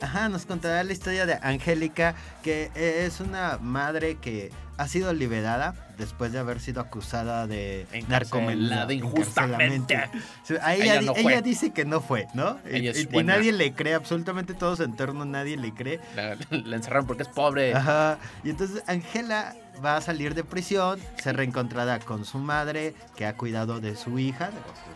Ajá, 0.00 0.28
nos 0.28 0.46
contará 0.46 0.84
la 0.84 0.92
historia 0.92 1.26
de 1.26 1.38
Angélica, 1.42 2.14
que 2.44 2.70
es 2.74 3.18
una 3.18 3.58
madre 3.60 4.18
que 4.18 4.52
ha 4.78 4.86
sido 4.88 5.12
liberada 5.12 5.74
después 5.98 6.32
de 6.32 6.38
haber 6.38 6.60
sido 6.60 6.80
acusada 6.80 7.46
de 7.46 7.86
narcomenudeo. 8.08 8.90
injustamente. 8.90 10.08
ella, 10.48 11.00
ella, 11.16 11.40
dice 11.40 11.72
que 11.72 11.84
no 11.84 12.00
fue, 12.00 12.28
¿no? 12.34 12.58
Y, 12.70 12.92
nadie 13.24 13.52
le 13.52 13.72
cree, 13.72 13.94
absolutamente 13.94 14.54
todo 14.54 14.76
su 14.76 14.84
entorno, 14.84 15.24
nadie 15.24 15.56
le 15.56 15.72
cree. 15.72 16.00
La, 16.50 16.76
encerraron 16.76 17.06
porque 17.06 17.22
es 17.24 17.28
pobre. 17.28 17.74
Ajá. 17.74 18.18
Y 18.44 18.50
entonces 18.50 18.82
Angela 18.86 19.56
va 19.84 19.96
a 19.96 20.00
salir 20.00 20.34
de 20.34 20.44
prisión, 20.44 20.98
se 21.22 21.32
reencontrará 21.32 21.98
con 21.98 22.24
su 22.24 22.38
madre, 22.38 22.94
que 23.16 23.26
ha 23.26 23.36
cuidado 23.36 23.80
de 23.80 23.96
su 23.96 24.18
hija. 24.18 24.50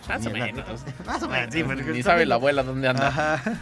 Más 0.08 0.26
o 0.26 0.30
menos. 0.30 0.66
Más 1.06 1.22
o 1.22 1.28
menos, 1.28 1.54
sí. 1.54 1.62
Ni 1.92 2.02
sabe 2.02 2.26
la 2.26 2.36
abuela 2.36 2.62
dónde 2.62 2.88
anda. 2.88 3.08
Ajá. 3.08 3.42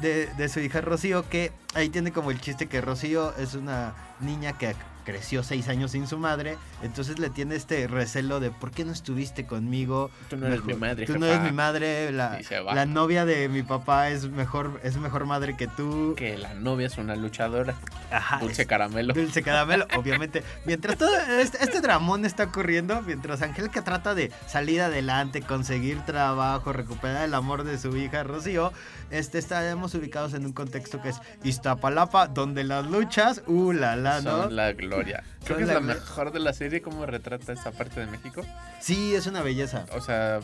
De, 0.00 0.26
de, 0.26 0.50
su 0.50 0.60
hija 0.60 0.82
Rocío, 0.82 1.26
que 1.30 1.50
ahí 1.72 1.88
tiene 1.88 2.12
como 2.12 2.30
el 2.30 2.38
chiste 2.42 2.66
que 2.66 2.82
Rocío 2.82 3.34
es 3.38 3.54
una 3.54 3.94
niña 4.20 4.52
que 4.52 4.74
creció 5.08 5.42
seis 5.42 5.68
años 5.68 5.92
sin 5.92 6.06
su 6.06 6.18
madre, 6.18 6.58
entonces 6.82 7.18
le 7.18 7.30
tiene 7.30 7.54
este 7.54 7.86
recelo 7.86 8.40
de 8.40 8.50
¿por 8.50 8.70
qué 8.72 8.84
no 8.84 8.92
estuviste 8.92 9.46
conmigo? 9.46 10.10
Tú 10.28 10.36
no 10.36 10.48
eres 10.48 10.62
mi 10.64 10.74
madre. 10.74 11.06
Tú 11.06 11.18
no 11.18 11.24
eres 11.24 11.40
mi 11.40 11.50
madre, 11.50 12.12
la, 12.12 12.38
la, 12.74 12.84
novia 12.84 13.24
de 13.24 13.48
mi 13.48 13.62
papá 13.62 14.10
es 14.10 14.28
mejor, 14.28 14.78
es 14.84 14.98
mejor 14.98 15.24
madre 15.24 15.56
que 15.56 15.66
tú. 15.66 16.14
Que 16.14 16.36
la 16.36 16.52
novia 16.52 16.88
es 16.88 16.98
una 16.98 17.16
luchadora. 17.16 17.74
Ajá, 18.10 18.38
dulce 18.40 18.66
caramelo. 18.66 19.14
Dulce 19.14 19.42
caramelo, 19.42 19.86
obviamente. 19.96 20.42
Mientras 20.66 20.98
todo 20.98 21.16
este, 21.40 21.64
este, 21.64 21.80
dramón 21.80 22.26
está 22.26 22.44
ocurriendo, 22.44 23.00
mientras 23.00 23.40
Angélica 23.40 23.82
trata 23.82 24.14
de 24.14 24.30
salir 24.46 24.82
adelante, 24.82 25.40
conseguir 25.40 26.02
trabajo, 26.02 26.74
recuperar 26.74 27.24
el 27.24 27.32
amor 27.32 27.64
de 27.64 27.78
su 27.78 27.96
hija 27.96 28.24
Rocío, 28.24 28.74
este, 29.10 29.38
estaremos 29.38 29.94
ubicados 29.94 30.34
en 30.34 30.44
un 30.44 30.52
contexto 30.52 31.00
que 31.00 31.08
es 31.08 31.20
Iztapalapa, 31.44 32.26
donde 32.26 32.62
las 32.64 32.86
luchas, 32.86 33.42
uh, 33.46 33.72
la, 33.72 33.96
la, 33.96 34.20
¿no? 34.20 34.42
Son 34.42 34.56
la 34.56 34.72
gloria. 34.72 34.97
Creo 35.44 35.56
que 35.56 35.64
es 35.64 35.68
la 35.68 35.80
mejor 35.80 36.32
de 36.32 36.40
la 36.40 36.52
serie, 36.52 36.82
cómo 36.82 37.06
retrata 37.06 37.52
esa 37.52 37.72
parte 37.72 38.00
de 38.00 38.06
México. 38.06 38.44
Sí, 38.80 39.14
es 39.14 39.26
una 39.26 39.42
belleza. 39.42 39.86
O 39.92 40.00
sea, 40.00 40.40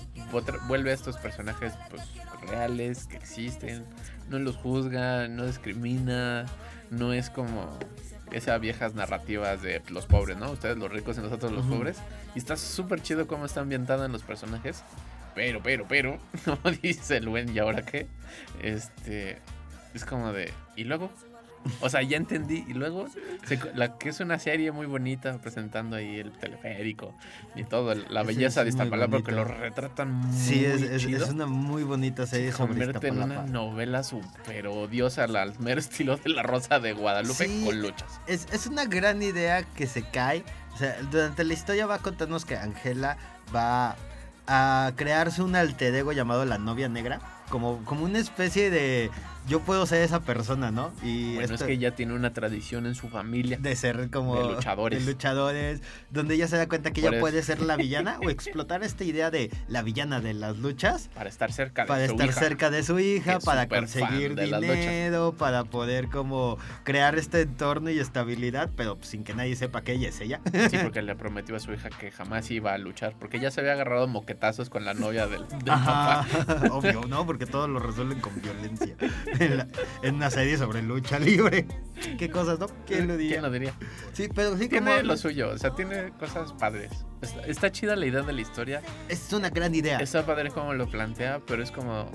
vuelve 0.68 0.90
a 0.90 0.94
estos 0.94 1.16
personajes 1.16 1.72
pues, 1.90 2.02
reales, 2.48 3.06
que 3.06 3.16
existen, 3.16 3.84
no 4.28 4.38
los 4.38 4.56
juzga, 4.56 5.28
no 5.28 5.46
discrimina, 5.46 6.46
no 6.90 7.12
es 7.12 7.30
como 7.30 7.78
esas 8.32 8.60
viejas 8.60 8.94
narrativas 8.94 9.62
de 9.62 9.82
los 9.90 10.06
pobres, 10.06 10.36
¿no? 10.36 10.50
Ustedes 10.50 10.76
los 10.76 10.90
ricos 10.90 11.18
y 11.18 11.20
nosotros 11.20 11.52
los 11.52 11.66
pobres. 11.66 11.98
Y 12.34 12.38
está 12.38 12.56
súper 12.56 13.00
chido 13.00 13.26
cómo 13.26 13.46
está 13.46 13.60
ambientada 13.60 14.06
en 14.06 14.12
los 14.12 14.22
personajes. 14.22 14.82
Pero, 15.34 15.60
pero, 15.62 15.86
pero, 15.88 16.18
como 16.44 16.70
dice 16.70 17.16
el 17.16 17.28
buen, 17.28 17.54
¿y 17.54 17.58
ahora 17.58 17.84
qué? 17.84 18.06
Este, 18.62 19.38
es 19.92 20.04
como 20.04 20.32
de, 20.32 20.52
¿y 20.76 20.84
luego? 20.84 21.10
O 21.80 21.88
sea, 21.88 22.02
ya 22.02 22.16
entendí. 22.16 22.64
Y 22.68 22.74
luego, 22.74 23.06
la 23.74 23.96
que 23.96 24.10
es 24.10 24.20
una 24.20 24.38
serie 24.38 24.72
muy 24.72 24.86
bonita, 24.86 25.38
presentando 25.38 25.96
ahí 25.96 26.18
el 26.18 26.32
teleférico 26.32 27.14
y 27.54 27.64
todo, 27.64 27.94
la 27.94 28.22
belleza 28.22 28.64
de 28.64 28.70
esta 28.70 28.88
palabra, 28.88 29.18
porque 29.18 29.32
lo 29.32 29.44
retratan 29.44 30.12
muy 30.12 30.36
Sí, 30.36 30.64
es, 30.64 30.82
es, 30.82 31.28
una 31.28 31.46
muy 31.46 31.82
bonita 31.82 32.26
serie. 32.26 32.52
Se 32.52 32.58
convierte 32.58 33.08
en 33.08 33.22
una 33.22 33.42
novela 33.44 34.02
súper 34.02 34.66
odiosa, 34.66 35.24
al 35.24 35.58
mero 35.58 35.80
estilo 35.80 36.16
de 36.16 36.30
La 36.30 36.42
Rosa 36.42 36.80
de 36.80 36.92
Guadalupe 36.92 37.48
con 37.64 37.80
luchas. 37.80 38.20
Es, 38.26 38.46
es 38.52 38.66
una 38.66 38.84
gran 38.84 39.22
idea 39.22 39.62
que 39.62 39.86
se 39.86 40.02
cae. 40.02 40.44
O 40.74 40.76
sea, 40.76 40.96
durante 41.10 41.44
la 41.44 41.54
historia 41.54 41.86
va 41.86 41.96
a 41.96 41.98
contarnos 42.00 42.44
que 42.44 42.56
Angela 42.56 43.16
va 43.54 43.96
a 44.46 44.92
crearse 44.96 45.42
un 45.42 45.56
alter 45.56 45.94
ego 45.94 46.12
llamado 46.12 46.44
la 46.44 46.58
novia 46.58 46.88
negra. 46.88 47.20
Como, 47.48 47.84
como 47.84 48.04
una 48.04 48.18
especie 48.18 48.70
de 48.70 49.10
yo 49.46 49.60
puedo 49.60 49.84
ser 49.86 50.02
esa 50.02 50.20
persona, 50.20 50.70
¿no? 50.70 50.92
Y 51.02 51.34
bueno, 51.34 51.54
es 51.54 51.62
que 51.62 51.72
ella 51.72 51.94
tiene 51.94 52.14
una 52.14 52.32
tradición 52.32 52.86
en 52.86 52.94
su 52.94 53.08
familia. 53.08 53.58
De 53.60 53.76
ser 53.76 54.10
como... 54.10 54.36
De 54.36 54.54
luchadores. 54.54 55.04
De 55.04 55.12
luchadores, 55.12 55.82
donde 56.10 56.34
ella 56.34 56.48
se 56.48 56.56
da 56.56 56.68
cuenta 56.68 56.92
que 56.92 57.00
ella 57.00 57.20
puede 57.20 57.42
ser 57.42 57.60
la 57.60 57.76
villana 57.76 58.18
o 58.24 58.30
explotar 58.30 58.82
esta 58.82 59.04
idea 59.04 59.30
de 59.30 59.50
la 59.68 59.82
villana 59.82 60.20
de 60.20 60.34
las 60.34 60.56
luchas. 60.58 61.10
Para 61.14 61.28
estar 61.28 61.52
cerca 61.52 61.82
de 61.82 61.88
para 61.88 62.06
su 62.06 62.14
estar 62.14 62.32
cerca 62.32 62.70
de 62.70 62.82
su 62.82 62.98
hija, 62.98 63.38
para 63.40 63.68
conseguir 63.68 64.34
dinero, 64.34 65.34
para 65.36 65.64
poder 65.64 66.08
como 66.08 66.58
crear 66.82 67.18
este 67.18 67.42
entorno 67.42 67.90
y 67.90 67.98
estabilidad, 67.98 68.70
pero 68.76 68.98
sin 69.02 69.24
que 69.24 69.34
nadie 69.34 69.56
sepa 69.56 69.82
que 69.82 69.92
ella 69.92 70.08
es 70.08 70.20
ella. 70.20 70.40
Sí, 70.70 70.78
porque 70.82 71.02
le 71.02 71.14
prometió 71.16 71.56
a 71.56 71.60
su 71.60 71.72
hija 71.72 71.90
que 71.90 72.10
jamás 72.10 72.50
iba 72.50 72.72
a 72.72 72.78
luchar, 72.78 73.14
porque 73.18 73.38
ya 73.38 73.50
se 73.50 73.60
había 73.60 73.72
agarrado 73.72 74.06
moquetazos 74.06 74.70
con 74.70 74.84
la 74.84 74.94
novia 74.94 75.26
del, 75.26 75.44
papá. 75.44 76.26
Obvio, 76.70 77.02
¿no? 77.08 77.26
Porque 77.26 77.46
todos 77.46 77.68
lo 77.68 77.78
resuelven 77.78 78.20
con 78.20 78.40
violencia. 78.40 78.96
En, 80.02 80.14
una 80.14 80.30
serie 80.30 80.56
sobre 80.56 80.82
lucha 80.82 81.18
libre. 81.18 81.66
¿Qué 82.18 82.30
cosas, 82.30 82.58
no? 82.58 82.66
¿Quién 82.86 83.08
lo 83.08 83.16
diría? 83.16 83.34
¿Quién 83.34 83.42
lo 83.42 83.50
diría? 83.50 83.74
Sí, 84.12 84.28
pero 84.34 84.56
sí 84.56 84.68
Tiene 84.68 85.02
lo 85.02 85.16
suyo, 85.16 85.50
o 85.50 85.58
sea, 85.58 85.74
tiene 85.74 86.10
cosas 86.18 86.52
padres. 86.52 86.90
Está, 87.46 87.72
chida 87.72 87.96
la 87.96 88.06
idea 88.06 88.22
de 88.22 88.32
la 88.32 88.40
historia. 88.40 88.82
Es 89.08 89.32
una 89.32 89.50
gran 89.50 89.74
idea. 89.74 89.98
Está 89.98 90.26
padre 90.26 90.50
como 90.50 90.74
lo 90.74 90.88
plantea, 90.88 91.40
pero 91.46 91.62
es 91.62 91.70
como... 91.70 92.10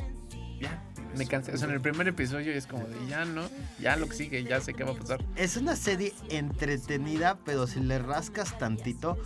Ya, 0.59 0.83
me 1.17 1.25
cansé. 1.25 1.53
O 1.53 1.57
sea, 1.57 1.67
en 1.67 1.73
el 1.73 1.81
primer 1.81 2.07
episodio 2.07 2.51
es 2.51 2.67
como 2.67 2.85
de 2.85 3.07
ya 3.07 3.25
no, 3.25 3.43
ya 3.79 3.95
lo 3.95 4.07
que 4.07 4.15
sigue, 4.15 4.43
ya 4.43 4.59
sé 4.59 4.73
qué 4.73 4.83
va 4.83 4.91
a 4.91 4.95
pasar. 4.95 5.23
Es 5.35 5.55
una 5.57 5.75
serie 5.75 6.13
entretenida, 6.29 7.39
pero 7.45 7.65
si 7.65 7.79
le 7.79 7.97
rascas 7.97 8.57
tantito, 8.59 9.17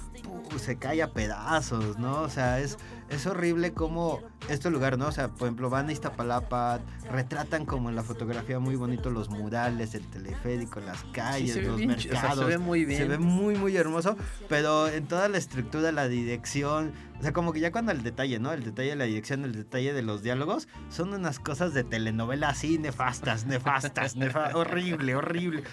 se 0.60 0.78
cae 0.78 1.02
a 1.02 1.12
pedazos, 1.12 1.98
¿no? 1.98 2.22
O 2.22 2.30
sea, 2.30 2.60
es, 2.60 2.78
es 3.14 3.26
horrible 3.26 3.74
como 3.74 4.22
este 4.50 4.70
lugar, 4.70 4.98
¿no? 4.98 5.08
O 5.08 5.12
sea, 5.12 5.30
por 5.30 5.48
ejemplo, 5.48 5.70
van 5.70 5.90
a 5.90 5.92
Iztapalapa, 5.92 6.80
retratan 7.12 7.66
como 7.66 7.90
en 7.90 7.96
la 7.96 8.04
fotografía 8.04 8.60
muy 8.60 8.76
bonito 8.76 9.10
los 9.10 9.30
murales, 9.30 9.96
el 9.96 10.08
teleférico, 10.08 10.80
las 10.80 11.04
calles, 11.06 11.56
los 11.66 11.80
mercados. 11.80 12.40
se 12.40 12.46
ve 12.46 12.58
muy 12.58 12.86
bien. 12.86 13.00
Se 13.00 13.08
ve 13.08 13.18
muy, 13.18 13.56
muy 13.56 13.78
hermoso, 13.78 14.18
pero 14.50 14.88
en 14.88 15.08
toda 15.08 15.30
la 15.30 15.38
estructura, 15.38 15.92
la 15.92 16.08
dirección, 16.08 16.92
o 17.20 17.22
sea, 17.22 17.34
como 17.34 17.54
que 17.54 17.60
ya 17.60 17.72
cuando 17.72 17.92
el 17.92 18.04
detalle, 18.04 18.40
¿no? 18.40 18.52
El 18.52 18.64
detalle 18.64 18.90
de 18.90 18.96
la 18.96 19.06
dirección, 19.06 19.46
el 19.46 19.54
detalle 19.54 19.94
de 19.94 20.02
los 20.02 20.24
diálogos, 20.24 20.68
son 20.90 21.14
unas 21.14 21.40
cosas 21.40 21.74
de 21.74 21.84
telenovela 21.84 22.50
así 22.50 22.78
nefastas, 22.78 23.46
nefastas, 23.46 24.16
nefastas 24.16 24.56
horrible, 24.56 25.16
horrible. 25.16 25.64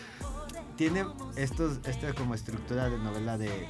Tiene 0.77 1.05
estos, 1.37 1.81
esta 1.85 2.15
como 2.15 2.35
estructura 2.35 2.89
de 2.89 2.99
novela 2.99 3.37
de 3.37 3.69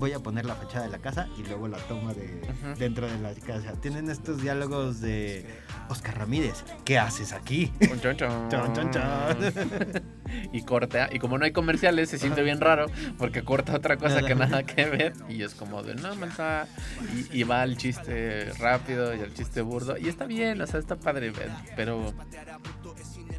voy 0.00 0.12
a 0.14 0.18
poner 0.18 0.46
la 0.46 0.54
fachada 0.54 0.86
de 0.86 0.90
la 0.90 0.98
casa 0.98 1.28
y 1.38 1.46
luego 1.46 1.68
la 1.68 1.76
toma 1.76 2.14
de 2.14 2.40
dentro 2.78 3.06
de 3.06 3.18
la 3.18 3.34
casa. 3.34 3.74
Tienen 3.80 4.10
estos 4.10 4.40
diálogos 4.40 5.00
de 5.00 5.44
Oscar 5.90 6.18
Ramírez, 6.18 6.64
¿qué 6.84 6.98
haces 6.98 7.32
aquí? 7.32 7.70
y 10.52 10.62
corta, 10.62 11.10
y 11.12 11.18
como 11.18 11.36
no 11.36 11.44
hay 11.44 11.52
comerciales, 11.52 12.08
se 12.08 12.18
siente 12.18 12.42
bien 12.42 12.60
raro 12.60 12.86
porque 13.18 13.42
corta 13.42 13.76
otra 13.76 13.98
cosa 13.98 14.22
que 14.22 14.34
nada 14.34 14.62
que 14.62 14.86
ver 14.86 15.12
y 15.28 15.42
es 15.42 15.54
como 15.54 15.82
de 15.82 15.94
no, 15.94 16.14
manza. 16.16 16.66
Y, 17.14 17.40
y 17.40 17.42
va 17.42 17.62
el 17.62 17.76
chiste 17.76 18.50
rápido 18.58 19.14
y 19.14 19.20
el 19.20 19.34
chiste 19.34 19.60
burdo 19.60 19.98
y 19.98 20.08
está 20.08 20.24
bien, 20.24 20.62
o 20.62 20.66
sea, 20.66 20.80
está 20.80 20.96
padre, 20.96 21.32
pero 21.76 22.14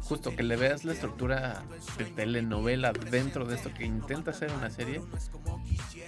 justo 0.00 0.34
que 0.34 0.42
le 0.42 0.56
veas 0.56 0.84
la 0.84 0.92
estructura 0.92 1.62
de 1.98 2.04
telenovela 2.04 2.92
dentro 2.92 3.44
de 3.44 3.56
esto 3.56 3.72
que 3.72 3.84
intenta 3.84 4.32
ser 4.32 4.50
una 4.52 4.70
serie, 4.70 5.02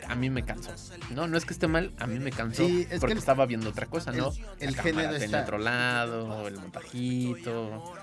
a 0.08 0.14
mí 0.14 0.30
me 0.30 0.44
cansó. 0.44 0.72
No, 1.10 1.26
no 1.26 1.36
es 1.36 1.44
que 1.44 1.52
esté 1.52 1.66
mal, 1.66 1.92
a 1.98 2.06
mí 2.06 2.18
me 2.18 2.30
cansó 2.30 2.66
porque 3.00 3.14
estaba 3.14 3.46
viendo 3.46 3.70
otra 3.70 3.86
cosa, 3.86 4.12
¿no? 4.12 4.32
El, 4.60 4.76
género 4.76 5.14
está... 5.14 5.42
otro 5.42 5.58
lado, 5.58 6.48
el 6.48 6.56
montajito 6.56 7.94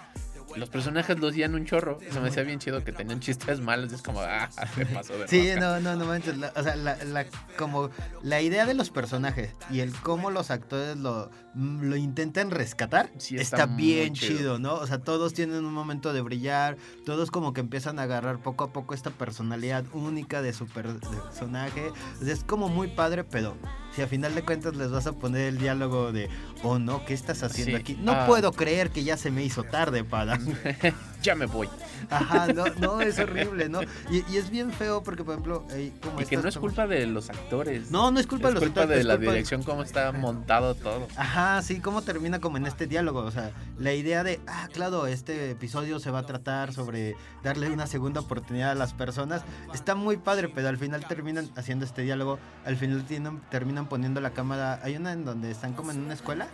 los 0.55 0.69
personajes 0.69 1.19
lo 1.19 1.27
hacían 1.27 1.55
un 1.55 1.65
chorro. 1.65 1.99
Se 2.11 2.19
me 2.19 2.29
hacía 2.29 2.43
bien 2.43 2.59
chido 2.59 2.83
que 2.83 2.91
tenían 2.91 3.19
chistes 3.19 3.59
malos. 3.59 3.91
Es 3.93 4.01
como, 4.01 4.21
ah, 4.21 4.49
me 4.77 4.85
pasó 4.85 5.17
de 5.17 5.27
Sí, 5.27 5.49
no, 5.59 5.79
no, 5.79 5.95
no 5.95 6.05
manches. 6.05 6.35
o 6.55 6.63
sea, 6.63 6.75
la, 6.75 6.95
la, 7.05 7.25
como 7.57 7.89
la 8.21 8.41
idea 8.41 8.65
de 8.65 8.73
los 8.73 8.89
personajes 8.89 9.53
y 9.69 9.79
el 9.79 9.91
cómo 9.93 10.31
los 10.31 10.51
actores 10.51 10.97
lo, 10.97 11.29
mm, 11.53 11.83
lo 11.83 11.95
intentan 11.95 12.51
rescatar 12.51 13.11
está, 13.31 13.65
bien 13.65 14.13
chido. 14.13 14.59
¿no? 14.59 14.75
O 14.75 14.87
sea, 14.87 14.99
todos 14.99 15.33
tienen 15.33 15.65
un 15.65 15.73
momento 15.73 16.13
de 16.13 16.21
brillar. 16.21 16.77
Todos 17.05 17.31
como 17.31 17.53
que 17.53 17.61
empiezan 17.61 17.99
a 17.99 18.03
agarrar 18.03 18.39
poco 18.39 18.63
a 18.63 18.73
poco 18.73 18.93
esta 18.93 19.09
personalidad 19.09 19.85
única 19.93 20.41
de 20.41 20.53
su 20.53 20.67
personaje. 20.67 21.91
es 22.25 22.43
como 22.43 22.69
muy 22.69 22.89
padre, 22.89 23.23
pero 23.23 23.57
si 23.95 24.01
a 24.01 24.07
final 24.07 24.33
de 24.35 24.43
cuentas 24.43 24.75
les 24.75 24.91
vas 24.91 25.07
a 25.07 25.13
poner 25.13 25.41
el 25.47 25.57
diálogo 25.57 26.11
de, 26.11 26.29
oh 26.63 26.79
no, 26.79 27.03
¿qué 27.05 27.13
estás 27.13 27.43
haciendo 27.43 27.77
aquí? 27.77 27.97
No 27.99 28.13
ah. 28.13 28.25
puedo 28.25 28.51
creer 28.53 28.89
que 28.89 29.03
ya 29.03 29.17
se 29.17 29.31
me 29.31 29.43
hizo 29.43 29.63
tarde, 29.63 30.03
para. 30.03 30.39
time. 30.45 30.95
ya 31.21 31.35
me 31.35 31.45
voy. 31.45 31.69
Ajá, 32.09 32.47
no, 32.47 32.65
no, 32.79 33.01
es 33.01 33.19
horrible, 33.19 33.69
¿no? 33.69 33.81
Y, 34.09 34.21
es 34.35 34.49
bien 34.49 34.71
feo 34.71 35.03
porque, 35.03 35.23
por 35.23 35.33
ejemplo, 35.33 35.65
como 36.01 36.21
y 36.21 36.25
que 36.25 36.37
no 36.37 36.47
es 36.47 36.57
culpa 36.57 36.87
de 36.87 37.05
los 37.05 37.29
actores. 37.29 37.91
No, 37.91 38.11
no 38.11 38.19
es 38.19 38.27
culpa 38.27 38.47
de 38.47 38.55
los 38.55 38.63
actores. 38.63 38.89
Es 38.89 39.05
culpa 39.05 39.15
de 39.15 39.25
la 39.25 39.31
dirección, 39.31 39.63
cómo 39.63 39.83
está 39.83 40.11
montado 40.11 40.75
todo. 40.75 41.07
Ajá, 41.15 41.61
sí, 41.61 41.79
cómo 41.79 42.01
termina 42.01 42.39
como 42.39 42.57
en 42.57 42.65
este 42.65 42.87
diálogo. 42.87 43.19
O 43.19 43.31
sea, 43.31 43.51
la 43.77 43.93
idea 43.93 44.23
de, 44.23 44.39
ah, 44.47 44.67
claro, 44.73 45.07
este 45.07 45.51
episodio 45.51 45.99
se 45.99 46.11
va 46.11 46.19
a 46.19 46.25
tratar 46.25 46.73
sobre 46.73 47.15
darle 47.43 47.69
una 47.69 47.87
segunda 47.87 48.21
oportunidad 48.21 48.71
a 48.71 48.75
las 48.75 48.93
personas. 48.93 49.43
Está 49.73 49.95
muy 49.95 50.17
padre, 50.17 50.49
pero 50.49 50.67
al 50.67 50.77
final 50.77 51.05
terminan 51.07 51.49
haciendo 51.55 51.85
este 51.85 52.01
diálogo. 52.01 52.39
Al 52.65 52.77
final 52.77 53.03
tienen, 53.05 53.41
terminan 53.49 53.87
poniendo 53.87 54.21
la 54.21 54.31
cámara. 54.31 54.79
Hay 54.83 54.95
una 54.95 55.13
en 55.13 55.25
donde 55.25 55.51
están 55.51 55.73
como 55.73 55.91
en 55.91 55.99
una 56.01 56.13
escuela. 56.13 56.47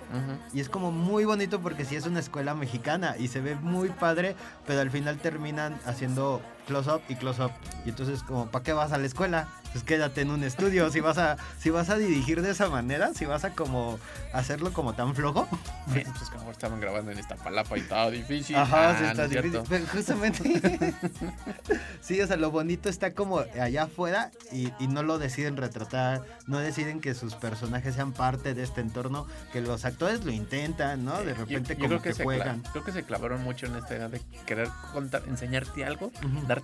Y 0.54 0.60
es 0.60 0.70
como 0.70 0.92
muy 0.92 1.26
bonito 1.26 1.60
porque 1.62 1.86
sí 1.86 1.96
es 1.96 2.06
una 2.06 2.20
escuela 2.20 2.54
mexicana 2.54 3.16
y 3.18 3.28
se 3.28 3.42
ve 3.42 3.56
muy 3.56 3.90
padre, 3.90 4.36
pero 4.68 4.82
al 4.82 4.92
final 4.92 5.18
terminan 5.18 5.80
haciendo 5.86 6.42
close 6.68 6.92
up 6.92 7.02
y 7.10 7.16
close 7.16 7.42
up. 7.42 7.52
Y 7.86 7.90
entonces 7.90 8.22
como, 8.22 8.48
¿para 8.48 8.64
qué 8.64 8.74
vas 8.74 8.92
a 8.92 8.98
la 8.98 9.08
escuela? 9.08 9.48
Pues 9.72 9.84
quédate 9.84 10.22
en 10.22 10.32
un 10.32 10.44
estudio. 10.44 10.90
Si 10.92 11.00
vas 11.00 11.18
a, 11.18 11.38
si 11.60 11.70
vas 11.70 11.90
a 11.90 11.98
dirigir 11.98 12.42
de 12.42 12.52
esa 12.52 12.70
manera, 12.70 13.14
si 13.14 13.26
vas 13.26 13.44
a 13.46 13.54
como 13.54 14.00
hacerlo 14.34 14.72
como 14.74 14.94
tan 14.94 15.16
flojo. 15.16 15.48
pues 15.94 16.30
como 16.30 16.52
estaban 16.52 16.80
grabando 16.80 17.12
en 17.12 17.20
esta 17.20 17.36
palapa 17.36 17.78
y 17.78 17.82
estaba 17.82 18.10
difícil. 18.12 18.56
Ajá, 18.56 18.98
sí 18.98 19.04
ah, 19.06 19.12
está 19.12 19.28
difícil. 19.28 19.88
justamente. 19.88 20.94
sí, 22.02 22.22
o 22.22 22.28
sea, 22.28 22.38
lo 22.38 22.52
bonito 22.52 22.90
está 22.90 23.14
como 23.14 23.40
allá 23.40 23.84
afuera 23.84 24.32
y, 24.52 24.72
y, 24.80 24.88
no 24.88 25.04
lo 25.04 25.18
deciden 25.18 25.58
retratar, 25.58 26.24
no 26.48 26.60
deciden 26.60 27.00
que 27.00 27.14
sus 27.14 27.36
personajes 27.36 27.96
sean 27.96 28.14
parte 28.14 28.54
de 28.54 28.64
este 28.64 28.82
entorno, 28.82 29.28
que 29.54 29.62
los 29.62 29.86
actores 29.86 30.26
lo 30.26 30.32
intentan, 30.32 31.06
¿no? 31.06 31.24
De 31.24 31.34
repente 31.34 31.76
como 31.76 31.88
creo 31.88 32.02
que, 32.02 32.14
juegan. 32.14 32.62
Creo 32.72 32.84
que 32.84 32.92
se 32.92 33.04
clavaron 33.04 33.44
mucho 33.44 33.68
en 33.68 33.76
esta 33.76 33.96
idea 33.96 34.10
de 34.10 34.22
querer 34.46 34.70
contar, 34.92 35.24
enseñarte 35.28 35.86
algo, 35.86 36.12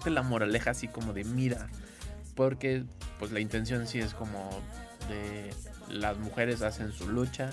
la 0.05 0.21
moraleja 0.21 0.71
así 0.71 0.87
como 0.87 1.13
de 1.13 1.23
mira, 1.23 1.67
porque 2.35 2.83
pues 3.19 3.31
la 3.31 3.39
intención 3.39 3.87
sí 3.87 3.99
es 3.99 4.13
como 4.13 4.49
de 5.09 5.53
las 5.89 6.17
mujeres 6.17 6.61
hacen 6.61 6.91
su 6.91 7.09
lucha, 7.09 7.49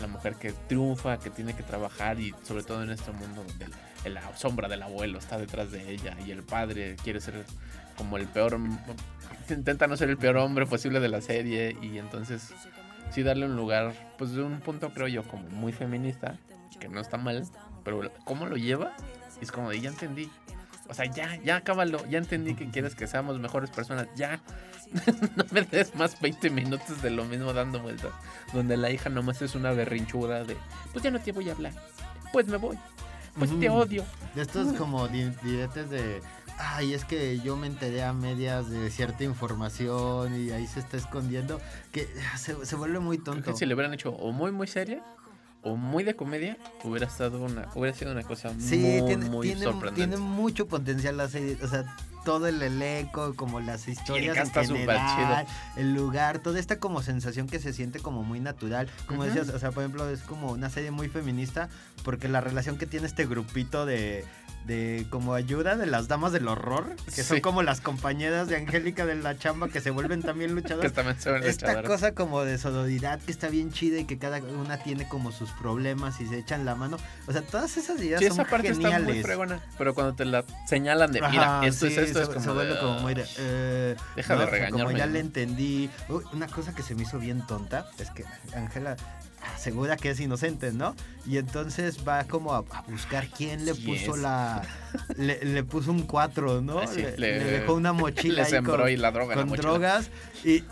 la 0.00 0.06
mujer 0.06 0.34
que 0.34 0.52
triunfa, 0.52 1.18
que 1.18 1.30
tiene 1.30 1.54
que 1.54 1.62
trabajar 1.62 2.20
y 2.20 2.34
sobre 2.42 2.62
todo 2.62 2.82
en 2.82 2.90
este 2.90 3.10
mundo 3.12 3.44
donde 3.44 3.68
la 4.08 4.36
sombra 4.36 4.68
del 4.68 4.82
abuelo 4.82 5.18
está 5.18 5.38
detrás 5.38 5.70
de 5.70 5.90
ella 5.90 6.16
y 6.26 6.30
el 6.30 6.42
padre 6.42 6.96
quiere 7.02 7.20
ser 7.20 7.44
como 7.96 8.16
el 8.16 8.26
peor, 8.26 8.58
intenta 9.48 9.86
no 9.86 9.96
ser 9.96 10.10
el 10.10 10.16
peor 10.16 10.38
hombre 10.38 10.66
posible 10.66 11.00
de 11.00 11.08
la 11.08 11.20
serie 11.20 11.76
y 11.82 11.98
entonces 11.98 12.52
sí 13.10 13.22
darle 13.22 13.46
un 13.46 13.56
lugar, 13.56 13.92
pues 14.16 14.32
de 14.32 14.42
un 14.42 14.60
punto 14.60 14.92
creo 14.92 15.08
yo 15.08 15.22
como 15.24 15.48
muy 15.50 15.72
feminista, 15.72 16.38
que 16.78 16.88
no 16.88 17.00
está 17.00 17.18
mal, 17.18 17.44
pero 17.84 18.10
cómo 18.24 18.46
lo 18.46 18.56
lleva 18.56 18.96
es 19.40 19.52
como 19.52 19.70
de 19.70 19.80
ya 19.80 19.90
entendí, 19.90 20.30
o 20.90 20.94
sea, 20.94 21.06
ya, 21.06 21.36
ya 21.42 21.56
acábalo. 21.56 22.04
Ya 22.08 22.18
entendí 22.18 22.54
que 22.54 22.68
quieres 22.68 22.94
que 22.94 23.06
seamos 23.06 23.38
mejores 23.38 23.70
personas. 23.70 24.08
Ya. 24.16 24.40
no 25.36 25.44
me 25.52 25.62
des 25.62 25.94
más 25.94 26.20
20 26.20 26.50
minutos 26.50 27.00
de 27.00 27.10
lo 27.10 27.24
mismo 27.24 27.52
dando 27.52 27.80
vueltas. 27.80 28.12
Donde 28.52 28.76
la 28.76 28.90
hija 28.90 29.08
nomás 29.08 29.40
es 29.40 29.54
una 29.54 29.70
berrinchuda 29.70 30.44
de, 30.44 30.56
pues 30.92 31.04
ya 31.04 31.10
no 31.10 31.20
te 31.20 31.30
voy 31.30 31.48
a 31.48 31.52
hablar. 31.52 31.72
Pues 32.32 32.48
me 32.48 32.56
voy. 32.56 32.76
Pues 33.38 33.58
te 33.58 33.70
odio. 33.70 34.04
De 34.34 34.42
estos 34.42 34.72
como 34.72 35.06
diretes 35.06 35.88
de, 35.88 36.20
ay, 36.58 36.92
es 36.92 37.04
que 37.04 37.38
yo 37.38 37.56
me 37.56 37.68
enteré 37.68 38.02
a 38.02 38.12
medias 38.12 38.68
de 38.68 38.90
cierta 38.90 39.22
información 39.22 40.34
y 40.34 40.50
ahí 40.50 40.66
se 40.66 40.80
está 40.80 40.96
escondiendo, 40.96 41.60
que 41.92 42.08
se, 42.36 42.66
se 42.66 42.76
vuelve 42.76 42.98
muy 42.98 43.18
tonto. 43.18 43.42
Creo 43.42 43.54
que 43.54 43.58
si 43.58 43.66
le 43.66 43.74
hubieran 43.74 43.94
hecho 43.94 44.10
o 44.10 44.32
muy, 44.32 44.50
muy 44.50 44.66
seria 44.66 45.04
o 45.62 45.76
muy 45.76 46.04
de 46.04 46.16
comedia, 46.16 46.56
hubiera 46.84 47.06
estado 47.06 47.42
una, 47.42 47.68
hubiera 47.74 47.96
sido 47.96 48.12
una 48.12 48.22
cosa 48.22 48.52
muy, 48.52 48.68
tiene, 48.68 49.16
muy 49.16 49.46
tiene, 49.48 49.64
sorprendente. 49.64 50.16
Tiene 50.16 50.16
mucho 50.16 50.66
potencial 50.68 51.16
la 51.16 51.28
serie, 51.28 51.58
o 51.62 51.68
sea, 51.68 51.84
todo 52.24 52.46
el 52.46 52.62
elenco, 52.62 53.34
como 53.34 53.60
las 53.60 53.88
historias 53.88 54.36
en 54.56 54.66
general, 54.66 55.46
el 55.76 55.94
lugar, 55.94 56.40
toda 56.40 56.58
esta 56.58 56.78
como 56.78 57.02
sensación 57.02 57.46
que 57.46 57.58
se 57.58 57.72
siente 57.72 57.98
como 58.00 58.22
muy 58.22 58.40
natural. 58.40 58.88
Como 59.06 59.24
decías, 59.24 59.48
o 59.48 59.58
sea, 59.58 59.70
por 59.70 59.82
ejemplo, 59.82 60.08
es 60.08 60.20
como 60.22 60.52
una 60.52 60.70
serie 60.70 60.90
muy 60.90 61.08
feminista 61.08 61.68
porque 62.04 62.28
la 62.28 62.40
relación 62.40 62.78
que 62.78 62.86
tiene 62.86 63.06
este 63.06 63.26
grupito 63.26 63.86
de 63.86 64.24
de 64.66 65.06
como 65.10 65.34
ayuda 65.34 65.76
de 65.76 65.86
las 65.86 66.08
damas 66.08 66.32
del 66.32 66.48
horror, 66.48 66.96
que 67.14 67.22
son 67.22 67.40
como 67.40 67.62
las 67.62 67.80
compañeras 67.80 68.48
de 68.48 68.56
Angélica 68.56 69.06
de 69.06 69.16
la 69.16 69.36
chamba 69.36 69.68
que 69.68 69.80
se 69.80 69.90
vuelven 69.90 70.22
también 70.22 70.54
luchadoras. 70.54 70.92
Esta 71.44 71.82
cosa 71.82 72.12
como 72.12 72.44
de 72.44 72.58
sororidad 72.58 73.20
que 73.20 73.32
está 73.32 73.48
bien 73.48 73.72
chida 73.72 73.98
y 74.00 74.04
que 74.04 74.18
cada 74.18 74.38
una 74.38 74.78
tiene 74.82 75.08
como 75.08 75.32
sus 75.32 75.50
problemas 75.52 76.20
y 76.20 76.26
se 76.26 76.38
echan 76.38 76.64
la 76.64 76.74
mano. 76.74 76.98
O 77.26 77.32
sea, 77.32 77.42
todas 77.42 77.76
esas 77.76 78.00
ideas 78.00 78.20
son 78.20 78.32
esa 78.32 78.44
parte 78.44 78.68
Está 78.70 79.00
muy 79.00 79.22
fregona, 79.22 79.60
pero 79.78 79.94
cuando 79.94 80.14
te 80.14 80.24
la 80.24 80.44
señalan 80.66 81.12
de, 81.12 81.20
mira, 81.22 81.62
esto 81.64 81.86
es 81.86 81.96
esto, 81.96 82.22
es 82.22 82.28
como 82.28 82.40
se 82.40 82.50
vuelve 82.50 82.78
como 82.78 83.08
de, 83.08 83.26
eh, 83.38 83.96
deja 84.16 84.36
de 84.36 84.46
regañarme. 84.46 84.84
como 84.84 84.96
ya 84.96 85.06
le 85.06 85.20
entendí. 85.20 85.90
una 86.32 86.46
cosa 86.46 86.74
que 86.74 86.82
se 86.82 86.94
me 86.94 87.02
hizo 87.02 87.18
bien 87.18 87.46
tonta 87.46 87.90
es 87.98 88.10
que 88.10 88.24
Ángela 88.54 88.96
asegura 89.54 89.96
que 89.96 90.10
es 90.10 90.20
inocente, 90.20 90.72
¿no? 90.72 90.94
Y 91.26 91.38
entonces 91.38 92.06
va 92.06 92.24
como 92.24 92.54
a, 92.54 92.64
buscar 92.88 93.28
quién 93.28 93.64
le 93.64 93.74
puso 93.74 94.16
la. 94.16 94.62
Le, 95.16 95.62
puso 95.64 95.90
un 95.90 96.02
4, 96.02 96.62
¿no? 96.62 96.82
le, 97.16 97.40
dejó 97.40 97.74
una 97.74 97.92
mochila 97.94 98.44
ahí 98.44 98.62
con, 98.62 98.88
y 98.88 98.96
la 98.96 99.10
droga 99.10 99.34
con 99.34 99.50
drogas. 99.50 100.10
Y 100.44 100.64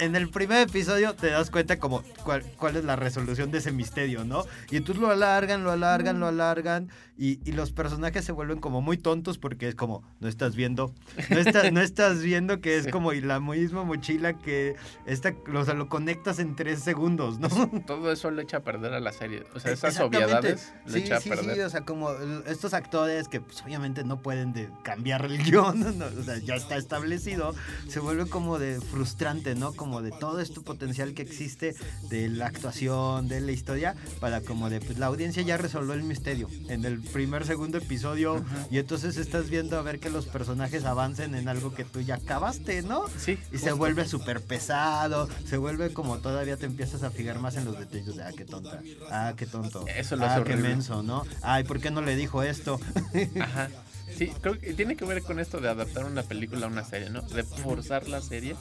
en 0.00 0.16
el 0.16 0.30
primer 0.30 0.68
episodio 0.68 1.14
te 1.14 1.30
das 1.30 1.50
cuenta 1.50 1.78
como 1.78 2.02
cuál, 2.24 2.42
cuál, 2.56 2.76
es 2.76 2.84
la 2.84 2.96
resolución 2.96 3.50
de 3.50 3.58
ese 3.58 3.72
misterio, 3.72 4.24
¿no? 4.24 4.44
Y 4.70 4.76
entonces 4.76 5.00
lo 5.00 5.10
alargan, 5.10 5.64
lo 5.64 5.70
alargan, 5.70 6.20
lo 6.20 6.26
alargan 6.26 6.88
y, 7.16 7.38
y, 7.44 7.52
los 7.52 7.70
personajes 7.72 8.24
se 8.24 8.32
vuelven 8.32 8.60
como 8.60 8.80
muy 8.80 8.96
tontos 8.96 9.36
porque 9.36 9.68
es 9.68 9.74
como, 9.74 10.02
no 10.20 10.28
estás 10.28 10.56
viendo, 10.56 10.94
no, 11.28 11.70
no 11.72 11.80
estás 11.82 12.22
viendo 12.22 12.62
que 12.62 12.78
es 12.78 12.88
como 12.88 13.12
la 13.12 13.40
misma 13.40 13.84
mochila 13.84 14.38
que 14.38 14.76
esta, 15.04 15.34
o 15.54 15.64
sea, 15.64 15.74
lo 15.74 15.88
conectas 15.90 16.38
en 16.38 16.56
tres 16.56 16.80
segundos, 16.80 17.38
¿no? 17.38 17.48
Todo 17.86 18.10
eso 18.10 18.30
le 18.30 18.42
echa 18.42 18.58
a 18.58 18.60
perder 18.60 18.94
a 18.94 19.00
la 19.00 19.12
serie, 19.12 19.44
o 19.54 19.60
sea, 19.60 19.72
esas 19.72 20.00
obviedades 20.00 20.72
le 20.86 21.00
echa 21.00 21.18
a 21.18 21.20
perder. 21.20 21.56
Sí, 21.56 21.60
o 21.60 21.68
sea, 21.68 21.82
como 21.82 22.10
estos 22.46 22.72
actores 22.72 23.28
que 23.28 23.40
pues, 23.40 23.62
obviamente 23.62 24.02
no 24.04 24.22
pueden 24.22 24.54
de 24.54 24.70
cambiar 24.82 25.26
el 25.26 25.42
guion, 25.42 26.02
o 26.20 26.22
sea, 26.22 26.38
ya 26.38 26.54
está 26.54 26.76
establecido, 26.76 27.54
se 27.88 28.00
vuelve 28.00 28.26
como 28.30 28.58
de 28.58 28.80
frustrante, 28.80 29.54
¿no? 29.54 29.74
Como 29.74 29.89
de 30.00 30.12
todo 30.12 30.40
este 30.40 30.60
potencial 30.60 31.12
que 31.14 31.22
existe 31.22 31.74
de 32.08 32.28
la 32.28 32.46
actuación, 32.46 33.26
de 33.26 33.40
la 33.40 33.50
historia, 33.50 33.96
para 34.20 34.40
como 34.40 34.70
de 34.70 34.80
pues 34.80 34.98
la 34.98 35.06
audiencia 35.06 35.42
ya 35.42 35.56
resolvió 35.56 35.94
el 35.94 36.04
misterio 36.04 36.48
en 36.68 36.84
el 36.84 37.00
primer, 37.00 37.44
segundo 37.44 37.78
episodio 37.78 38.44
y 38.70 38.78
entonces 38.78 39.16
estás 39.16 39.50
viendo 39.50 39.76
a 39.76 39.82
ver 39.82 39.98
que 39.98 40.10
los 40.10 40.26
personajes 40.26 40.84
avancen 40.84 41.34
en 41.34 41.48
algo 41.48 41.74
que 41.74 41.84
tú 41.84 42.00
ya 42.00 42.14
acabaste, 42.16 42.82
¿no? 42.82 43.04
Sí. 43.18 43.38
Y 43.52 43.58
se 43.58 43.72
vuelve 43.72 44.06
súper 44.06 44.40
pesado, 44.40 45.28
se 45.44 45.56
vuelve 45.56 45.92
como 45.92 46.18
todavía 46.18 46.56
te 46.56 46.66
empiezas 46.66 47.02
a 47.02 47.10
fijar 47.10 47.40
más 47.40 47.56
en 47.56 47.64
los 47.64 47.78
detalles 47.78 48.16
de, 48.16 48.22
ah, 48.22 48.32
qué 48.36 48.44
tonta, 48.44 48.80
ah, 49.10 49.34
qué 49.36 49.46
tonto, 49.46 49.84
Eso 49.88 50.16
lo 50.16 50.26
ah, 50.26 50.44
qué 50.44 50.56
menso, 50.56 51.02
¿no? 51.02 51.24
Ay, 51.42 51.64
¿por 51.64 51.80
qué 51.80 51.90
no 51.90 52.02
le 52.02 52.14
dijo 52.14 52.42
esto? 52.42 52.78
Ajá. 53.40 53.68
Sí, 54.16 54.32
creo 54.40 54.58
que 54.58 54.74
tiene 54.74 54.96
que 54.96 55.04
ver 55.04 55.22
con 55.22 55.38
esto 55.40 55.60
de 55.60 55.68
adaptar 55.68 56.04
una 56.04 56.22
película 56.22 56.66
a 56.66 56.68
una 56.68 56.84
serie, 56.84 57.10
¿no? 57.10 57.22
De 57.22 57.42
forzar 57.42 58.08
la 58.08 58.20
serie 58.20 58.56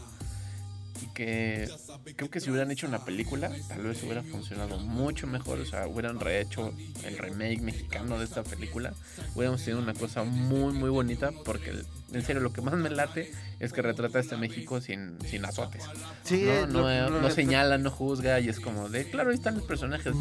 que 1.07 1.69
creo 2.15 2.29
que 2.29 2.39
si 2.39 2.49
hubieran 2.49 2.71
hecho 2.71 2.87
una 2.87 3.03
película, 3.05 3.51
tal 3.67 3.83
vez 3.83 4.01
hubiera 4.03 4.23
funcionado 4.23 4.77
mucho 4.79 5.27
mejor. 5.27 5.59
O 5.59 5.65
sea, 5.65 5.87
hubieran 5.87 6.19
rehecho 6.19 6.73
el 7.03 7.17
remake 7.17 7.61
mexicano 7.61 8.17
de 8.17 8.25
esta 8.25 8.43
película. 8.43 8.93
Hubiéramos 9.35 9.63
tenido 9.63 9.81
una 9.81 9.93
cosa 9.93 10.23
muy, 10.23 10.73
muy 10.73 10.89
bonita. 10.89 11.31
Porque, 11.45 11.73
en 12.13 12.21
serio, 12.23 12.41
lo 12.41 12.53
que 12.53 12.61
más 12.61 12.73
me 12.75 12.89
late 12.89 13.31
es 13.59 13.73
que 13.73 13.81
retrata 13.81 14.19
este 14.19 14.37
México 14.37 14.79
sin, 14.81 15.19
sin 15.21 15.45
azotes. 15.45 15.83
Sí, 16.23 16.47
no, 16.69 17.09
no, 17.09 17.29
señala, 17.29 17.77
no 17.77 17.91
juzga. 17.91 18.39
Y 18.39 18.49
es 18.49 18.59
como 18.59 18.89
de, 18.89 19.05
claro, 19.05 19.29
ahí 19.29 19.35
están 19.35 19.55
los 19.55 19.63
personajes. 19.63 20.13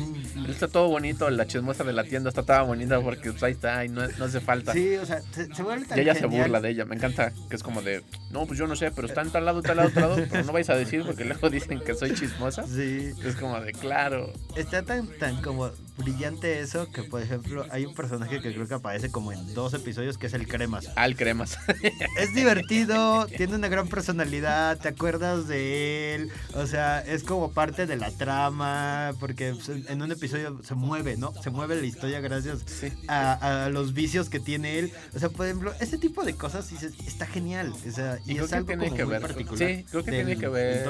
Está 0.48 0.68
todo 0.68 0.88
bonito. 0.88 1.28
La 1.30 1.46
chismosa 1.46 1.84
de 1.84 1.92
la 1.92 2.04
tienda 2.04 2.28
está 2.30 2.42
toda 2.42 2.62
bonita 2.62 3.00
porque 3.00 3.30
pues, 3.30 3.42
ahí 3.42 3.52
está 3.52 3.84
y 3.84 3.88
no, 3.88 4.02
hace 4.02 4.40
falta. 4.40 4.72
Sí, 4.72 4.96
o 4.96 5.06
sea, 5.06 5.22
se, 5.32 5.62
vuelve 5.62 5.86
Y 5.96 6.00
ella 6.00 6.14
se 6.14 6.26
burla 6.26 6.60
de 6.60 6.70
ella. 6.70 6.84
Me 6.84 6.96
encanta 6.96 7.32
que 7.48 7.56
es 7.56 7.62
como 7.62 7.82
de, 7.82 8.02
no, 8.30 8.46
pues 8.46 8.58
yo 8.58 8.66
no 8.66 8.76
sé, 8.76 8.90
pero 8.90 9.06
está 9.06 9.22
en 9.22 9.30
tal 9.30 9.44
lado, 9.44 9.62
tal 9.62 9.76
lado, 9.76 9.90
tal 9.90 10.02
lado. 10.02 10.16
Pero 10.30 10.44
no 10.44 10.52
vais 10.52 10.68
a 10.70 10.74
decir 10.74 11.04
porque 11.04 11.24
luego 11.24 11.48
dicen 11.50 11.80
que 11.80 11.94
soy 11.94 12.14
chismosa. 12.14 12.66
Sí. 12.66 13.12
Es 13.24 13.36
como 13.36 13.60
de 13.60 13.72
claro. 13.72 14.32
Está 14.56 14.82
tan, 14.82 15.06
tan 15.18 15.40
como 15.42 15.70
brillante 15.96 16.60
eso 16.60 16.90
que, 16.90 17.02
por 17.02 17.22
ejemplo, 17.22 17.66
hay 17.70 17.84
un 17.84 17.94
personaje 17.94 18.40
que 18.40 18.52
creo 18.52 18.66
que 18.66 18.74
aparece 18.74 19.10
como 19.10 19.32
en 19.32 19.54
dos 19.54 19.74
episodios 19.74 20.18
que 20.18 20.26
es 20.26 20.34
el 20.34 20.46
Cremas. 20.46 20.90
Ah, 20.96 21.06
el 21.06 21.16
Cremas. 21.16 21.58
es 22.18 22.34
divertido, 22.34 23.26
tiene 23.26 23.56
una 23.56 23.68
gran 23.68 23.88
personalidad, 23.88 24.78
te 24.78 24.88
acuerdas 24.88 25.48
de 25.48 26.14
él, 26.14 26.30
o 26.54 26.66
sea, 26.66 27.00
es 27.00 27.22
como 27.22 27.52
parte 27.52 27.86
de 27.86 27.96
la 27.96 28.10
trama, 28.10 29.12
porque 29.20 29.54
pues, 29.54 29.68
en 29.68 30.02
un 30.02 30.12
episodio 30.12 30.60
se 30.62 30.74
mueve, 30.74 31.16
¿no? 31.16 31.32
Se 31.42 31.50
mueve 31.50 31.76
la 31.76 31.86
historia 31.86 32.20
gracias 32.20 32.64
a, 33.08 33.68
los 33.70 33.92
vicios 33.92 34.28
que 34.28 34.40
tiene 34.40 34.78
él. 34.78 34.92
O 35.14 35.18
sea, 35.18 35.28
por 35.28 35.46
ejemplo, 35.46 35.72
ese 35.80 35.98
tipo 35.98 36.24
de 36.24 36.34
cosas 36.34 36.70
está 37.06 37.26
genial. 37.26 37.72
O 37.86 37.90
sea, 37.90 38.18
y, 38.26 38.38
es 38.38 38.52
algo 38.52 38.66
como 38.66 38.86
muy 38.86 39.20
particular. 39.20 39.58
Sí, 39.58 39.84
creo 39.90 40.04
que 40.04 40.10
tiene 40.10 40.38
que 40.38 40.48
ver 40.48 40.84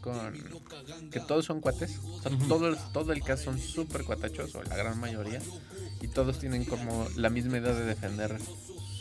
con 0.00 0.14
que 1.10 1.20
todos 1.20 1.44
son 1.44 1.60
cuates. 1.60 1.98
O 1.98 2.22
sea, 2.22 2.32
todo, 2.48 2.74
todo 2.92 3.12
el 3.12 3.22
caso 3.22 3.44
son 3.44 3.58
súper 3.58 4.04
cuatachos 4.04 4.54
la 4.68 4.76
gran 4.76 4.98
mayoría. 4.98 5.40
y 6.00 6.08
todos 6.08 6.38
tienen 6.38 6.64
como 6.64 7.06
la 7.16 7.30
misma 7.30 7.58
idea 7.58 7.72
de 7.72 7.84
defender 7.84 8.38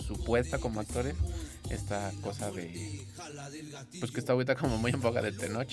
su 0.04 0.16
puesta 0.24 0.58
como 0.60 0.80
actores 0.80 1.16
esta 1.70 2.12
cosa 2.22 2.52
de 2.52 3.06
pues 4.00 4.12
que 4.12 4.20
está 4.20 4.34
ahorita 4.34 4.56
como 4.56 4.78
muy 4.78 4.92
en 4.92 5.02
boga 5.02 5.22
de 5.22 5.32
Tenoch 5.32 5.70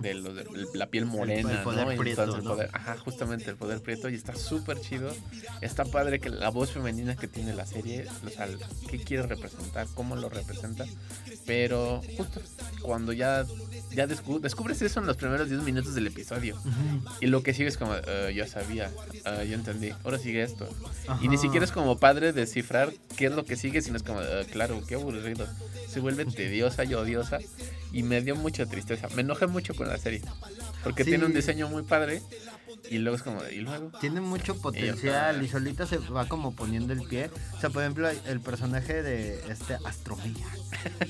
de, 0.00 0.14
lo 0.14 0.34
de 0.34 0.46
la 0.74 0.86
piel 0.86 1.06
morena 1.06 1.62
¿no? 1.64 1.96
Prieto, 1.96 2.42
poder, 2.42 2.70
ajá 2.72 2.96
justamente 2.98 3.50
el 3.50 3.56
poder 3.56 3.80
prieto 3.80 4.08
y 4.08 4.14
está 4.14 4.34
súper 4.34 4.80
chido. 4.80 5.12
Está 5.60 5.84
padre 5.84 6.20
que 6.20 6.30
la 6.30 6.50
voz 6.50 6.70
femenina 6.70 7.16
que 7.16 7.28
tiene 7.28 7.54
la 7.54 7.66
serie 7.66 8.06
o 8.24 8.30
sea 8.30 8.48
qué 8.88 8.98
quiere 8.98 9.24
representar 9.24 9.86
cómo 9.94 10.16
lo 10.16 10.28
representa 10.28 10.86
pero 11.46 12.00
justo 12.16 12.40
cuando 12.82 13.12
ya 13.12 13.44
ya 13.94 14.06
descubres 14.06 14.82
eso 14.82 15.00
en 15.00 15.06
los 15.06 15.16
primeros 15.16 15.48
10 15.48 15.62
minutos 15.62 15.94
del 15.94 16.06
episodio 16.06 16.58
y 17.20 17.26
lo 17.26 17.42
que 17.42 17.54
sigue 17.54 17.68
es 17.68 17.76
como 17.76 17.92
uh, 17.92 18.30
ya 18.34 18.46
sabía 18.46 18.90
uh, 19.26 19.42
ya 19.44 19.54
entendí 19.54 19.90
ahora 20.04 20.18
sigue 20.18 20.42
esto 20.42 20.68
y 21.20 21.28
ni 21.28 21.38
siquiera 21.38 21.64
es 21.64 21.72
como 21.72 21.98
padre 21.98 22.32
descifrar 22.32 22.92
qué 23.16 23.26
es 23.26 23.32
lo 23.32 23.44
que 23.44 23.56
sigue 23.56 23.82
sino 23.82 23.96
es 23.96 24.02
como 24.02 24.20
uh, 24.20 24.44
claro 24.50 24.82
qué 24.86 24.94
aburrido 24.94 25.23
se 25.88 26.00
vuelve 26.00 26.24
tediosa 26.24 26.84
y 26.84 26.94
odiosa. 26.94 27.38
Y 27.92 28.02
me 28.02 28.20
dio 28.20 28.34
mucha 28.34 28.66
tristeza. 28.66 29.08
Me 29.14 29.22
enojé 29.22 29.46
mucho 29.46 29.74
con 29.74 29.88
la 29.88 29.98
serie. 29.98 30.22
Porque 30.82 31.04
tiene 31.04 31.24
un 31.24 31.32
diseño 31.32 31.68
muy 31.68 31.82
padre 31.82 32.22
y 32.90 32.98
luego 32.98 33.16
es 33.16 33.22
como, 33.22 33.42
¿y 33.44 33.60
luego? 33.60 33.90
Tiene 34.00 34.20
mucho 34.20 34.56
potencial 34.60 35.42
y, 35.42 35.48
solita 35.48 35.86
se 35.86 35.98
va 35.98 36.28
como 36.28 36.54
poniendo 36.54 36.92
el 36.92 37.02
pie. 37.02 37.30
O 37.56 37.60
sea, 37.60 37.70
por 37.70 37.82
ejemplo, 37.82 38.08
el 38.08 38.40
personaje 38.40 39.02
de 39.02 39.40
este 39.50 39.78
Astromía. 39.84 40.46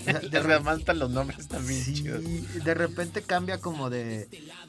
de 0.30 0.40
repente 0.40 0.94
los 0.94 1.10
nombres 1.10 1.48
también 1.48 1.82
sí, 1.82 2.02
De 2.64 2.74
repente 2.74 3.22
cambia 3.22 3.58
como 3.58 3.90
de, 3.90 4.28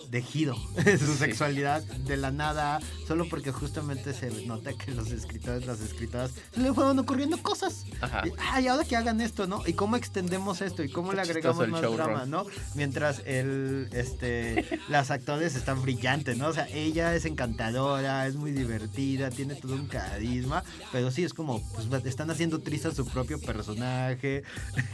de 0.10 0.22
giro 0.22 0.56
su 1.00 1.16
sexualidad 1.16 1.84
de 1.84 2.18
la 2.18 2.32
nada, 2.32 2.80
solo 3.08 3.28
porque 3.30 3.52
justamente 3.52 4.14
se 4.14 4.32
nota 4.46 4.74
que 4.74 4.92
los 4.92 5.12
escritores, 5.12 5.66
las 5.66 5.82
escritoras, 5.82 6.32
le 6.56 6.74
fueron 6.74 7.00
ocurriendo 7.00 7.38
cosas. 7.38 7.86
Ajá. 8.02 8.24
Y, 8.26 8.32
Ay, 8.38 8.68
ahora 8.68 8.84
que 8.86 8.96
hagan 8.96 9.22
esto, 9.22 9.48
¿no? 9.48 9.62
Y 9.66 9.74
cómo 9.74 9.96
extendemos 9.96 10.62
esto 10.62 10.84
y 10.84 10.90
cómo 10.90 11.14
le 11.14 11.22
agregamos 11.22 11.68
más 11.68 11.82
drama, 11.82 12.26
¿no? 12.26 12.46
Mientras 12.74 13.22
el, 13.26 13.90
este, 13.92 14.80
las 14.90 15.12
actores 15.12 15.56
están 15.56 15.82
brillantes, 15.82 16.38
¿no? 16.38 16.48
O 16.48 16.54
sea, 16.54 16.68
ella 16.70 16.95
es 16.96 17.26
encantadora, 17.26 18.26
es 18.26 18.36
muy 18.36 18.52
divertida, 18.52 19.30
tiene 19.30 19.56
todo 19.56 19.76
un 19.76 19.88
carisma, 19.88 20.64
pero 20.92 21.12
sí 21.12 21.24
es 21.24 21.34
como, 21.34 21.62
pues 21.74 22.06
están 22.06 22.30
haciendo 22.32 22.60
triste 22.60 22.88
a 22.88 22.92
su 22.92 23.06
propio 23.06 23.40
personaje. 23.40 24.44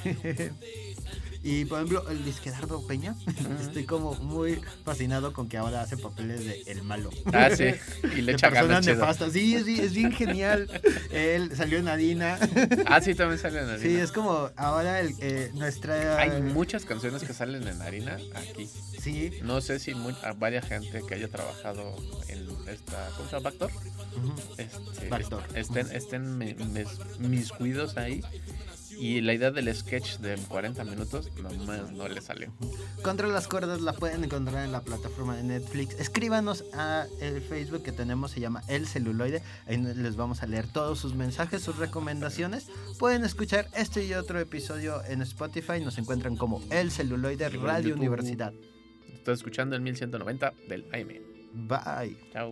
Y 1.43 1.65
por 1.65 1.79
ejemplo, 1.79 2.07
el 2.09 2.23
Disquedardo 2.23 2.85
Peña, 2.85 3.15
estoy 3.61 3.85
como 3.85 4.13
muy 4.15 4.61
fascinado 4.83 5.33
con 5.33 5.49
que 5.49 5.57
ahora 5.57 5.81
hace 5.81 5.97
papeles 5.97 6.45
de 6.45 6.61
el 6.67 6.83
malo. 6.83 7.09
Ah, 7.33 7.49
sí. 7.49 7.73
Y 8.15 8.21
le 8.21 8.33
echa 8.33 8.49
ganas 8.49 8.85
Sí, 9.31 9.55
es, 9.55 9.67
es, 9.67 9.93
bien 9.93 10.11
genial. 10.11 10.69
Él 11.11 11.55
salió 11.55 11.79
en 11.79 11.87
Harina. 11.87 12.37
Ah, 12.85 13.01
sí, 13.01 13.15
también 13.15 13.39
salió 13.39 13.59
en 13.59 13.69
Harina. 13.69 13.83
Sí, 13.83 13.95
es 13.95 14.11
como 14.11 14.49
ahora 14.55 14.99
el, 14.99 15.15
eh, 15.19 15.51
nuestra. 15.53 16.17
Hay 16.19 16.41
muchas 16.41 16.85
canciones 16.85 17.23
que 17.23 17.33
salen 17.33 17.67
en 17.67 17.81
Harina 17.81 18.17
aquí. 18.35 18.67
Sí. 18.99 19.31
No 19.41 19.61
sé 19.61 19.79
si 19.79 19.95
muy, 19.95 20.13
varias 20.37 20.67
gente 20.67 21.01
que 21.07 21.15
haya 21.15 21.27
trabajado 21.27 21.95
en 22.27 22.47
esta. 22.69 23.09
¿Cómo 23.17 23.29
se 23.29 23.37
llama? 23.37 23.49
Bactor. 25.09 25.43
este, 25.53 25.59
Estén, 25.59 25.91
estén 25.91 26.37
mis 27.19 27.51
cuidos 27.51 27.97
ahí 27.97 28.21
y 29.01 29.19
la 29.19 29.33
idea 29.33 29.49
del 29.49 29.73
sketch 29.75 30.19
de 30.19 30.37
40 30.37 30.83
minutos 30.83 31.31
nomás 31.41 31.91
no 31.91 32.07
le 32.07 32.21
salió. 32.21 32.53
Contra 33.01 33.27
las 33.27 33.47
cuerdas 33.47 33.81
la 33.81 33.93
pueden 33.93 34.23
encontrar 34.23 34.63
en 34.63 34.71
la 34.71 34.81
plataforma 34.81 35.35
de 35.35 35.41
Netflix. 35.41 35.99
Escríbanos 35.99 36.65
a 36.75 37.07
el 37.19 37.41
Facebook 37.41 37.81
que 37.81 37.91
tenemos, 37.91 38.29
se 38.29 38.39
llama 38.39 38.61
El 38.67 38.85
Celuloide. 38.85 39.41
Ahí 39.65 39.77
les 39.77 40.15
vamos 40.15 40.43
a 40.43 40.45
leer 40.45 40.67
todos 40.67 40.99
sus 40.99 41.15
mensajes, 41.15 41.63
sus 41.63 41.77
recomendaciones. 41.77 42.67
Pueden 42.99 43.23
escuchar 43.23 43.67
este 43.75 44.05
y 44.05 44.13
otro 44.13 44.39
episodio 44.39 45.03
en 45.05 45.23
Spotify. 45.23 45.79
Nos 45.83 45.97
encuentran 45.97 46.37
como 46.37 46.61
El 46.69 46.91
Celuloide 46.91 47.49
Radio 47.49 47.95
Universidad. 47.95 48.53
Estoy 49.11 49.33
escuchando 49.33 49.75
el 49.75 49.81
1190 49.81 50.53
del 50.69 50.85
AM. 50.93 51.67
Bye. 51.67 52.17
Chao. 52.31 52.51